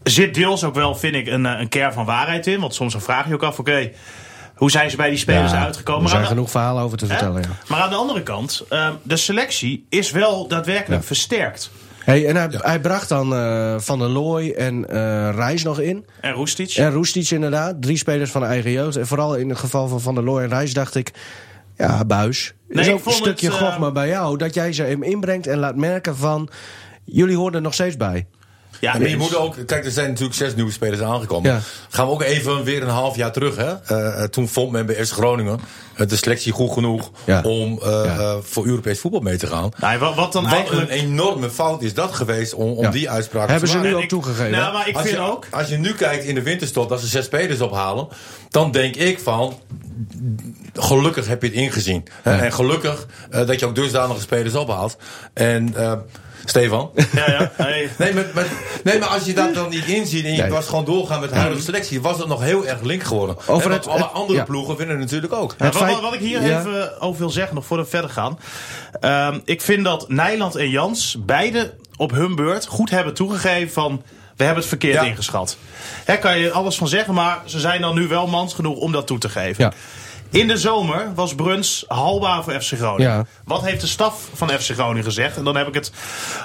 Zit 0.04 0.34
deels 0.34 0.64
ook 0.64 0.76
wel, 0.76 0.96
vind 0.96 1.16
ik, 1.16 1.28
een, 1.28 1.46
eh, 1.46 1.60
een 1.60 1.70
kern 1.70 1.94
van 1.94 2.06
waarheid 2.06 2.48
in. 2.48 2.60
Want 2.60 2.76
soms 2.76 2.92
dan 2.94 3.02
vraag 3.02 3.28
je 3.28 3.34
ook 3.34 3.44
af, 3.44 3.60
oké, 3.60 3.92
hoe 4.56 4.72
zijn 4.72 4.90
ze 4.90 4.96
bij 4.96 5.10
die 5.10 5.18
spelers 5.18 5.52
Ja, 5.52 5.64
uitgekomen? 5.64 6.04
Er 6.04 6.10
zijn 6.10 6.22
de- 6.22 6.28
genoeg 6.28 6.52
verhalen 6.52 6.84
over 6.84 6.98
te 6.98 7.06
vertellen, 7.06 7.42
ja. 7.42 7.48
Maar 7.68 7.80
aan 7.82 7.90
de 7.90 7.96
andere 7.96 8.24
kant, 8.24 8.64
ehm, 8.70 8.94
de 9.04 9.18
selectie 9.18 9.86
is 9.90 10.12
wel 10.12 10.48
daadwerkelijk 10.48 11.02
Ja. 11.02 11.08
versterkt. 11.08 11.72
Hey, 12.04 12.28
en 12.28 12.36
hij, 12.36 12.48
hij 12.52 12.80
bracht 12.80 13.10
dan 13.10 13.36
eh, 13.36 13.80
Van 13.80 14.00
der 14.00 14.08
Looy 14.08 14.52
en 14.52 14.90
eh 14.90 15.30
Reis 15.36 15.64
nog 15.64 15.80
in. 15.80 16.06
En 16.22 16.34
Roestic. 16.34 16.70
En 16.70 16.92
Roestic 16.92 17.30
inderdaad. 17.30 17.82
Drie 17.82 17.98
spelers 17.98 18.32
van 18.32 18.42
de 18.42 18.48
eigen 18.48 18.72
jeugd. 18.72 18.96
En 18.96 19.08
vooral 19.08 19.36
in 19.36 19.50
het 19.50 19.58
geval 19.58 19.88
van 19.88 20.02
Van 20.02 20.16
der 20.16 20.24
Looy 20.24 20.44
en 20.44 20.50
Reis 20.50 20.74
dacht 20.74 20.96
ik... 20.96 21.12
Ja, 21.78 22.06
Buis. 22.06 22.54
Nee, 22.70 22.86
is 22.86 22.92
ook 22.92 23.06
een 23.06 23.12
stukje 23.12 23.48
het, 23.48 23.56
eh, 23.56 23.68
gogma 23.68 23.92
bij 23.92 24.08
jou. 24.08 24.38
Dat 24.38 24.54
jij 24.54 24.74
ze 24.74 24.84
hem 24.84 25.04
inbrengt 25.04 25.48
en 25.48 25.58
laat 25.58 25.76
merken 25.76 26.18
van... 26.18 26.50
Jullie 27.04 27.36
horen 27.36 27.54
er 27.54 27.62
nog 27.62 27.74
steeds 27.74 27.98
bij. 27.98 28.28
Ja, 28.82 28.98
maar 28.98 29.08
je 29.10 29.18
moet 29.18 29.36
ook, 29.36 29.56
kijk, 29.66 29.86
er 29.86 29.92
zijn 29.92 30.08
natuurlijk 30.08 30.36
zes 30.38 30.56
nieuwe 30.56 30.72
spelers 30.72 31.02
aangekomen. 31.02 31.52
Ja. 31.52 31.60
Gaan 31.90 32.06
we 32.06 32.12
ook 32.12 32.22
even 32.22 32.64
weer 32.64 32.82
een 32.84 32.90
half 32.90 33.16
jaar 33.16 33.32
terug. 33.32 33.56
Hè? 33.56 33.74
Eh, 33.86 34.24
eh, 34.24 34.30
toen 34.30 34.48
vond 34.48 34.72
men 34.72 34.86
bij 34.86 35.06
FC 35.06 35.12
Groningen 35.14 35.60
eh, 35.96 36.08
de 36.08 36.16
selectie 36.16 36.52
goed 36.52 36.72
genoeg 36.74 37.12
Ja. 37.26 37.42
om 37.42 37.80
eh, 37.84 37.90
Ja. 38.06 38.18
eh, 38.18 38.36
voor 38.42 38.66
Europees 38.66 39.00
voetbal 39.00 39.20
mee 39.22 39.38
te 39.38 39.48
gaan. 39.48 39.70
Nee, 39.82 39.98
wat, 39.98 40.16
wat 40.16 40.34
dan 40.34 40.44
Wat 40.44 40.54
eigenlijk... 40.54 40.92
een 40.92 40.98
enorme 40.98 41.50
fout 41.50 41.82
is 41.82 41.94
dat 41.94 42.14
geweest 42.14 42.54
om, 42.54 42.72
om 42.72 42.84
Ja. 42.84 42.90
die 42.92 43.10
uitspraak 43.10 43.50
Hebben 43.50 43.70
te 43.70 43.72
ze 43.72 43.78
maken. 43.78 43.90
nu 43.90 43.96
En 43.96 43.98
ook 43.98 44.04
ik- 44.04 44.10
toegegeven. 44.10 44.52
Nou, 44.52 44.74
maar 44.74 44.88
ik 44.88 44.96
als 44.96 45.04
vind 45.06 45.16
je, 45.16 45.22
ook... 45.24 45.46
Als 45.52 45.68
je 45.70 45.78
nu 45.78 45.94
kijkt 45.94 46.24
in 46.24 46.36
de 46.36 46.42
winterstop 46.44 46.90
dat 46.90 47.00
ze 47.00 47.08
zes 47.08 47.26
spelers 47.26 47.62
ophalen, 47.62 48.08
dan 48.50 48.72
denk 48.72 48.96
ik 48.96 49.20
van. 49.20 49.60
Gelukkig 50.74 51.28
heb 51.28 51.42
je 51.42 51.48
het 51.48 51.58
ingezien. 51.58 52.04
En 52.24 52.54
gelukkig 52.54 53.08
eh, 53.30 53.48
dat 53.48 53.60
je 53.60 53.66
ook 53.66 53.76
dusdanige 53.76 54.22
spelers 54.22 54.54
ophaalt. 54.56 54.98
En 55.34 55.76
eh, 55.76 55.94
Stefan. 56.46 56.92
Ja, 57.14 57.32
ja. 57.32 57.52
Hey. 57.56 57.90
Nee 57.98 58.14
maar, 58.14 58.26
maar- 58.34 58.46
nee, 58.84 59.00
maar 59.00 59.08
als 59.08 59.26
je 59.26 59.34
dat 59.34 59.54
dan 59.54 59.70
niet 59.70 59.86
inziet 59.86 60.26
en 60.26 60.36
je 60.36 60.42
Nee. 60.42 60.52
was 60.52 60.66
gewoon 60.68 60.86
doorgaan 60.86 61.20
met 61.20 61.30
de 61.30 61.36
huidige 61.36 61.64
selectie, 61.64 62.02
was 62.02 62.18
het 62.18 62.28
nog 62.28 62.42
heel 62.42 62.66
erg 62.68 62.82
link 62.82 63.04
geworden. 63.04 63.36
Over 63.48 63.72
en 63.72 63.78
het- 63.78 63.88
alle 63.88 64.02
het- 64.02 64.14
andere 64.14 64.40
ja. 64.40 64.46
ploegen 64.46 64.78
vinden 64.78 64.96
het 65.00 65.06
natuurlijk 65.06 65.34
ook. 65.34 65.56
Ja, 65.58 65.66
Het 65.66 65.74
wat, 65.74 65.90
wat- 65.90 66.02
wat 66.02 66.14
ik 66.14 66.20
hier 66.20 66.42
ja. 66.42 66.60
even 66.60 67.02
over 67.02 67.20
wil 67.20 67.30
zeggen, 67.30 67.56
nog 67.56 67.66
voordat 67.66 67.86
we 67.86 67.92
verder 67.92 68.10
gaan. 68.12 68.40
Ehm, 69.00 69.40
ik 69.46 69.62
vind 69.62 69.84
dat 69.84 70.10
Nijland 70.10 70.56
en 70.56 70.70
Jans 70.70 71.16
beide 71.20 71.74
op 71.98 72.12
hun 72.12 72.36
beurt 72.36 72.66
goed 72.68 72.90
hebben 72.90 73.14
toegegeven 73.14 73.74
van... 73.74 74.02
We 74.36 74.44
hebben 74.48 74.64
het 74.64 74.72
verkeerd 74.74 75.02
Ja. 75.04 75.10
ingeschat. 75.10 75.58
Daar 76.06 76.18
kan 76.18 76.38
je 76.40 76.52
alles 76.52 76.76
van 76.78 76.88
zeggen, 76.88 77.14
maar 77.14 77.40
ze 77.46 77.60
zijn 77.60 77.82
dan 77.82 77.96
nu 77.96 78.08
wel 78.08 78.28
mans 78.28 78.54
genoeg 78.54 78.78
om 78.78 78.92
dat 78.92 79.08
toe 79.08 79.18
te 79.18 79.30
geven. 79.30 79.64
Ja. 79.64 79.72
In 80.32 80.48
de 80.48 80.58
zomer 80.58 81.14
was 81.16 81.36
Bruns 81.36 81.86
haalbaar 81.88 82.44
voor 82.44 82.54
FC 82.62 82.74
Groningen. 82.74 83.12
Ja. 83.12 83.26
Wat 83.46 83.62
heeft 83.66 83.82
de 83.82 83.88
staf 83.88 84.30
van 84.34 84.50
FC 84.50 84.72
Groningen 84.72 85.04
gezegd? 85.04 85.38
En 85.38 85.44
dan 85.44 85.56
heb 85.56 85.68
ik 85.68 85.74
het 85.74 85.92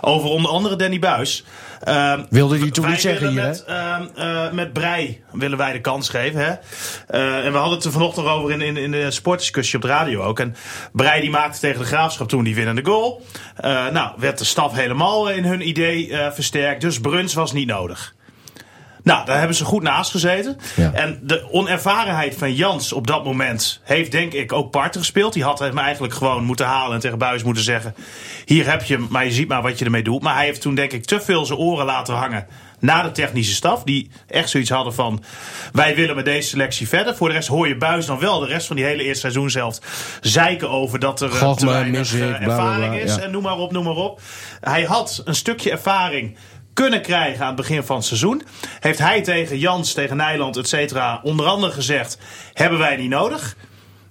over 0.00 0.28
onder 0.28 0.50
andere 0.50 0.76
Danny 0.76 0.98
Buis. 0.98 1.44
Ehm, 1.84 2.24
Wilde 2.30 2.58
hij 2.58 2.70
toen 2.70 2.88
niet 2.88 3.00
zeggen 3.00 3.28
hier, 3.28 3.42
met, 3.42 3.64
eh, 3.64 4.52
met 4.52 4.72
Brei 4.72 5.22
willen 5.32 5.58
wij 5.58 5.72
de 5.72 5.80
kans 5.80 6.08
geven. 6.08 6.40
Hè? 6.40 6.52
Eh, 7.06 7.44
en 7.44 7.52
we 7.52 7.58
hadden 7.58 7.76
het 7.76 7.84
er 7.84 7.92
vanochtend 7.92 8.26
over 8.26 8.50
in, 8.50 8.60
in, 8.60 8.76
in 8.76 8.90
de 8.90 9.10
sportdiscussie 9.10 9.76
op 9.76 9.82
de 9.82 9.88
radio 9.88 10.22
ook. 10.22 10.40
En 10.40 10.56
Brei 10.92 11.20
die 11.20 11.30
maakte 11.30 11.58
tegen 11.58 11.80
de 11.80 11.86
Graafschap 11.86 12.28
toen 12.28 12.44
die 12.44 12.54
winnende 12.54 12.84
goal. 12.84 13.22
Eh, 13.56 13.88
nou, 13.88 14.12
werd 14.16 14.38
de 14.38 14.44
staf 14.44 14.74
helemaal 14.74 15.30
in 15.30 15.44
hun 15.44 15.68
idee 15.68 16.12
versterkt. 16.32 16.80
Dus 16.80 17.00
Bruns 17.00 17.34
was 17.34 17.52
niet 17.52 17.66
nodig. 17.66 18.14
Nou, 19.06 19.24
daar 19.24 19.38
hebben 19.38 19.56
ze 19.56 19.64
goed 19.64 19.82
naast 19.82 20.10
gezeten. 20.10 20.56
Ja. 20.76 20.92
En 20.92 21.18
de 21.22 21.52
onervarenheid 21.52 22.34
van 22.38 22.54
Jans 22.54 22.92
op 22.92 23.06
dat 23.06 23.24
moment 23.24 23.80
heeft 23.84 24.10
denk 24.10 24.32
ik 24.32 24.52
ook 24.52 24.70
parten 24.70 25.00
gespeeld. 25.00 25.32
Die 25.32 25.42
had 25.42 25.58
hem 25.58 25.78
eigenlijk 25.78 26.14
gewoon 26.14 26.44
moeten 26.44 26.66
halen 26.66 26.94
en 26.94 27.00
tegen 27.00 27.18
Buis 27.18 27.42
moeten 27.42 27.62
zeggen... 27.62 27.94
hier 28.44 28.70
heb 28.70 28.82
je 28.82 28.94
hem, 28.94 29.06
maar 29.10 29.24
je 29.24 29.32
ziet 29.32 29.48
maar 29.48 29.62
wat 29.62 29.78
je 29.78 29.84
ermee 29.84 30.02
doet. 30.02 30.22
Maar 30.22 30.34
hij 30.34 30.44
heeft 30.44 30.60
toen 30.60 30.74
denk 30.74 30.92
ik 30.92 31.04
te 31.04 31.20
veel 31.20 31.44
zijn 31.46 31.58
oren 31.58 31.86
laten 31.86 32.14
hangen 32.14 32.46
naar 32.78 33.02
de 33.02 33.12
technische 33.12 33.54
staf. 33.54 33.82
Die 33.82 34.10
echt 34.28 34.50
zoiets 34.50 34.70
hadden 34.70 34.94
van, 34.94 35.22
wij 35.72 35.94
willen 35.94 36.16
met 36.16 36.24
deze 36.24 36.48
selectie 36.48 36.88
verder. 36.88 37.16
Voor 37.16 37.28
de 37.28 37.34
rest 37.34 37.48
hoor 37.48 37.68
je 37.68 37.76
Buis 37.76 38.06
dan 38.06 38.18
wel 38.18 38.40
de 38.40 38.46
rest 38.46 38.66
van 38.66 38.76
die 38.76 38.84
hele 38.84 39.02
eerste 39.02 39.20
seizoen 39.20 39.50
zelf... 39.50 39.78
zeiken 40.20 40.70
over 40.70 40.98
dat 40.98 41.20
er 41.20 41.36
eh, 41.36 41.52
te 41.52 41.66
weinig 41.66 42.14
eh, 42.14 42.18
bla, 42.18 42.38
bla, 42.38 42.46
ervaring 42.46 42.92
bla, 42.92 43.02
is. 43.02 43.14
ja. 43.14 43.22
En 43.22 43.30
noem 43.30 43.42
maar 43.42 43.58
op, 43.58 43.72
noem 43.72 43.84
maar 43.84 43.96
op. 43.96 44.20
Hij 44.60 44.82
had 44.82 45.22
een 45.24 45.34
stukje 45.34 45.70
ervaring 45.70 46.36
kunnen 46.76 47.02
krijgen 47.02 47.40
aan 47.40 47.46
het 47.46 47.56
begin 47.56 47.82
van 47.82 47.96
het 47.96 48.04
seizoen. 48.04 48.42
Heeft 48.80 48.98
hij 48.98 49.22
tegen 49.22 49.58
Jans, 49.58 49.92
tegen 49.92 50.16
Nijland, 50.16 50.56
et 50.56 50.68
cetera, 50.68 51.20
onder 51.22 51.46
andere 51.46 51.72
gezegd... 51.72 52.18
hebben 52.52 52.78
wij 52.78 52.96
niet 52.96 53.08
nodig. 53.08 53.56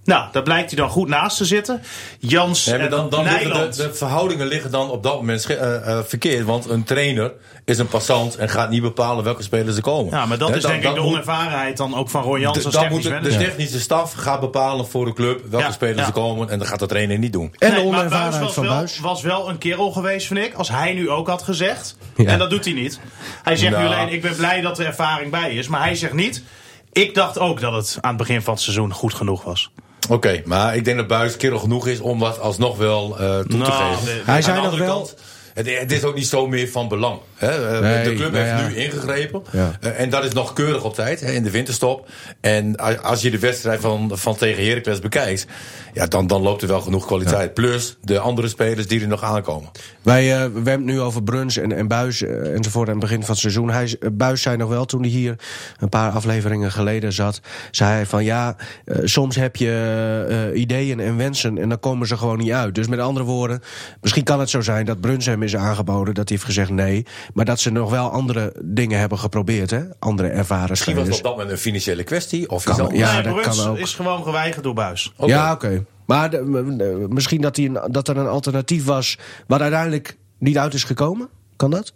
Nou, 0.05 0.25
daar 0.31 0.43
blijkt 0.43 0.71
hij 0.71 0.79
dan 0.79 0.89
goed 0.89 1.07
naast 1.07 1.37
te 1.37 1.45
zitten. 1.45 1.81
Jans 2.19 2.67
en 2.67 2.89
dan, 2.89 3.09
dan 3.09 3.23
de, 3.23 3.69
de 3.75 3.93
verhoudingen 3.93 4.47
liggen 4.47 4.71
dan 4.71 4.89
op 4.89 5.03
dat 5.03 5.15
moment 5.15 5.45
eh, 5.45 5.75
eh, 5.97 6.03
verkeerd. 6.05 6.45
Want 6.45 6.69
een 6.69 6.83
trainer 6.83 7.33
is 7.65 7.77
een 7.77 7.87
passant 7.87 8.35
en 8.35 8.49
gaat 8.49 8.69
niet 8.69 8.81
bepalen 8.81 9.23
welke 9.23 9.43
spelers 9.43 9.75
er 9.75 9.81
komen. 9.81 10.13
ja, 10.13 10.25
maar 10.25 10.37
dat 10.37 10.55
is 10.55 10.61
dan- 10.61 10.71
denk 10.71 10.83
ik 10.83 10.93
de 10.95 10.99
moet- 11.01 11.09
onervarenheid 11.09 11.77
dan 11.77 11.95
ook 11.95 12.09
van 12.09 12.21
Roy 12.23 12.39
Jans 12.39 12.55
als 12.65 12.73
Dan 12.73 12.83
technisch 12.83 13.09
moet 13.09 13.23
de, 13.23 13.37
technische 13.37 13.79
staf 13.79 14.13
gaat 14.13 14.39
bepalen 14.39 14.87
voor 14.87 15.05
de 15.05 15.13
club 15.13 15.41
welke 15.49 15.65
Ja, 15.65 15.71
spelers 15.71 15.99
ja. 15.99 16.05
er 16.05 16.11
komen. 16.11 16.49
En 16.49 16.59
dat 16.59 16.67
gaat 16.67 16.79
de 16.79 16.85
trainer 16.85 17.17
niet 17.17 17.33
doen. 17.33 17.53
En 17.57 17.71
Nee, 17.71 17.83
de 17.83 17.89
maar 17.89 17.97
onervarenheid 17.99 18.43
was 18.43 18.53
van 18.53 18.63
wel, 18.63 18.73
Buis. 18.75 18.99
was 18.99 19.21
wel 19.21 19.49
een 19.49 19.57
kerel 19.57 19.91
geweest, 19.91 20.27
vind 20.27 20.39
ik. 20.39 20.53
Als 20.53 20.69
hij 20.69 20.93
nu 20.93 21.09
ook 21.09 21.27
had 21.27 21.43
gezegd. 21.43 21.97
Ja. 22.15 22.25
En 22.25 22.39
dat 22.39 22.49
doet 22.49 22.65
hij 22.65 22.73
niet. 22.73 22.99
Hij 23.43 23.55
zegt 23.55 23.77
nu 23.77 23.83
Nou. 23.83 23.95
alleen, 23.95 24.13
ik 24.13 24.21
ben 24.21 24.35
blij 24.35 24.61
dat 24.61 24.79
er 24.79 24.85
ervaring 24.85 25.31
bij 25.31 25.53
is. 25.53 25.67
Maar 25.67 25.81
hij 25.81 25.95
zegt 25.95 26.13
niet, 26.13 26.43
ik 26.91 27.13
dacht 27.15 27.39
ook 27.39 27.61
dat 27.61 27.73
het 27.73 27.97
aan 28.01 28.09
het 28.09 28.17
begin 28.17 28.41
van 28.41 28.53
het 28.53 28.63
seizoen 28.63 28.93
goed 28.93 29.13
genoeg 29.13 29.43
was. 29.43 29.71
Oké, 30.09 30.41
maar 30.45 30.75
ik 30.75 30.85
denk 30.85 30.97
dat 30.97 31.07
Buis 31.07 31.37
kerel 31.37 31.59
genoeg 31.59 31.87
is 31.87 31.99
om 31.99 32.19
dat 32.19 32.39
alsnog 32.39 32.77
wel 32.77 33.17
eh, 33.19 33.35
toe 33.39 33.45
te 33.47 33.55
Nou, 33.57 33.93
geven. 33.95 34.25
Hij 34.25 34.35
Aan 34.35 34.43
zei 34.43 34.57
andere 34.59 34.83
wel- 34.83 34.95
kant, 34.95 35.15
het, 35.55 35.79
het 35.79 35.91
is 35.91 36.03
ook 36.03 36.15
niet 36.15 36.27
zo 36.27 36.47
meer 36.47 36.69
van 36.69 36.87
belang. 36.87 37.19
Hè? 37.35 37.75
Eh, 37.75 37.81
Nee, 37.81 38.03
de 38.03 38.13
club 38.13 38.31
nou 38.31 38.43
heeft 38.43 38.59
ja. 38.59 38.67
nu 38.67 38.75
ingegrepen. 38.75 39.43
Ja. 39.51 39.77
Eh, 39.81 39.99
en 39.99 40.09
dat 40.09 40.23
is 40.23 40.33
nog 40.33 40.53
keurig 40.53 40.83
op 40.83 40.93
tijd 40.93 41.19
hè, 41.19 41.31
in 41.31 41.43
de 41.43 41.51
winterstop. 41.51 42.09
En 42.41 42.75
als 43.01 43.21
je 43.21 43.31
de 43.31 43.39
wedstrijd 43.39 43.81
van, 43.81 44.11
van 44.13 44.35
tegen 44.35 44.65
Heracles 44.65 44.99
bekijkt... 44.99 45.47
Ja, 45.93 46.05
dan, 46.05 46.27
dan 46.27 46.41
loopt 46.41 46.61
er 46.61 46.67
wel 46.67 46.81
genoeg 46.81 47.05
kwaliteit. 47.05 47.53
Plus 47.53 47.97
de 48.01 48.19
andere 48.19 48.47
spelers 48.47 48.87
die 48.87 49.01
er 49.01 49.07
nog 49.07 49.23
aankomen. 49.23 49.69
Wij, 50.01 50.23
we 50.23 50.29
hebben 50.29 50.71
het 50.71 50.85
nu 50.85 51.01
over 51.01 51.23
Bruns 51.23 51.57
en, 51.57 51.71
en 51.71 51.87
Buis 51.87 52.21
enzovoort 52.21 52.87
aan 52.87 52.93
het 52.93 53.03
begin 53.03 53.19
van 53.19 53.29
het 53.29 53.39
seizoen. 53.39 53.69
Hij, 53.69 53.97
Buis 54.11 54.41
zei 54.41 54.57
nog 54.57 54.69
wel 54.69 54.85
toen 54.85 55.01
hij 55.01 55.09
hier 55.09 55.35
een 55.79 55.89
paar 55.89 56.11
afleveringen 56.11 56.71
geleden 56.71 57.13
zat. 57.13 57.41
Zei 57.71 57.91
hij 57.91 58.05
van 58.05 58.23
ja, 58.23 58.55
soms 59.03 59.35
heb 59.35 59.55
je 59.55 60.51
ideeën 60.53 60.99
en 60.99 61.17
wensen 61.17 61.57
en 61.57 61.69
dan 61.69 61.79
komen 61.79 62.07
ze 62.07 62.17
gewoon 62.17 62.37
niet 62.37 62.51
uit. 62.51 62.75
Dus 62.75 62.87
met 62.87 62.99
andere 62.99 63.25
woorden, 63.25 63.61
misschien 64.01 64.23
kan 64.23 64.39
het 64.39 64.49
zo 64.49 64.61
zijn 64.61 64.85
dat 64.85 65.01
Bruns 65.01 65.25
hem 65.25 65.43
is 65.45 65.55
aangeboden. 65.55 66.13
Dat 66.13 66.29
hij 66.29 66.37
heeft 66.37 66.43
gezegd 66.49 66.69
nee. 66.69 67.05
Maar 67.33 67.45
dat 67.45 67.59
ze 67.59 67.71
nog 67.71 67.89
wel 67.89 68.09
andere 68.09 68.53
dingen 68.63 68.99
hebben 68.99 69.19
geprobeerd. 69.19 69.69
Hè? 69.71 69.81
Andere 69.99 70.27
ervaren 70.27 70.69
Misschien 70.69 70.95
was 70.95 71.07
het 71.07 71.17
op 71.17 71.23
dat 71.23 71.31
moment 71.31 71.51
een 71.51 71.57
financiële 71.57 72.03
kwestie. 72.03 72.49
Of 72.49 72.63
Kan 72.63 72.79
anders. 72.79 72.99
ja. 72.99 73.13
nee, 73.13 73.21
dat 73.23 73.33
Bruns 73.35 73.57
kan 73.57 73.67
ook. 73.69 73.77
is 73.77 73.93
gewoon 73.93 74.23
geweigerd 74.23 74.63
door 74.63 74.73
Buis. 74.73 75.13
Ja, 75.25 75.51
oké. 75.51 75.85
Maar 76.05 76.29
de- 76.29 76.41
m- 76.41 76.75
m- 76.75 77.13
misschien 77.13 77.41
dat, 77.41 77.55
hij 77.55 77.65
een, 77.65 77.79
dat 77.91 78.07
er 78.07 78.17
een 78.17 78.27
alternatief 78.27 78.85
was 78.85 79.17
wat 79.47 79.61
uiteindelijk 79.61 80.17
niet 80.37 80.57
uit 80.57 80.73
is 80.73 80.83
gekomen? 80.83 81.29
Kan 81.55 81.71
dat? 81.71 81.93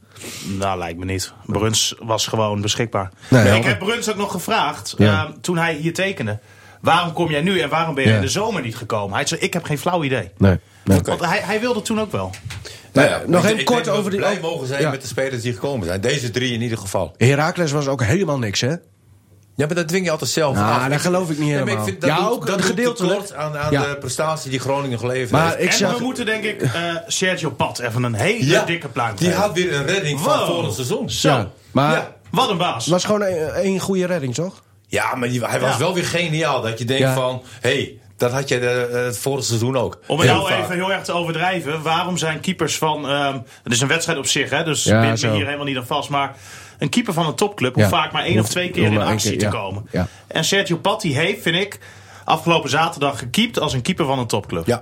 Nou, 0.58 0.78
lijkt 0.78 1.00
me 1.00 1.06
niet. 1.06 1.34
Bruns 1.46 1.96
was 2.00 2.28
gewoon 2.28 2.62
beschikbaar. 2.62 3.12
Nee, 3.30 3.58
ik 3.58 3.64
heb 3.64 3.80
Bruns 3.80 4.10
ook 4.10 4.16
nog 4.18 4.32
gevraagd, 4.32 4.94
Ja. 4.98 5.26
eh, 5.26 5.32
toen 5.42 5.58
hij 5.58 5.74
hier 5.76 5.94
tekende... 5.94 6.40
waarom 6.82 7.14
kom 7.14 7.30
jij 7.30 7.42
nu 7.42 7.60
en 7.60 7.70
waarom 7.70 7.96
ben 7.96 8.04
je 8.04 8.10
Ja. 8.10 8.16
in 8.16 8.22
de 8.22 8.28
zomer 8.28 8.62
niet 8.62 8.76
gekomen? 8.76 9.16
Hij 9.16 9.26
zei, 9.28 9.42
ik 9.42 9.54
heb 9.54 9.64
geen 9.64 9.78
flauw 9.78 10.04
idee. 10.04 10.32
Nee. 10.38 10.60
nee. 10.84 11.00
Want 11.02 11.26
hij, 11.26 11.40
hij 11.40 11.60
wilde 11.60 11.82
toen 11.82 12.00
ook 12.00 12.12
wel. 12.12 12.32
Nou 12.94 13.10
ja, 13.10 13.22
nog 13.26 13.44
ik- 13.46 13.52
even 13.52 13.64
kort 13.66 13.84
denk 13.86 13.98
over 13.98 14.12
die- 14.12 14.20
blij 14.20 14.40
mogen 14.42 14.68
zijn 14.68 14.82
Ja. 14.82 14.90
met 14.90 15.02
de 15.02 15.08
spelers 15.08 15.42
die 15.42 15.54
gekomen 15.54 15.88
zijn. 15.88 16.02
Deze 16.02 16.30
drie 16.32 16.54
in 16.54 16.62
ieder 16.62 16.78
geval. 16.78 17.14
Heracles 17.18 17.72
was 17.72 17.88
ook 17.88 18.04
helemaal 18.04 18.38
niks, 18.40 18.62
hè? 18.62 18.76
Ja, 19.56 19.66
maar 19.66 19.76
dat 19.76 19.88
dwing 19.88 20.06
je 20.06 20.12
altijd 20.12 20.30
zelf 20.30 20.56
Nou, 20.56 20.82
af. 20.82 20.88
dat 20.90 21.02
geloof 21.02 21.30
ik 21.30 21.38
niet 21.40 21.50
helemaal. 21.50 21.78
ik 21.78 21.84
vind 21.84 22.02
dat 22.02 22.10
Ja, 22.10 22.16
doet- 22.20 22.28
ook 22.32 22.48
dat 22.48 22.62
gedeeltelijk. 22.62 23.14
tekort 23.20 23.34
aan, 23.34 23.58
aan 23.58 23.72
Ja. 23.72 23.88
de 23.90 23.98
prestatie 23.98 24.50
die 24.50 24.60
Groningen 24.60 25.00
geleverd 25.00 25.32
Maar 25.32 25.46
heeft. 25.50 25.64
ik 25.64 25.70
en 25.72 25.78
zag... 25.78 25.98
we 25.98 26.04
moeten 26.04 26.26
denk 26.26 26.44
ik 26.44 26.62
eh, 26.62 26.72
Sergio 27.08 27.50
Pat 27.50 27.80
even 27.80 28.04
een 28.04 28.14
hele 28.14 28.46
Ja, 28.46 28.66
dikke 28.66 28.88
pluim 28.88 29.16
Die 29.16 29.32
had 29.34 29.54
weer 29.54 29.74
een 29.74 29.86
redding 29.86 30.20
van 30.20 30.46
vorig 30.46 30.74
seizoen. 30.74 31.10
Zo, 31.10 31.30
Ja, 31.30 31.50
maar 31.72 31.94
Ja. 31.96 32.16
wat 32.32 32.50
een 32.50 32.58
baas. 32.58 32.84
het 32.84 32.94
was 32.94 33.04
gewoon 33.06 33.22
een- 33.22 33.50
één 33.50 33.80
goede 33.80 34.06
redding, 34.06 34.34
toch? 34.34 34.62
Ja, 34.88 35.16
maar 35.16 35.30
die- 35.30 35.46
hij 35.46 35.60
was 35.60 35.72
Ja. 35.72 35.78
wel 35.80 35.94
weer 35.94 36.06
geniaal. 36.06 36.62
Dat 36.62 36.80
je 36.80 36.86
denkt 36.86 37.04
Ja. 37.04 37.14
van, 37.14 37.42
hé, 37.60 37.70
hey, 37.70 38.00
dat 38.20 38.32
had 38.32 38.48
je 38.50 38.60
de, 38.60 38.90
eh, 38.92 39.04
het 39.04 39.18
vorige 39.18 39.44
seizoen 39.44 39.78
ook. 39.78 40.00
Om 40.08 40.20
het 40.20 40.28
Heel 40.30 40.38
nou 40.38 40.50
vaak. 40.50 40.64
even 40.64 40.76
heel 40.76 40.92
erg 40.92 41.04
te 41.04 41.12
overdrijven. 41.12 41.82
Waarom 41.82 42.18
zijn 42.18 42.40
keepers 42.40 42.78
van... 42.78 43.10
ehm 43.10 43.38
het 43.64 43.74
is 43.74 43.82
een 43.82 43.88
wedstrijd 43.88 44.18
op 44.18 44.26
zich, 44.28 44.50
hè, 44.50 44.64
dus 44.64 44.84
Ja, 44.84 45.16
zo. 45.16 45.34
hier 45.34 45.46
helemaal 45.46 45.66
niet 45.66 45.78
aan 45.78 45.86
vast. 45.86 46.10
Maar 46.10 46.36
een 46.78 46.90
keeper 46.90 47.14
van 47.14 47.26
een 47.26 47.36
topclub 47.36 47.76
hoeft 47.76 47.90
vaak 47.90 48.12
maar 48.12 48.24
één 48.24 48.40
of 48.40 48.50
twee 48.50 48.70
keer 48.70 48.86
in 48.86 49.02
actie 49.02 49.30
keer, 49.30 49.40
te 49.40 49.46
ja. 49.46 49.52
komen. 49.52 49.88
Ja. 49.92 50.08
En 50.28 50.44
Sergio 50.44 50.78
Patti 50.78 51.16
heeft, 51.16 51.42
vind 51.42 51.56
ik, 51.56 51.80
afgelopen 52.26 52.70
zaterdag 52.70 53.20
gekiept 53.20 53.60
als 53.60 53.74
een 53.74 53.82
keeper 53.82 54.06
van 54.06 54.20
een 54.20 54.28
topclub. 54.28 54.66
Ja. 54.68 54.82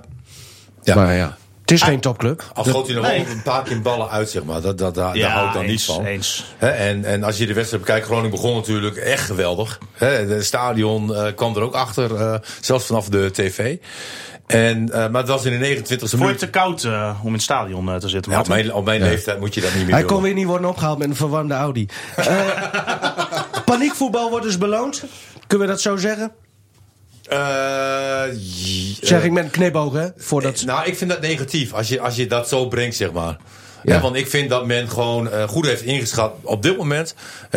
Ja. 0.82 0.94
Maar 0.94 1.14
ja, 1.14 1.36
het 1.68 1.76
is 1.76 1.82
geen 1.82 2.00
topclub. 2.00 2.50
Al 2.54 2.64
schoot 2.64 2.86
hij 2.86 2.96
nog 2.96 3.04
Nee. 3.06 3.26
een 3.26 3.42
paar 3.42 3.62
keer 3.62 3.80
ballen 3.82 4.10
uit, 4.10 4.30
zeg 4.30 4.44
maar. 4.44 4.60
Dat, 4.60 4.78
dat, 4.78 4.94
daar, 4.94 5.16
Ja, 5.16 5.22
daar 5.28 5.36
hou 5.36 5.46
ik 5.46 5.52
dan 5.52 5.62
eens, 5.62 5.70
niet 5.70 5.96
van. 5.96 6.04
eens. 6.04 6.44
Hè, 6.56 6.68
en, 6.68 7.04
en 7.04 7.22
als 7.24 7.38
je 7.38 7.46
de 7.46 7.54
wedstrijd 7.54 7.82
bekijkt, 7.84 8.06
Groningen 8.06 8.30
begon 8.30 8.54
natuurlijk 8.54 8.96
echt 8.96 9.24
geweldig. 9.24 9.78
Hè, 9.92 10.26
de 10.26 10.42
stadion 10.42 11.14
eh, 11.14 11.26
kwam 11.34 11.56
er 11.56 11.62
ook 11.62 11.74
achter, 11.74 12.14
eh, 12.16 12.34
zelfs 12.60 12.84
vanaf 12.86 13.08
de 13.08 13.30
tv. 13.30 13.76
En, 14.46 14.92
eh, 14.92 14.98
maar 15.08 15.20
het 15.20 15.30
was 15.30 15.44
in 15.44 15.52
de 15.60 15.66
29e 15.66 15.98
Vond 15.98 16.10
je 16.10 16.16
het 16.16 16.18
minuut. 16.18 16.38
te 16.38 16.50
koud 16.50 16.84
om 17.22 17.26
in 17.26 17.32
het 17.32 17.42
stadion 17.42 17.98
te 17.98 18.08
zitten? 18.08 18.32
Ja, 18.32 18.40
op 18.40 18.48
mijn, 18.48 18.74
op 18.74 18.84
mijn 18.84 19.02
leeftijd 19.02 19.40
moet 19.40 19.54
je 19.54 19.60
dat 19.60 19.74
niet 19.74 19.82
meer 19.82 19.92
Hij 19.92 20.00
doen. 20.02 20.10
kon 20.10 20.22
weer 20.22 20.34
niet 20.34 20.46
worden 20.46 20.68
opgehaald 20.68 20.98
met 20.98 21.08
een 21.08 21.16
verwarmde 21.16 21.54
Audi. 21.54 21.86
Eh, 22.16 22.36
paniekvoetbal 23.64 24.30
wordt 24.30 24.44
dus 24.44 24.58
beloond. 24.58 25.04
Kunnen 25.46 25.66
we 25.66 25.72
dat 25.72 25.82
zo 25.82 25.96
zeggen? 25.96 26.32
Eh, 27.28 28.22
Zeg 29.00 29.18
eh, 29.18 29.24
ik 29.24 29.32
met 29.32 29.44
een 29.44 29.50
knipoog, 29.50 29.92
hè? 29.92 30.06
Voordat... 30.16 30.64
Nou, 30.64 30.86
ik 30.86 30.96
vind 30.96 31.10
dat 31.10 31.20
negatief 31.20 31.72
als 31.72 31.88
je, 31.88 32.00
als 32.00 32.16
je 32.16 32.26
dat 32.26 32.48
zo 32.48 32.68
brengt, 32.68 32.96
zeg 32.96 33.12
maar. 33.12 33.36
Ja. 33.82 34.00
Want 34.00 34.16
ik 34.16 34.26
vind 34.26 34.50
dat 34.50 34.66
men 34.66 34.88
gewoon 34.90 35.30
eh, 35.30 35.48
goed 35.48 35.66
heeft 35.66 35.82
ingeschat 35.82 36.34
op 36.42 36.62
dit 36.62 36.76
moment 36.76 37.14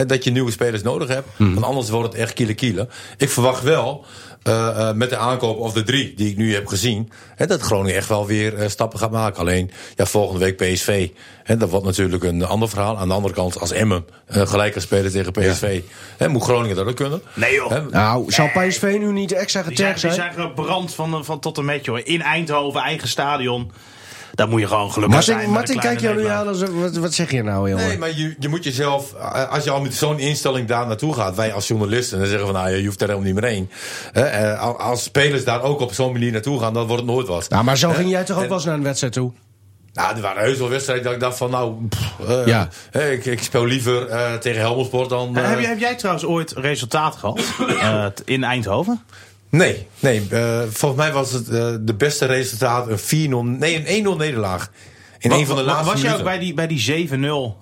dat 0.08 0.24
je 0.24 0.32
nieuwe 0.32 0.52
spelers 0.52 0.82
nodig 0.82 1.08
hebt. 1.08 1.28
Mhm. 1.38 1.54
Want 1.54 1.66
anders 1.66 1.90
wordt 1.90 2.14
het 2.14 2.22
echt 2.22 2.34
kiele 2.34 2.54
kiele. 2.54 2.88
Ik 3.18 3.30
verwacht 3.30 3.64
wel 3.64 4.06
eh, 4.44 4.90
eh, 4.90 4.96
met 4.96 5.10
de 5.10 5.18
aankoop 5.18 5.58
of 5.60 5.74
de 5.74 5.84
drie 5.84 6.14
die 6.16 6.30
ik 6.30 6.38
nu 6.38 6.54
heb 6.54 6.68
gezien, 6.68 7.12
hè, 7.36 7.46
dat 7.46 7.62
Groningen 7.62 7.96
echt 7.96 8.08
wel 8.08 8.26
weer 8.26 8.58
eh, 8.58 8.70
stappen 8.70 9.00
gaat 9.00 9.12
maken. 9.12 9.40
Alleen 9.40 9.72
ja, 9.96 10.06
volgende 10.06 10.40
week 10.40 10.58
PSV. 10.58 11.10
Hè, 11.44 11.58
dat 11.58 11.70
wordt 11.70 11.86
natuurlijk 11.86 12.24
een 12.24 12.46
ander 12.46 12.70
verhaal. 12.70 12.98
Aan 12.98 13.08
de 13.08 13.14
andere 13.14 13.34
kant, 13.34 13.60
als 13.60 13.72
Emmen 13.72 14.06
uh, 14.36 14.48
gelijk 14.48 14.74
kan 14.74 14.82
spelen 14.82 15.12
tegen 15.12 15.32
PSV, 15.32 15.82
hè, 16.18 16.28
moet 16.28 16.44
Groningen 16.44 16.76
dat 16.76 16.88
ook 16.88 16.96
kunnen. 16.96 17.22
Nee 17.34 17.54
joh. 17.54 17.70
Hè, 17.70 17.82
Nou, 17.82 18.32
zou 18.32 18.50
PSV 18.50 18.96
nu 19.00 19.12
niet 19.12 19.32
extra 19.32 19.64
Die 19.64 19.78
zijn, 19.78 19.88
getergd 19.88 20.02
die 20.02 20.12
zijn? 20.12 20.34
zijn 20.34 20.48
gebrand 20.48 20.94
van, 20.94 21.26
van 21.26 21.40
tot 21.40 21.58
en 21.58 21.66
met, 21.66 21.86
joh. 21.86 22.00
In 22.04 22.22
Eindhoven, 22.22 22.82
eigen 22.82 23.08
stadion. 23.08 23.72
Daar 24.42 24.50
moet 24.50 24.60
je 24.60 24.68
gewoon 24.68 24.92
gelukkig 24.92 25.24
zijn. 25.24 25.38
Martin, 25.38 25.54
met 25.54 25.60
Martin 25.60 25.80
kijk 25.80 26.00
jou 26.00 26.16
kleine 26.16 26.44
nu 26.46 26.46
neeklaan. 26.54 26.72
aan. 26.72 26.80
als- 26.82 26.92
Wat, 26.94 27.04
wat 27.04 27.14
zeg 27.14 27.32
je 27.32 27.44
nou, 27.44 27.70
jongen? 27.70 27.88
Nee, 27.88 27.98
maar 27.98 28.10
je, 28.18 28.36
je 28.40 28.48
moet 28.50 28.64
jezelf, 28.64 29.14
eh, 29.14 29.50
als 29.52 29.64
je 29.64 29.70
al 29.72 29.82
met 29.82 29.94
zo'n 29.96 30.20
instelling 30.20 30.68
daar 30.68 30.88
naartoe 30.88 31.14
gaat, 31.14 31.36
wij 31.36 31.54
als 31.54 31.68
journalisten, 31.68 32.18
dan 32.20 32.28
zeggen 32.28 32.46
van 32.46 32.56
nou, 32.56 32.70
je 32.76 32.86
hoeft 32.86 33.00
daar 33.00 33.08
helemaal 33.10 33.32
niet 33.32 33.42
meer 33.42 33.52
heen. 33.52 33.70
Hè, 34.12 34.22
eh, 34.22 34.60
al- 34.62 34.80
als 34.80 35.04
spelers 35.04 35.44
daar 35.44 35.62
ook 35.62 35.80
op 35.80 35.94
zo'n 35.94 36.12
manier 36.12 36.32
naartoe 36.32 36.60
gaan, 36.60 36.74
dan 36.74 36.88
wordt 36.88 37.02
het 37.02 37.12
nooit 37.12 37.28
wat. 37.28 37.50
Nou, 37.50 37.64
maar 37.64 37.78
zo 37.78 37.90
ging 37.90 38.10
jij 38.10 38.24
toch 38.24 38.36
ook 38.38 38.42
En- 38.42 38.48
wel 38.48 38.58
eens 38.58 38.66
naar 38.66 38.76
een 38.76 38.84
wedstrijd 38.84 39.14
toe? 39.14 39.32
Nou, 39.94 40.16
er 40.16 40.22
waren 40.22 40.44
heus 40.44 40.58
wel 40.58 40.70
wedstrijden 40.70 41.04
dat 41.06 41.14
ik 41.14 41.20
dacht 41.20 41.38
van 41.38 41.50
nou, 41.52 41.88
pff, 41.90 42.30
eh, 42.30 42.46
Ja. 42.46 42.68
ik, 43.12 43.26
ik 43.26 43.44
speel 43.44 43.66
liever 43.66 44.08
eh, 44.08 44.34
tegen 44.34 44.60
Helmelsport 44.62 45.10
dan... 45.10 45.38
Eh, 45.38 45.44
eh, 45.44 45.50
heb, 45.50 45.60
jij, 45.60 45.70
heb 45.70 45.80
jij 45.80 45.96
trouwens 45.96 46.26
ooit 46.26 46.52
resultaat 46.52 47.16
gehad 47.16 47.40
eh, 47.82 48.06
in 48.26 48.44
Eindhoven? 48.44 49.02
Nee, 49.52 49.88
nee 50.00 50.28
eh, 50.30 50.60
volgens 50.70 51.02
mij 51.02 51.12
was 51.12 51.32
het 51.32 51.50
eh, 51.50 51.74
de 51.82 51.94
beste 51.94 52.26
resultaat 52.26 52.88
een 52.88 53.30
4-0, 53.56 53.60
nee 53.60 53.90
een 53.98 54.06
1-0 54.14 54.18
nederlaag. 54.18 54.70
In 55.20 55.32
een 55.32 55.46
van 55.46 55.56
de 55.56 55.64
laatste 55.64 55.92
Was 55.92 56.02
jij 56.02 56.16
ook 56.16 56.24
bij 56.24 56.40
die, 56.40 56.54
bij 56.54 56.68
die 56.68 57.08
7-0 57.10 57.14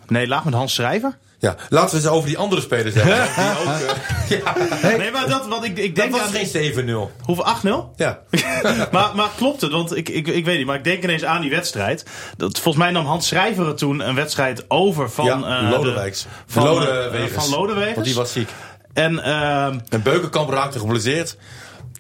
nederlaag 0.08 0.44
met 0.44 0.54
Hans 0.54 0.74
Schrijver? 0.74 1.18
Ja, 1.40 1.56
laten 1.70 1.96
we 1.96 2.02
eens 2.04 2.12
over 2.12 2.28
die 2.30 2.38
andere 2.38 2.62
spelers 2.62 2.96
hebben. 2.96 3.16
die 3.36 3.60
ook, 3.60 3.80
eh, 3.80 4.40
ja, 4.84 4.98
Nee, 4.98 5.12
maar 5.12 5.28
dat, 5.28 5.48
want 5.48 5.64
ik, 5.64 5.78
ik 5.78 5.96
dat 5.96 5.96
denk 5.96 6.12
was 6.12 6.22
aan... 6.22 6.46
geen 6.46 7.10
7-0. 7.10 7.24
Hoeveel? 7.26 7.46
8-0? 7.94 7.96
Ja. 7.96 8.20
maar, 8.92 9.16
maar 9.16 9.30
klopt 9.38 9.62
het? 9.62 9.72
Want 9.72 9.96
ik, 9.98 10.10
ik, 10.10 10.28
ik 10.28 10.46
weet 10.46 10.58
niet, 10.58 10.66
maar 10.66 10.76
ik 10.76 10.84
denk 10.84 11.04
ineens 11.04 11.24
aan 11.24 11.42
die 11.42 11.50
wedstrijd. 11.50 12.06
Dat, 12.38 12.60
volgens 12.60 12.84
mij 12.84 12.94
nam 12.94 13.06
Hans 13.06 13.28
Schrijver 13.28 13.76
toen 13.76 14.08
een 14.08 14.16
wedstrijd 14.16 14.66
over 14.68 15.10
van... 15.10 15.26
ja, 15.26 15.62
eh, 15.62 15.70
Lodewijks. 15.70 16.22
de- 16.24 16.30
Van, 16.48 16.64
Lodewegers. 16.64 17.46
van 17.46 17.60
Lodewegers. 17.60 17.94
Want 17.96 18.06
die 18.06 18.16
was 18.16 18.32
ziek. 18.32 18.50
En 18.94 19.24
ehm, 19.24 19.80
En 19.90 20.02
Beukenkamp 20.04 20.50
raakte 20.50 20.80
geblesseerd 20.80 21.38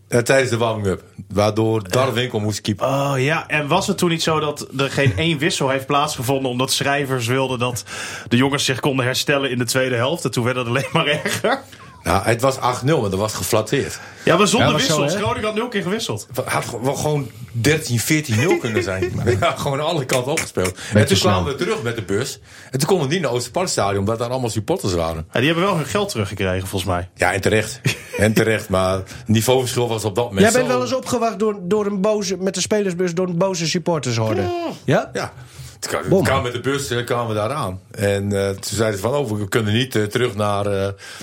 eh, 0.09 0.19
tijdens 0.19 0.49
de 0.49 0.57
warming-up. 0.57 1.03
Waardoor 1.33 1.89
Darwinkel 1.89 2.39
moest 2.39 2.61
keepen. 2.61 2.87
Oh 2.87 3.13
ja, 3.17 3.47
en 3.47 3.67
was 3.67 3.87
het 3.87 3.97
toen 3.97 4.09
niet 4.09 4.23
zo 4.23 4.39
dat 4.39 4.67
er 4.77 4.91
geen 4.91 5.17
één 5.17 5.37
wissel 5.37 5.69
heeft 5.69 5.85
plaatsgevonden 5.85 6.51
omdat 6.51 6.71
schrijvers 6.71 7.27
wilden 7.27 7.59
dat 7.59 7.83
de 8.27 8.37
jongens 8.37 8.65
zich 8.65 8.79
konden 8.79 9.05
herstellen 9.05 9.49
in 9.49 9.57
de 9.57 9.65
tweede 9.65 9.95
helft? 9.95 10.23
En 10.23 10.31
toen 10.31 10.43
werd 10.43 10.57
het 10.57 10.67
alleen 10.67 10.89
maar 10.91 11.07
erger. 11.07 11.63
Nou, 12.03 12.23
het 12.23 12.41
was 12.41 12.55
8-0, 12.55 12.59
maar 12.59 13.09
dat 13.09 13.13
was 13.19 13.33
geflatteerd. 13.33 13.99
Ja, 14.25 14.37
maar 14.37 14.47
zonder 14.47 14.67
Ja, 14.71 14.77
zo, 14.79 15.01
wissels. 15.01 15.15
Groningen 15.21 15.43
had 15.47 15.55
nul 15.55 15.67
keer 15.67 15.81
gewisseld. 15.83 16.27
Het 16.33 16.45
had 16.45 16.65
gewoon 16.83 17.29
13, 17.51 17.99
14-0 17.99 18.03
kunnen 18.61 18.83
zijn. 18.83 19.11
Ja, 19.39 19.51
gewoon 19.51 19.79
alle 19.79 20.05
kanten 20.05 20.31
opgespeeld. 20.31 20.77
en 20.93 21.05
toen 21.07 21.17
kwamen 21.17 21.51
we 21.51 21.57
terug 21.57 21.81
met 21.81 21.95
de 21.95 22.01
bus. 22.01 22.39
En 22.71 22.79
toen 22.79 22.87
konden 22.87 23.07
we 23.07 23.13
niet 23.13 23.21
naar 23.23 23.31
Oosterparkstadion, 23.31 23.99
omdat 23.99 24.19
daar 24.19 24.29
allemaal 24.29 24.49
supporters 24.49 24.93
waren. 24.93 25.27
Ja, 25.33 25.39
die 25.39 25.47
hebben 25.49 25.65
wel 25.65 25.75
hun 25.75 25.85
geld 25.85 26.09
teruggekregen 26.09 26.67
volgens 26.67 26.91
mij. 26.91 27.09
Ja, 27.15 27.33
en 27.33 27.41
terecht. 27.41 27.81
en 28.17 28.33
terecht, 28.33 28.69
maar 28.69 28.93
het 28.93 29.13
niveauverschil 29.25 29.87
was 29.87 30.05
op 30.05 30.15
dat 30.15 30.23
moment 30.23 30.43
Jij 30.43 30.51
bent 30.51 30.65
zo- 30.65 30.71
wel 30.71 30.81
eens 30.81 30.93
opgewacht 30.95 31.39
door, 31.39 31.55
door 31.61 31.85
een 31.85 32.01
boze, 32.01 32.37
met 32.37 32.53
de 32.53 32.61
spelersbus 32.61 33.13
door 33.13 33.27
een 33.27 33.37
boze 33.37 33.67
supporters 33.67 34.17
hoorde. 34.17 34.41
Ja? 34.83 35.09
Ja. 35.13 35.33
Toen 35.79 36.23
kwam- 36.23 36.43
met 36.43 36.53
de 36.53 36.59
bus 36.59 36.89
eh, 36.89 37.05
kwamen 37.05 37.27
we 37.27 37.33
daar 37.33 37.51
aan. 37.51 37.81
En 37.91 38.31
eh, 38.31 38.49
toen 38.49 38.63
zeiden 38.63 38.99
ze 38.99 39.05
van, 39.07 39.15
oh, 39.15 39.31
we 39.31 39.47
kunnen 39.49 39.73
niet 39.73 39.95
eh, 39.95 40.03
terug 40.03 40.35
naar, 40.35 40.65
eh, 40.65 40.71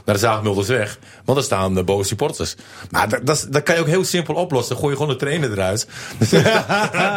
naar 0.05 0.14
de 0.14 0.19
Zaagmuldersweg. 0.19 0.99
Want 1.25 1.38
daar 1.38 1.47
staan 1.47 1.79
uh, 1.79 1.85
boze 1.85 2.09
supporters. 2.09 2.55
Maar 2.90 3.25
dat, 3.25 3.47
dat, 3.51 3.62
kan 3.62 3.75
je 3.75 3.81
ook 3.81 3.87
heel 3.87 4.05
simpel 4.05 4.35
oplossen. 4.35 4.69
Dan 4.75 4.79
gooi 4.79 4.92
je 4.92 4.99
gewoon 5.01 5.12
de 5.14 5.19
trainer 5.25 5.53
eruit. 5.53 5.87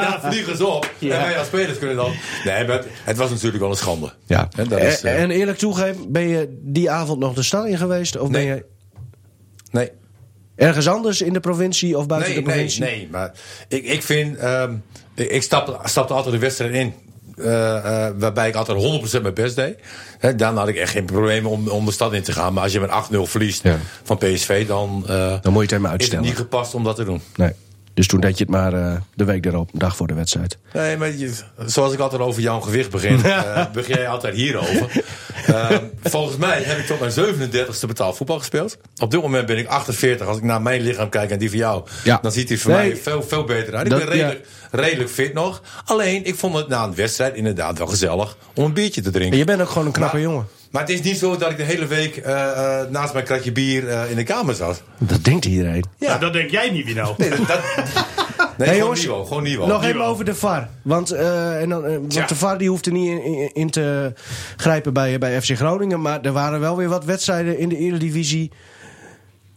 dan 0.01 0.31
vliegen 0.31 0.57
ze 0.57 0.65
op. 0.67 0.91
En 0.99 1.07
wij 1.07 1.37
als 1.37 1.47
spelers 1.47 1.77
kunnen 1.77 1.95
dan... 1.95 2.13
Nee, 2.45 2.67
maar 2.67 2.75
het, 2.77 2.87
het 3.03 3.17
was 3.17 3.29
natuurlijk 3.29 3.61
wel 3.61 3.69
een 3.71 3.77
schande. 3.77 4.13
Ja. 4.25 4.47
En, 4.57 4.67
dat 4.67 4.79
is, 4.79 5.03
en, 5.03 5.15
en 5.17 5.31
eerlijk 5.31 5.57
toegeven, 5.57 6.11
ben 6.11 6.27
je 6.27 6.59
die 6.61 6.89
avond 6.91 7.19
nog 7.19 7.33
de 7.33 7.43
stad 7.43 7.65
in 7.65 7.77
geweest? 7.77 8.17
Of 8.17 8.29
ben 8.29 8.45
Nee. 8.45 8.55
je 8.55 8.65
nee. 9.71 9.91
ergens 10.55 10.87
anders 10.87 11.21
in 11.21 11.33
de 11.33 11.39
de 11.39 11.97
of 11.97 12.07
buiten 12.07 12.29
Nee, 12.31 12.39
de 12.39 12.45
nee, 12.45 12.55
provincie? 12.55 12.81
nee. 12.83 13.07
Maar 13.11 13.31
ik, 13.67 13.83
ik 13.85 14.03
vind... 14.03 14.37
ehm, 14.37 14.73
ik 15.15 15.29
ik 15.31 15.43
stap, 15.43 15.81
stapte 15.83 16.13
altijd 16.13 16.33
de 16.33 16.39
wedstrijd 16.39 16.73
in. 16.73 16.93
Eh, 17.39 18.05
eh, 18.07 18.13
waarbij 18.17 18.47
ik 18.47 18.55
altijd 18.55 18.77
100% 18.77 19.21
mijn 19.21 19.33
best 19.33 19.55
deed. 19.55 19.77
Hè, 20.19 20.35
dan 20.35 20.57
had 20.57 20.67
ik 20.67 20.75
echt 20.75 20.91
geen 20.91 21.05
probleem 21.05 21.45
om, 21.45 21.67
om 21.67 21.85
de 21.85 21.91
stad 21.91 22.13
in 22.13 22.23
te 22.23 22.31
gaan. 22.31 22.53
Maar 22.53 22.63
als 22.63 22.71
je 22.71 22.79
met 22.79 22.89
8-0 22.89 23.25
verliest 23.27 23.63
Ja. 23.63 23.77
van 24.03 24.17
PSV, 24.17 24.67
dan, 24.67 25.03
eh, 25.07 25.15
Dan 25.17 25.27
moet 25.27 25.41
je 25.41 25.45
het 25.45 25.51
helemaal 25.53 25.75
is 25.75 25.81
het 25.81 25.89
uitstellen. 25.91 26.25
niet 26.25 26.35
gepast 26.35 26.73
om 26.75 26.83
dat 26.83 26.95
te 26.95 27.03
doen. 27.03 27.21
Nee. 27.35 27.51
Dus 27.99 28.07
toen 28.07 28.19
deed 28.19 28.37
je 28.37 28.43
het 28.43 28.53
maar 28.53 28.73
eh, 28.73 28.95
de 29.13 29.23
week 29.23 29.45
erop, 29.45 29.73
een 29.73 29.79
dag 29.79 29.95
voor 29.95 30.07
de 30.07 30.13
wedstrijd. 30.13 30.57
Nee, 30.73 30.97
maar 30.97 31.11
je, 31.15 31.31
zoals 31.65 31.93
ik 31.93 31.99
altijd 31.99 32.21
over 32.21 32.41
jouw 32.41 32.59
gewicht 32.59 32.89
begin, 32.91 33.23
eh, 33.25 33.65
begin 33.73 33.95
jij 33.95 34.07
altijd 34.07 34.35
hierover. 34.35 35.03
Ehm, 35.47 35.83
volgens 36.03 36.37
mij 36.37 36.61
heb 36.63 36.77
ik 36.77 36.85
tot 36.85 36.99
mijn 36.99 37.11
37ste 37.11 37.87
betaald 37.87 38.17
voetbal 38.17 38.37
gespeeld. 38.39 38.77
Op 39.01 39.11
dit 39.11 39.21
moment 39.21 39.45
ben 39.45 39.57
ik 39.57 39.67
48. 39.67 40.27
Als 40.27 40.37
ik 40.37 40.43
naar 40.43 40.61
mijn 40.61 40.81
lichaam 40.81 41.09
kijk 41.09 41.29
en 41.31 41.39
die 41.39 41.49
van 41.49 41.57
jou, 41.57 41.83
Ja. 42.03 42.19
dan 42.21 42.31
ziet 42.31 42.49
hij 42.49 42.57
voor 42.57 42.71
Nee. 42.71 42.87
mij 42.87 42.97
veel, 42.97 43.23
veel 43.23 43.43
beter 43.43 43.75
uit. 43.75 43.85
Ik 43.85 43.91
Dat- 43.91 43.99
ben 43.99 44.09
redelijk, 44.09 44.45
redelijk 44.71 45.09
fit 45.09 45.33
nog. 45.33 45.61
Alleen, 45.85 46.25
ik 46.25 46.35
vond 46.35 46.55
het 46.55 46.67
na 46.67 46.83
een 46.83 46.95
wedstrijd 46.95 47.35
inderdaad 47.35 47.77
wel 47.77 47.87
gezellig 47.87 48.37
om 48.55 48.63
een 48.63 48.73
biertje 48.73 49.01
te 49.01 49.07
En 49.07 49.13
drinken. 49.13 49.37
je 49.37 49.43
bent 49.45 49.61
ook 49.61 49.69
gewoon 49.69 49.85
een 49.87 49.91
knappe 49.93 50.15
Maar- 50.15 50.25
jongen. 50.25 50.47
Maar 50.71 50.81
het 50.81 50.91
is 50.91 51.01
niet 51.01 51.17
zo 51.17 51.37
dat 51.37 51.51
ik 51.51 51.57
de 51.57 51.63
hele 51.63 51.85
week 51.87 52.17
eh, 52.17 52.79
eh, 52.81 52.89
naast 52.89 53.13
mijn 53.13 53.25
kratje 53.25 53.51
bier 53.51 53.87
eh, 53.89 54.09
in 54.09 54.15
de 54.15 54.23
kamer 54.23 54.55
zat. 54.55 54.83
Dat 54.97 55.23
denkt 55.23 55.45
iedereen. 55.45 55.83
Ja. 55.97 56.07
Nou, 56.07 56.19
dat 56.19 56.33
denk 56.33 56.49
jij 56.49 56.69
niet, 56.69 56.85
Wino. 56.85 57.13
Nee, 57.17 57.29
dat, 57.29 57.47
dat- 57.47 57.61
nee 58.57 58.67
Hey, 58.67 58.67
gewoon 58.67 58.77
jongens, 58.77 58.99
niveau. 58.99 59.25
Gewoon 59.27 59.43
niveau. 59.43 59.67
Nog 59.69 59.77
even 59.81 59.91
Niveau. 59.93 60.11
over 60.11 60.25
de 60.25 60.35
VAR. 60.35 60.69
Want, 60.81 61.11
eh, 61.11 61.61
en 61.61 61.69
dan, 61.69 61.81
want 61.81 62.29
de 62.29 62.35
VAR 62.35 62.57
die 62.57 62.69
hoeft 62.69 62.85
er 62.85 62.91
niet 62.91 63.07
in, 63.09 63.23
in- 63.23 63.49
in 63.53 63.69
te 63.69 64.13
grijpen 64.57 64.93
bij, 64.93 65.17
bij 65.17 65.41
FC 65.41 65.55
Groningen. 65.55 66.01
Maar 66.01 66.21
er 66.21 66.31
waren 66.31 66.59
wel 66.59 66.77
weer 66.77 66.89
wat 66.89 67.05
wedstrijden 67.05 67.57
in 67.57 67.69
de 67.69 67.77
Eredivisie. 67.77 68.51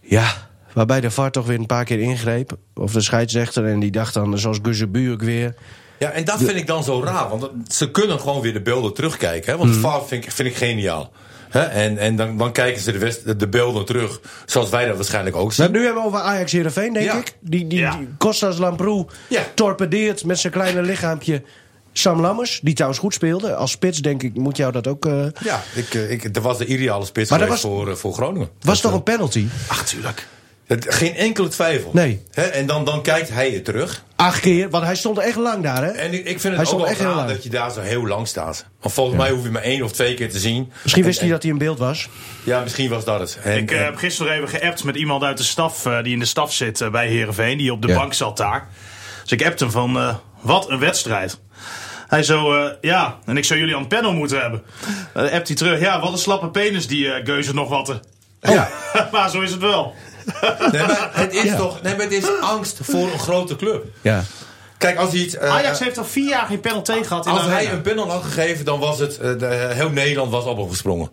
Ja, 0.01 0.33
waarbij 0.72 1.01
de 1.01 1.11
VAR 1.11 1.31
toch 1.31 1.46
weer 1.46 1.59
een 1.59 1.66
paar 1.66 1.85
keer 1.85 2.01
ingreep. 2.01 2.57
Of 2.75 2.92
de 2.92 3.01
scheidsrechter. 3.01 3.66
En 3.66 3.81
die 3.81 3.90
dacht 3.90 4.14
dan, 4.14 4.38
zoals 4.38 4.59
Guzebuurk 4.62 5.22
weer. 5.22 5.55
Ja, 6.03 6.11
en 6.11 6.25
dat 6.25 6.38
vind 6.38 6.57
ik 6.57 6.67
dan 6.67 6.85
zo 6.85 7.03
raar. 7.05 7.29
Want 7.29 7.49
ze 7.69 7.91
kunnen 7.91 8.21
gewoon 8.21 8.41
weer 8.41 8.53
de 8.53 8.61
beelden 8.62 8.95
terugkijken. 8.95 9.53
Hè? 9.53 9.59
Want. 9.59 9.77
VAR 9.77 10.05
vind 10.07 10.25
ik, 10.25 10.33
vind 10.33 10.49
ik 10.49 10.57
geniaal. 10.57 11.12
Hè? 11.49 11.61
En, 11.62 11.99
en 11.99 12.17
dan, 12.17 12.37
dan 12.38 12.53
kijken 12.53 12.83
ze 12.83 12.93
de, 12.93 12.99
west- 12.99 13.38
de 13.41 13.49
beelden 13.49 13.85
terug. 13.85 14.21
Zoals 14.47 14.69
wij 14.71 14.87
dat 14.87 14.97
waarschijnlijk 14.97 15.37
ook 15.37 15.53
zien. 15.53 15.65
Nou, 15.67 15.79
nu 15.79 15.85
hebben 15.85 16.03
we 16.03 16.09
over 16.09 16.21
Ajax 16.21 16.53
Heerenveen, 16.53 16.93
denk 16.93 17.07
Ja. 17.07 17.17
ik. 17.19 17.37
Die, 17.41 17.67
die, 17.67 17.79
Ja. 17.79 17.97
die 17.97 18.09
Kostas 18.19 18.59
Lamproe 18.59 19.07
Ja. 19.29 19.43
torpedeert 19.55 20.25
met 20.25 20.38
zijn 20.38 20.53
kleine 20.53 20.83
lichaampje 20.93 21.43
Sam 21.93 22.21
Lammers. 22.21 22.61
Die 22.62 22.75
trouwens 22.75 23.01
goed 23.01 23.15
speelde. 23.15 23.55
Als 23.55 23.71
spits, 23.71 23.99
denk 23.99 24.23
ik, 24.23 24.35
moet 24.37 24.57
jou 24.57 24.73
dat 24.73 24.87
ook... 24.87 25.07
eh, 25.07 25.27
Ja, 25.45 25.62
ik, 25.75 25.95
eh, 25.95 26.11
ik, 26.11 26.35
dat 26.35 26.43
was 26.43 26.59
de 26.59 26.66
ideale 26.66 27.05
spits 27.05 27.31
Maar 27.31 27.39
dat 27.39 27.49
was- 27.49 27.61
voor, 27.61 27.89
eh, 27.91 27.95
voor 27.95 28.12
Groningen. 28.12 28.49
was 28.61 28.81
Dat, 28.81 28.91
toch 28.91 28.93
een 29.01 29.05
penalty? 29.07 29.47
Ach, 29.68 29.87
tuurlijk. 29.87 30.26
Het- 30.75 30.95
Geen 30.95 31.14
enkele 31.14 31.49
twijfel. 31.49 31.91
Nee. 31.93 32.23
Hè? 32.31 32.43
En 32.43 32.66
dan, 32.66 32.85
dan 32.85 33.03
kijkt 33.03 33.29
hij 33.29 33.51
het 33.51 33.64
terug. 33.64 34.03
Acht 34.16 34.41
keer, 34.41 34.70
want 34.70 34.85
hij 34.85 34.95
stond 34.97 35.16
er 35.18 35.23
echt 35.25 35.37
lang 35.37 35.62
daar, 35.62 35.83
hè? 35.85 35.91
En 35.91 36.12
ik, 36.12 36.18
ik 36.18 36.25
vind 36.27 36.43
Hij 36.43 36.51
het 36.53 36.61
ook 36.61 36.66
stond 36.66 36.81
wel 36.81 36.91
echt 36.91 36.99
heel 36.99 37.09
raar 37.09 37.16
lang. 37.16 37.29
dat 37.29 37.43
je 37.43 37.51
daar 37.51 37.70
zo 37.73 37.81
heel 37.81 38.07
lang 38.07 38.29
staat. 38.29 38.66
Want 38.81 38.95
volgens 38.95 39.16
mij 39.16 39.31
hoef 39.31 39.43
je 39.45 39.51
maar 39.51 39.62
één 39.62 39.83
of 39.83 39.93
twee 39.93 40.14
keer 40.14 40.31
te 40.31 40.39
zien. 40.39 40.73
Misschien 40.83 41.05
wist 41.05 41.18
En- 41.18 41.25
hij 41.25 41.33
dat 41.33 41.43
hij 41.43 41.53
in 41.53 41.59
beeld 41.59 41.79
was. 41.79 42.09
Ja, 42.45 42.61
misschien 42.61 42.91
was 42.91 43.05
dat 43.05 43.20
het. 43.20 43.39
En, 43.43 43.57
Ik 43.59 43.70
eh, 43.70 43.79
en- 43.79 43.85
heb 43.85 43.97
gisteren 43.97 44.33
even 44.33 44.49
geappt 44.49 44.85
met 44.85 44.97
iemand 44.97 45.23
uit 45.23 45.37
de 45.39 45.43
staf 45.45 45.87
eh, 45.87 46.03
die 46.03 46.12
in 46.12 46.18
de 46.18 46.25
staf 46.25 46.53
zit 46.53 46.81
eh, 46.81 46.91
bij 46.91 47.09
Herenveen, 47.09 47.59
die 47.59 47.73
op 47.73 47.83
de 47.83 47.89
Ja. 47.89 47.95
bank 47.99 48.14
zat 48.14 48.37
daar. 48.37 48.68
Dus 49.23 49.33
ik 49.33 49.47
appte 49.47 49.64
hem 49.64 49.73
van 49.73 49.97
eh, 49.99 50.14
wat 50.41 50.70
een 50.70 50.79
wedstrijd. 50.79 51.39
Hij 52.09 52.23
zo, 52.23 52.55
eh, 52.64 52.73
ja, 52.81 53.18
en 53.25 53.37
ik 53.37 53.45
zou 53.45 53.59
jullie 53.61 53.75
aan 53.75 53.81
het 53.81 53.89
panel 53.89 54.12
moeten 54.12 54.41
hebben. 54.41 54.62
Dan 55.14 55.31
appt 55.31 55.47
hij 55.49 55.57
terug, 55.57 55.81
ja, 55.81 56.01
wat 56.01 56.12
een 56.12 56.18
slappe 56.18 56.49
penis 56.51 56.87
die 56.87 57.05
uh, 57.05 57.14
Geuze 57.25 57.55
nog 57.55 57.68
wat. 57.68 58.01
Ja. 58.41 58.68
maar 59.12 59.31
zo 59.31 59.41
is 59.41 59.51
het 59.51 59.61
wel. 59.61 59.95
Nee, 60.73 60.83
maar 60.83 61.11
het 61.12 61.35
is 61.35 61.57
toch 61.57 61.83
nee, 61.83 61.97
maar 61.97 62.05
het 62.05 62.12
is 62.12 62.41
angst 62.41 62.79
voor 62.83 63.12
een 63.12 63.18
grote 63.18 63.57
club. 63.57 63.85
Ja. 64.01 64.25
Kijk, 64.79 64.97
als 64.97 65.12
hij 65.12 65.20
het, 65.20 65.35
eh, 65.35 65.51
Ajax 65.51 65.79
heeft 65.79 65.99
al 65.99 66.05
vier 66.05 66.29
jaar 66.29 66.47
geen 66.47 66.61
penalty 66.61 67.03
gehad 67.03 67.27
in 67.27 67.33
als 67.33 67.43
hij 67.43 67.55
arena. 67.55 67.73
een 67.73 67.83
panel 67.83 68.11
had 68.11 68.23
gegeven, 68.23 68.64
dan 68.64 68.81
was 68.81 68.99
het 68.99 69.18
eh, 69.18 69.39
de, 69.39 69.70
heel 69.75 69.91
Nederland 69.91 70.31
was 70.31 70.45
op 70.45 70.57
hem 70.57 70.68
gesprongen. 70.68 71.11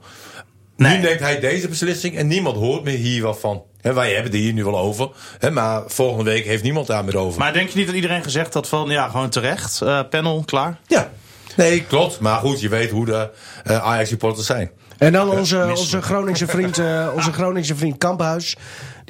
Nee. 0.75 0.97
Nu 0.97 1.03
neemt 1.03 1.19
hij 1.19 1.39
deze 1.39 1.67
beslissing 1.67 2.17
en 2.17 2.27
niemand 2.27 2.55
hoort 2.55 2.83
meer 2.83 2.97
hier 2.97 3.21
wat 3.21 3.39
van. 3.39 3.63
Hè, 3.81 3.93
wij 3.93 4.13
hebben 4.13 4.31
het 4.31 4.41
hier 4.41 4.53
nu 4.53 4.63
wel 4.63 4.77
over. 4.77 5.09
Hè, 5.39 5.51
maar 5.51 5.83
volgende 5.87 6.31
week 6.31 6.45
heeft 6.45 6.63
niemand 6.63 6.87
daar 6.87 7.05
meer 7.05 7.17
over. 7.17 7.39
Maar 7.39 7.53
denk 7.53 7.69
je 7.69 7.77
niet 7.77 7.85
dat 7.85 7.95
iedereen 7.95 8.23
gezegd 8.23 8.53
had 8.53 8.67
van, 8.67 8.89
ja, 8.89 9.09
gewoon 9.09 9.29
terecht, 9.29 9.81
eh, 9.81 9.99
panel, 10.09 10.43
klaar? 10.45 10.79
ja. 10.87 11.09
Nee, 11.55 11.83
klopt. 11.83 12.19
Maar 12.19 12.39
goed, 12.39 12.61
je 12.61 12.69
weet 12.69 12.91
hoe 12.91 13.05
de 13.05 13.29
eh, 13.63 13.77
Ajax-supporters 13.77 14.45
zijn. 14.45 14.71
En 14.97 15.13
dan 15.13 15.29
onze, 15.29 15.65
onze, 15.69 16.01
Groningse 16.01 16.47
vriend, 16.47 16.77
eh, 16.77 17.07
onze 17.15 17.33
Groningse 17.33 17.75
vriend 17.75 17.97
Kamphuis. 17.97 18.55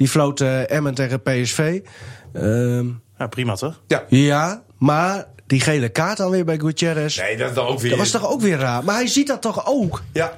Die 0.00 0.08
floot 0.08 0.40
Emmen 0.40 0.94
tegen 0.94 1.22
PSV. 1.22 1.80
Ehm, 2.32 2.86
Ja, 3.18 3.26
prima 3.26 3.54
toch? 3.54 3.80
ja, 4.08 4.62
maar 4.78 5.26
die 5.46 5.60
gele 5.60 5.88
kaart 5.88 6.20
alweer 6.20 6.44
bij 6.44 6.58
Gutierrez. 6.58 7.18
Nee, 7.18 7.36
dat 7.36 7.48
is 7.48 7.54
dan 7.54 7.66
ook 7.66 7.80
weer... 7.80 7.90
Dat 7.90 7.98
was 7.98 8.10
toch 8.10 8.30
ook 8.30 8.40
weer 8.40 8.58
raar. 8.58 8.84
Maar 8.84 8.94
hij 8.94 9.06
ziet 9.06 9.26
dat 9.26 9.42
toch 9.42 9.66
ook? 9.66 10.02
Ja. 10.12 10.32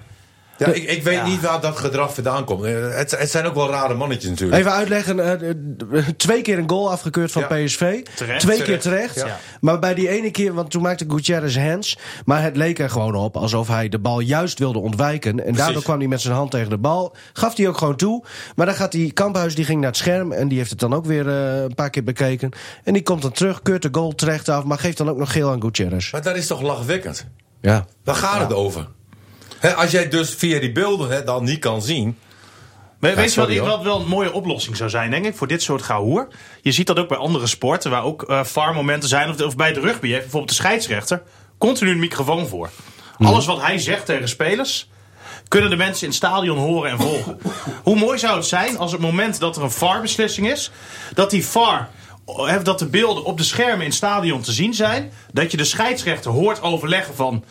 Ja, 0.58 0.66
ik, 0.66 0.82
ik 0.84 1.02
weet 1.02 1.24
niet 1.24 1.40
waar 1.40 1.60
dat 1.60 1.76
gedrag 1.78 2.14
vandaan 2.14 2.44
komt. 2.44 2.64
Het, 2.64 3.10
het 3.18 3.30
zijn 3.30 3.46
ook 3.46 3.54
wel 3.54 3.70
rare 3.70 3.94
mannetjes 3.94 4.30
natuurlijk. 4.30 4.58
Even 4.60 4.72
uitleggen. 4.72 5.40
eh, 5.92 6.08
twee 6.16 6.42
keer 6.42 6.58
een 6.58 6.68
goal 6.70 6.90
afgekeurd 6.90 7.32
van 7.32 7.44
Ja. 7.48 7.64
PSV. 7.64 8.02
Terecht. 8.16 8.40
Twee 8.40 8.62
keer 8.62 8.80
Terecht, 8.80 9.14
ja. 9.14 9.38
Maar 9.60 9.78
bij 9.78 9.94
die 9.94 10.08
ene 10.08 10.30
keer, 10.30 10.54
want 10.54 10.70
toen 10.70 10.82
maakte 10.82 11.04
Gutierrez 11.08 11.56
hands. 11.56 11.98
Maar 12.24 12.42
het 12.42 12.56
leek 12.56 12.78
er 12.78 12.90
gewoon 12.90 13.14
op 13.14 13.36
alsof 13.36 13.68
hij 13.68 13.88
de 13.88 13.98
bal 13.98 14.20
juist 14.20 14.58
wilde 14.58 14.78
ontwijken. 14.78 15.46
En 15.46 15.54
daardoor 15.54 15.82
kwam 15.82 15.98
hij 15.98 16.08
met 16.08 16.20
zijn 16.20 16.34
hand 16.34 16.50
tegen 16.50 16.70
de 16.70 16.78
bal. 16.78 17.14
Gaf 17.32 17.56
hij 17.56 17.68
ook 17.68 17.78
gewoon 17.78 17.96
toe. 17.96 18.24
Maar 18.56 18.66
dan 18.66 18.74
gaat 18.74 18.92
die 18.92 19.12
Kamphuis, 19.12 19.54
die 19.54 19.64
ging 19.64 19.80
naar 19.80 19.88
het 19.88 19.98
scherm. 19.98 20.32
En 20.32 20.48
die 20.48 20.58
heeft 20.58 20.70
het 20.70 20.78
dan 20.80 20.94
ook 20.94 21.04
weer 21.04 21.28
eh, 21.28 21.62
een 21.62 21.74
paar 21.74 21.90
keer 21.90 22.04
bekeken. 22.04 22.50
En 22.84 22.92
die 22.92 23.02
komt 23.02 23.22
dan 23.22 23.32
terug, 23.32 23.62
keurt 23.62 23.82
de 23.82 23.88
goal 23.92 24.14
terecht 24.14 24.48
af. 24.48 24.64
Maar 24.64 24.78
geeft 24.78 24.96
dan 24.96 25.10
ook 25.10 25.18
nog 25.18 25.32
geel 25.32 25.50
aan 25.50 25.62
Gutierrez. 25.62 26.12
Maar 26.12 26.22
dat 26.22 26.36
is 26.36 26.46
toch 26.46 26.60
lachwekkend? 26.60 27.26
Ja. 27.60 27.86
Waar 28.04 28.14
gaat 28.14 28.40
het 28.40 28.52
over? 28.52 28.86
Als 29.76 29.90
jij 29.90 30.08
dus 30.08 30.30
via 30.34 30.60
die 30.60 30.72
beelden 30.72 31.10
hè, 31.10 31.24
dan 31.24 31.44
niet 31.44 31.58
kan 31.58 31.82
zien. 31.82 32.18
We- 32.98 33.14
weet 33.14 33.34
je 33.34 33.40
wat, 33.40 33.48
ik, 33.48 33.62
wel 33.82 34.00
een 34.00 34.06
mooie 34.08 34.32
oplossing 34.32 34.76
zou 34.76 34.90
zijn, 34.90 35.10
denk 35.10 35.24
ik, 35.26 35.36
voor 35.36 35.46
dit 35.46 35.62
soort 35.62 35.82
gehoor? 35.82 36.28
Je 36.62 36.72
ziet 36.72 36.86
dat 36.86 36.98
ook 36.98 37.08
bij 37.08 37.16
andere 37.18 37.46
sporten, 37.46 37.90
waar 37.90 38.04
ook 38.04 38.22
eh 38.22 38.44
VAR-momenten 38.44 39.08
zijn. 39.08 39.30
Of, 39.30 39.40
of 39.40 39.56
bij 39.56 39.72
de 39.72 39.80
rugby 39.80 40.08
heeft 40.08 40.20
bijvoorbeeld 40.20 40.48
de 40.48 40.62
scheidsrechter 40.62 41.22
continu 41.58 41.90
een 41.90 41.98
microfoon 41.98 42.46
voor. 42.46 42.70
Alles 43.18 43.46
wat 43.46 43.60
hij 43.60 43.78
zegt 43.78 44.06
tegen 44.06 44.28
spelers, 44.28 44.88
kunnen 45.48 45.70
de 45.70 45.76
mensen 45.76 46.02
in 46.02 46.08
het 46.08 46.16
stadion 46.16 46.58
horen 46.58 46.90
en 46.90 46.98
volgen. 46.98 47.38
Hoe 47.84 47.96
mooi 47.96 48.18
zou 48.18 48.36
het 48.36 48.46
zijn 48.46 48.78
als 48.78 48.92
het 48.92 49.00
moment 49.00 49.40
dat 49.40 49.56
er 49.56 49.62
een 49.62 49.70
VAR-beslissing 49.70 50.50
is, 50.50 50.70
dat 51.14 51.30
die 51.30 51.46
VAR, 51.46 51.88
eh, 52.26 52.56
dat 52.62 52.78
de 52.78 52.86
beelden 52.86 53.24
op 53.24 53.38
de 53.38 53.44
schermen 53.44 53.80
in 53.80 53.86
het 53.86 53.94
stadion 53.94 54.40
te 54.40 54.52
zien 54.52 54.74
zijn, 54.74 55.12
dat 55.32 55.50
je 55.50 55.56
de 55.56 55.64
scheidsrechter 55.64 56.30
hoort 56.30 56.62
overleggen 56.62 57.14
van... 57.14 57.44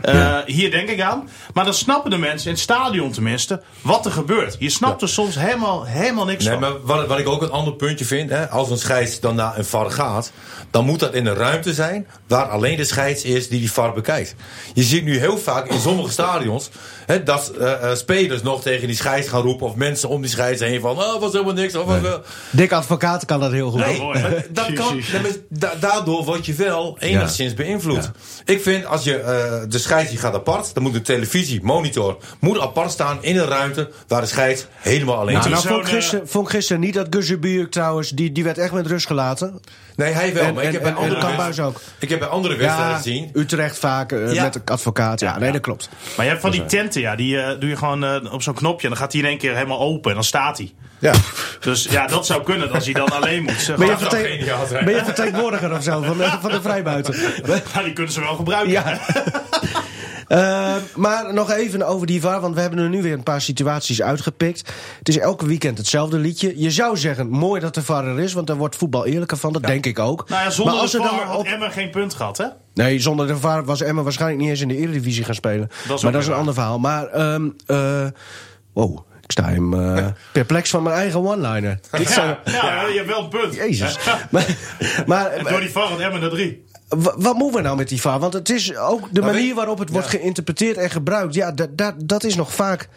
eh, 0.00 0.36
Hier 0.46 0.70
denk 0.70 0.88
ik 0.88 1.00
aan. 1.00 1.28
Maar 1.54 1.64
dan 1.64 1.74
snappen 1.74 2.10
de 2.10 2.16
mensen 2.18 2.46
in 2.46 2.52
het 2.52 2.62
stadion 2.62 3.12
tenminste 3.12 3.62
wat 3.80 4.04
er 4.06 4.12
gebeurt. 4.12 4.56
Je 4.58 4.70
snapt 4.70 5.02
er 5.02 5.08
soms 5.08 5.34
helemaal, 5.38 5.84
helemaal 5.84 6.24
niks 6.24 6.44
Nee, 6.44 6.52
van. 6.52 6.60
maar 6.60 6.80
wat, 6.82 7.06
wat 7.06 7.18
ik 7.18 7.28
ook 7.28 7.42
een 7.42 7.50
ander 7.50 7.74
puntje 7.74 8.04
vind. 8.04 8.30
Hè, 8.30 8.48
als 8.50 8.70
een 8.70 8.78
scheids 8.78 9.20
dan 9.20 9.34
naar 9.34 9.58
een 9.58 9.64
VAR 9.64 9.90
gaat. 9.90 10.32
Dan 10.70 10.84
moet 10.84 11.00
dat 11.00 11.14
in 11.14 11.26
een 11.26 11.34
ruimte 11.34 11.74
zijn. 11.74 12.06
Waar 12.28 12.44
alleen 12.48 12.76
de 12.76 12.84
scheids 12.84 13.22
is 13.22 13.48
die 13.48 13.58
die 13.60 13.72
VAR 13.72 13.92
bekijkt. 13.92 14.34
Je 14.74 14.82
ziet 14.82 15.04
nu 15.04 15.18
heel 15.18 15.38
vaak 15.38 15.66
in 15.68 15.80
sommige 15.80 16.10
stadions. 16.10 16.70
Hè, 17.06 17.22
dat 17.22 17.48
eh, 17.60 17.90
eh, 17.90 17.96
spelers 17.96 18.42
nog 18.42 18.62
tegen 18.62 18.86
die 18.86 18.96
scheids 18.96 19.28
gaan 19.28 19.42
roepen. 19.42 19.66
Of 19.66 19.74
mensen 19.74 20.08
om 20.08 20.20
die 20.20 20.30
scheids 20.30 20.60
heen 20.60 20.80
van. 20.80 20.90
Oh, 20.98 21.20
was 21.20 21.32
helemaal 21.32 21.52
niks. 21.54 21.74
Of, 21.74 22.02
eh, 22.04 22.12
Dick 22.50 22.72
Advocaat 22.72 23.24
kan 23.24 23.40
dat 23.40 23.52
heel 23.52 23.70
goed. 23.70 23.80
Nee, 23.86 24.12
dat 24.50 24.72
kan, 24.72 24.96
nee, 25.22 25.44
da- 25.48 25.74
daardoor 25.80 26.24
word 26.24 26.46
je 26.46 26.52
wel 26.54 26.96
enigszins 27.00 27.54
beïnvloed. 27.54 28.10
Ik 28.44 28.62
vind 28.62 28.86
als 28.86 29.04
je 29.04 29.16
eh, 29.18 29.52
de 29.68 29.78
scheids 29.84 30.10
die 30.10 30.18
gaat 30.18 30.34
apart, 30.34 30.74
dan 30.74 30.82
moet 30.82 30.94
een 30.94 31.02
televisie, 31.02 31.60
monitor, 31.62 32.16
moet 32.40 32.60
apart 32.60 32.90
staan 32.90 33.18
in 33.20 33.36
een 33.38 33.46
ruimte 33.46 33.90
waar 34.08 34.20
de 34.20 34.26
scheids 34.26 34.66
helemaal 34.76 35.16
alleen 35.18 35.34
Nou, 35.34 35.46
is. 35.50 35.62
nou 35.62 35.66
vond, 35.74 35.86
ik 35.88 35.94
gisteren, 35.94 36.28
vond 36.28 36.46
ik 36.46 36.52
gisteren 36.54 36.80
niet 36.82 36.94
dat 36.94 37.06
Guzebierk 37.10 37.70
trouwens, 37.70 38.10
die, 38.10 38.32
die 38.32 38.44
werd 38.44 38.58
echt 38.58 38.72
met 38.72 38.86
rust 38.86 39.06
gelaten. 39.06 39.60
Nee, 39.96 40.12
hij 40.12 40.34
wel, 40.34 40.42
En- 40.44 40.54
maar 40.54 40.62
ik 40.62 40.68
en- 40.68 40.74
heb 40.74 40.82
bij 40.82 40.92
andere 40.92 41.20
wedstrijden- 41.26 41.64
ook. 41.64 41.80
Ik 41.98 42.08
heb 42.08 42.18
bij 42.18 42.28
andere 42.28 42.56
wedstrijden 42.56 42.96
gezien. 42.96 43.30
Utrecht 43.34 43.78
vaak 43.78 44.12
eh, 44.12 44.32
Ja. 44.32 44.42
met 44.42 44.52
de 44.52 44.60
advocaat. 44.64 45.20
Ja, 45.20 45.38
nee, 45.38 45.52
dat 45.52 45.60
klopt. 45.60 45.88
Maar 46.16 46.24
je 46.24 46.30
hebt 46.30 46.42
van 46.42 46.50
die 46.50 46.64
tenten, 46.64 47.00
ja, 47.00 47.16
die 47.16 47.40
eh, 47.40 47.60
doe 47.60 47.68
je 47.68 47.76
gewoon 47.76 48.04
eh, 48.04 48.32
op 48.32 48.42
zo'n 48.42 48.54
knopje. 48.54 48.82
En 48.82 48.92
dan 48.92 48.98
gaat 49.02 49.12
hij 49.12 49.20
in 49.20 49.26
één 49.26 49.38
keer 49.38 49.54
helemaal 49.54 49.80
open 49.80 50.08
en 50.10 50.14
dan 50.16 50.24
staat 50.24 50.58
hij. 50.58 50.72
Ja. 50.98 51.12
Dus 51.60 51.84
ja, 51.90 52.06
dat 52.06 52.26
zou 52.26 52.42
kunnen 52.42 52.70
als 52.72 52.84
hij 52.84 52.92
dan 52.94 53.08
alleen 53.20 53.42
moet. 53.42 53.60
Zeg, 53.60 53.76
Ben 53.76 53.86
je, 53.86 54.80
ben 54.84 54.94
je 54.94 55.04
vertegenwoordiger 55.04 55.72
of 55.72 55.82
zo 55.82 56.02
van 56.02 56.18
de, 56.18 56.30
van 56.40 56.50
de 56.50 56.62
vrijbuiter? 56.62 57.16
nou, 57.46 57.60
die 57.84 57.92
kunnen 57.92 58.12
ze 58.12 58.20
wel 58.20 58.34
gebruiken. 58.34 58.70
Ja. 58.72 58.98
Eh, 60.28 60.74
maar 60.96 61.34
nog 61.34 61.50
even 61.50 61.86
over 61.86 62.06
die 62.06 62.20
VAR, 62.20 62.40
want 62.40 62.54
we 62.54 62.60
hebben 62.60 62.78
er 62.78 62.88
nu 62.88 63.02
weer 63.02 63.12
een 63.12 63.22
paar 63.22 63.40
situaties 63.40 64.02
uitgepikt. 64.02 64.72
Het 64.98 65.08
is 65.08 65.18
elke 65.18 65.46
weekend 65.46 65.78
hetzelfde 65.78 66.18
liedje. 66.18 66.52
Je 66.60 66.70
zou 66.70 66.96
zeggen, 66.96 67.28
mooi 67.28 67.60
dat 67.60 67.74
de 67.74 67.82
VAR 67.82 68.06
er 68.06 68.20
is, 68.20 68.32
want 68.32 68.46
daar 68.46 68.56
wordt 68.56 68.76
voetbal 68.76 69.06
eerlijker 69.06 69.36
van. 69.36 69.52
Dat 69.52 69.62
denk 69.62 69.86
ik 69.86 69.98
ook. 69.98 70.28
Nou 70.28 70.42
ja, 70.44 70.50
zonder 70.50 70.74
maar 70.74 70.82
als 70.82 70.92
de 70.92 70.98
er 70.98 71.04
dan 71.04 71.14
had 71.18 71.36
op- 71.38 71.46
Emma 71.46 71.68
geen 71.68 71.90
punt 71.90 72.14
gehad, 72.14 72.36
hè? 72.36 72.46
Nee, 72.74 72.98
zonder 73.00 73.26
de 73.26 73.36
VAR 73.36 73.64
was 73.64 73.80
Emma 73.80 74.02
waarschijnlijk 74.02 74.40
niet 74.40 74.50
eens 74.50 74.60
in 74.60 74.68
de 74.68 74.76
Eredivisie 74.76 75.24
gaan 75.24 75.34
spelen. 75.34 75.70
Dat 75.88 76.02
maar 76.02 76.12
dat 76.12 76.20
is 76.22 76.26
een 76.28 76.34
ander 76.34 76.54
verhaal. 76.54 76.78
Maar, 76.78 77.06
ehm 77.06 77.48
eh, 77.66 78.06
wow, 78.72 78.98
ik 79.22 79.30
sta 79.32 79.44
hem 79.44 79.74
eh, 79.96 80.06
perplex 80.32 80.70
van 80.70 80.82
mijn 80.82 80.96
eigen 80.96 81.20
one-liner. 81.26 81.78
Ja, 81.92 82.38
ja, 82.44 82.86
je 82.86 82.94
hebt 82.96 83.06
wel 83.08 83.22
een 83.22 83.28
punt. 83.28 83.54
Jezus. 83.54 83.98
maar, 84.30 84.46
maar, 85.06 85.30
En 85.30 85.44
door 85.44 85.60
die 85.60 85.70
VAR 85.70 85.88
had 85.88 85.98
Emma 86.00 86.20
er 86.20 86.30
drie. 86.30 86.64
Wa- 86.96 87.14
Wat 87.16 87.34
moeten 87.36 87.56
we 87.56 87.62
nou 87.66 87.76
met 87.76 87.88
die 87.88 88.00
VAR? 88.00 88.18
Want 88.18 88.32
het 88.32 88.50
is 88.50 88.76
ook 88.76 89.08
de 89.10 89.20
manier 89.20 89.34
weet- 89.46 89.54
waarop 89.54 89.78
het 89.78 89.90
wordt 89.90 90.08
geïnterpreteerd 90.08 90.76
en 90.76 90.90
gebruikt. 90.90 91.34
Ja, 91.34 91.52
dat, 91.52 91.68
dat, 91.78 91.94
dat 91.98 92.24
is 92.24 92.34
nog 92.34 92.54
vaak 92.54 92.88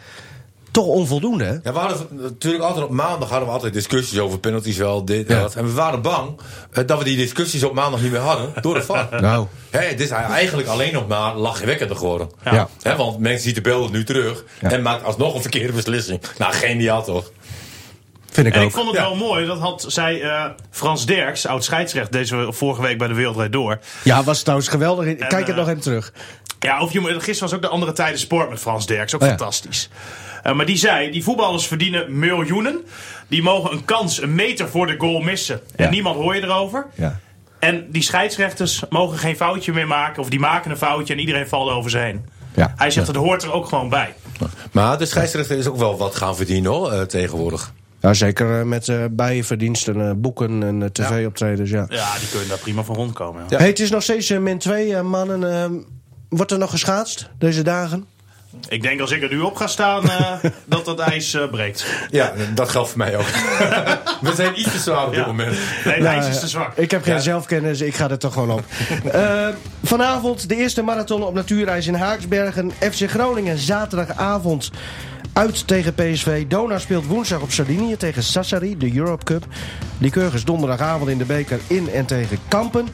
toch 0.70 0.86
onvoldoende. 0.86 1.44
Hè? 1.44 1.52
Ja, 1.52 1.72
we 1.72 1.78
hadden 1.78 2.06
natuurlijk 2.10 2.64
altijd 2.64 2.84
op 2.84 2.90
maandag 2.90 3.28
hadden 3.28 3.48
we 3.48 3.54
altijd 3.54 3.72
discussies 3.72 4.18
over 4.18 4.38
penalties 4.38 4.76
wel, 4.76 5.04
dit 5.04 5.26
en 5.28 5.34
Ja. 5.36 5.40
dat. 5.40 5.54
En 5.54 5.64
we 5.64 5.72
waren 5.72 6.02
bang 6.02 6.30
eh, 6.72 6.86
dat 6.86 6.98
we 6.98 7.04
die 7.04 7.16
discussies 7.16 7.62
op 7.62 7.74
maandag 7.74 8.00
niet 8.02 8.10
meer 8.10 8.20
hadden 8.20 8.52
door 8.60 8.74
de 8.74 8.82
VAR. 8.82 9.08
Nou. 9.20 9.46
Hè, 9.70 9.78
het 9.80 10.00
is 10.00 10.10
eigenlijk 10.10 10.68
alleen 10.68 10.92
nog 10.92 11.08
maar 11.08 11.36
lachwekkender 11.36 11.96
geworden. 11.96 12.30
Ja. 12.44 12.68
Hè, 12.82 12.96
want 12.96 13.18
mensen 13.18 13.42
zien 13.42 13.54
de 13.54 13.60
beelden 13.60 13.92
nu 13.92 14.04
terug 14.04 14.44
Ja. 14.60 14.70
en 14.70 14.82
maakt 14.82 15.04
alsnog 15.04 15.34
een 15.34 15.40
verkeerde 15.40 15.72
beslissing. 15.72 16.20
Nou, 16.38 16.52
geniaal 16.52 17.04
toch? 17.04 17.30
Vind 18.38 18.50
ik 18.50 18.54
En 18.56 18.60
ook. 18.62 18.68
ik 18.68 18.74
vond 18.74 18.86
het 18.86 18.96
Ja. 18.96 19.02
wel 19.02 19.14
mooi, 19.16 19.46
dat 19.46 19.58
had 19.58 19.84
zij 19.88 20.22
eh, 20.22 20.44
Frans 20.70 21.06
Derks, 21.06 21.46
oud 21.46 21.64
scheidsrecht, 21.64 22.12
deze 22.12 22.46
vorige 22.50 22.82
week 22.82 22.98
bij 22.98 23.08
de 23.08 23.14
Wereldrijd 23.14 23.52
Door. 23.52 23.78
Ja, 24.04 24.22
was 24.22 24.40
trouwens 24.42 24.68
geweldig. 24.68 25.16
Kijk 25.16 25.30
het 25.32 25.48
eh, 25.48 25.56
nog 25.56 25.68
even 25.68 25.80
terug. 25.80 26.12
Ja, 26.60 26.80
of 26.82 26.92
je, 26.92 27.00
gisteren 27.00 27.40
was 27.40 27.52
ook 27.54 27.62
de 27.62 27.68
andere 27.68 27.92
tijden 27.92 28.18
sport 28.18 28.50
met 28.50 28.58
Frans 28.58 28.86
Derks. 28.86 29.14
Ook 29.14 29.20
Oh 29.20 29.26
ja. 29.28 29.34
fantastisch. 29.36 29.88
Eh, 30.42 30.52
maar 30.54 30.66
die 30.66 30.76
zei, 30.76 31.10
die 31.10 31.22
voetballers 31.22 31.66
verdienen 31.66 32.18
miljoenen. 32.18 32.84
Die 33.28 33.42
mogen 33.42 33.72
een 33.72 33.84
kans 33.84 34.22
een 34.22 34.34
meter 34.34 34.68
voor 34.68 34.86
de 34.86 34.94
goal 34.98 35.20
missen. 35.20 35.60
En 35.76 35.84
Ja. 35.84 35.90
niemand 35.90 36.16
hoor 36.16 36.34
je 36.34 36.42
erover. 36.42 36.86
Ja. 36.94 37.18
En 37.58 37.86
die 37.90 38.02
scheidsrechters 38.02 38.82
mogen 38.88 39.18
geen 39.18 39.36
foutje 39.36 39.72
meer 39.72 39.86
maken. 39.86 40.22
Of 40.22 40.28
die 40.28 40.40
maken 40.40 40.70
een 40.70 40.76
foutje 40.76 41.12
en 41.14 41.20
iedereen 41.20 41.48
valt 41.48 41.70
over 41.70 41.90
ze 41.90 41.98
heen. 41.98 42.28
Ja. 42.54 42.72
Hij 42.76 42.90
zegt, 42.90 43.06
het 43.06 43.16
hoort 43.16 43.42
er 43.42 43.52
ook 43.52 43.66
gewoon 43.68 43.88
bij. 43.88 44.14
Maar 44.72 44.98
de 44.98 45.06
scheidsrechter 45.06 45.58
is 45.58 45.66
ook 45.66 45.76
wel 45.76 45.96
wat 45.96 46.14
gaan 46.16 46.36
verdienen 46.36 46.70
hoor, 46.72 47.06
tegenwoordig. 47.06 47.72
Ja, 48.00 48.14
zeker 48.14 48.58
eh, 48.58 48.64
met 48.64 48.88
eh, 48.88 49.04
bijverdiensten, 49.10 50.08
eh, 50.08 50.12
boeken 50.16 50.62
en 50.62 50.92
tv-optredens, 50.92 51.70
ja. 51.70 51.86
Ja, 51.88 52.18
die 52.18 52.28
kunnen 52.28 52.48
daar 52.48 52.58
prima 52.58 52.82
van 52.82 52.94
rondkomen. 52.94 53.40
Ja. 53.40 53.46
Ja. 53.48 53.56
Hey, 53.58 53.66
het 53.68 53.80
is 53.80 53.90
nog 53.90 54.02
steeds 54.02 54.30
min 54.30 54.58
2, 54.58 55.02
mannen. 55.02 55.52
eh, 55.52 55.64
wordt 56.28 56.50
er 56.52 56.58
nog 56.58 56.70
geschaatst 56.70 57.28
deze 57.38 57.62
dagen? 57.62 58.06
Ik 58.68 58.82
denk 58.82 59.00
als 59.00 59.10
ik 59.10 59.22
er 59.22 59.28
nu 59.30 59.40
op 59.40 59.56
ga 59.56 59.66
staan, 59.66 60.10
eh, 60.10 60.32
dat 60.66 60.84
dat 60.84 60.98
ijs 60.98 61.34
eh, 61.34 61.48
breekt. 61.50 61.86
Ja, 62.10 62.32
dat 62.54 62.68
geldt 62.68 62.88
voor 62.88 62.98
mij 62.98 63.16
ook. 63.16 63.26
We 64.28 64.32
zijn 64.34 64.60
iets 64.60 64.72
te 64.72 64.78
zwaar 64.78 65.04
op 65.06 65.10
dit 65.10 65.20
Ja. 65.20 65.26
moment. 65.26 65.50
Nee, 65.84 65.94
het 65.94 66.02
Nou, 66.02 66.16
ijs 66.16 66.28
is 66.28 66.40
te 66.40 66.48
zwak. 66.48 66.76
Ik 66.76 66.90
heb 66.90 67.02
geen 67.02 67.14
Ja. 67.14 67.20
zelfkennis, 67.20 67.80
ik 67.80 67.94
ga 67.94 68.10
er 68.10 68.18
toch 68.18 68.32
gewoon 68.32 68.50
op. 68.50 68.64
Vanavond 69.82 70.48
de 70.48 70.56
eerste 70.56 70.82
marathon 70.82 71.22
op 71.22 71.34
natuurreis 71.34 71.86
in 71.86 71.94
Haaksbergen. 71.94 72.70
FC 72.90 73.10
Groningen 73.10 73.58
zaterdagavond 73.58 74.70
uit 75.32 75.66
tegen 75.66 75.94
PSV. 75.94 76.46
Dona 76.46 76.78
speelt 76.78 77.06
woensdag 77.06 77.40
op 77.40 77.50
Sardinië 77.50 77.96
tegen 77.96 78.22
Sassari, 78.22 78.76
de 78.76 78.96
Europe 78.96 79.24
Cup. 79.24 79.46
Lycurgus 79.98 80.44
donderdagavond 80.44 81.10
in 81.10 81.18
de 81.18 81.24
beker 81.24 81.60
in 81.66 81.90
en 81.90 82.06
tegen 82.06 82.38
Kampen. 82.48 82.88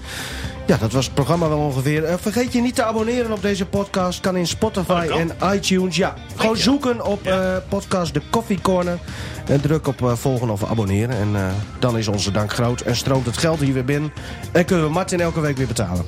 Ja, 0.67 0.77
dat 0.77 0.93
was 0.93 1.05
het 1.05 1.15
programma 1.15 1.49
wel 1.49 1.59
ongeveer. 1.59 2.05
Eh, 2.05 2.15
vergeet 2.21 2.53
je 2.53 2.61
niet 2.61 2.75
te 2.75 2.85
abonneren 2.85 3.33
op 3.33 3.43
deze 3.43 3.67
podcast. 3.67 4.21
Kan 4.21 4.37
in 4.37 4.47
Spotify 4.47 5.07
kan. 5.07 5.19
en 5.19 5.55
iTunes. 5.55 5.97
Ja, 5.97 6.15
gewoon 6.37 6.57
zoeken 6.57 7.05
op 7.05 7.27
eh, 7.27 7.57
podcast 7.69 8.15
De 8.15 8.23
Coffee 8.31 8.61
Corner. 8.61 8.99
En 9.47 9.61
druk 9.61 9.87
op 9.87 10.03
eh, 10.03 10.13
volgen 10.13 10.51
of 10.51 10.65
abonneren. 10.65 11.17
En 11.17 11.55
dan 11.79 11.99
is 11.99 12.09
onze 12.09 12.31
dank 12.31 12.53
groot. 12.53 12.81
En 12.81 12.97
stroomt 12.97 13.27
het 13.27 13.39
geld 13.39 13.61
hier 13.61 13.75
weer 13.75 13.85
binnen. 13.85 14.13
En 14.53 14.65
kunnen 14.65 14.85
we 14.85 14.93
Martin 14.93 15.21
elke 15.21 15.41
week 15.41 15.57
weer 15.57 15.67
betalen. 15.67 16.05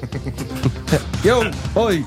Yo, 1.23 1.43
hoi. 1.73 2.05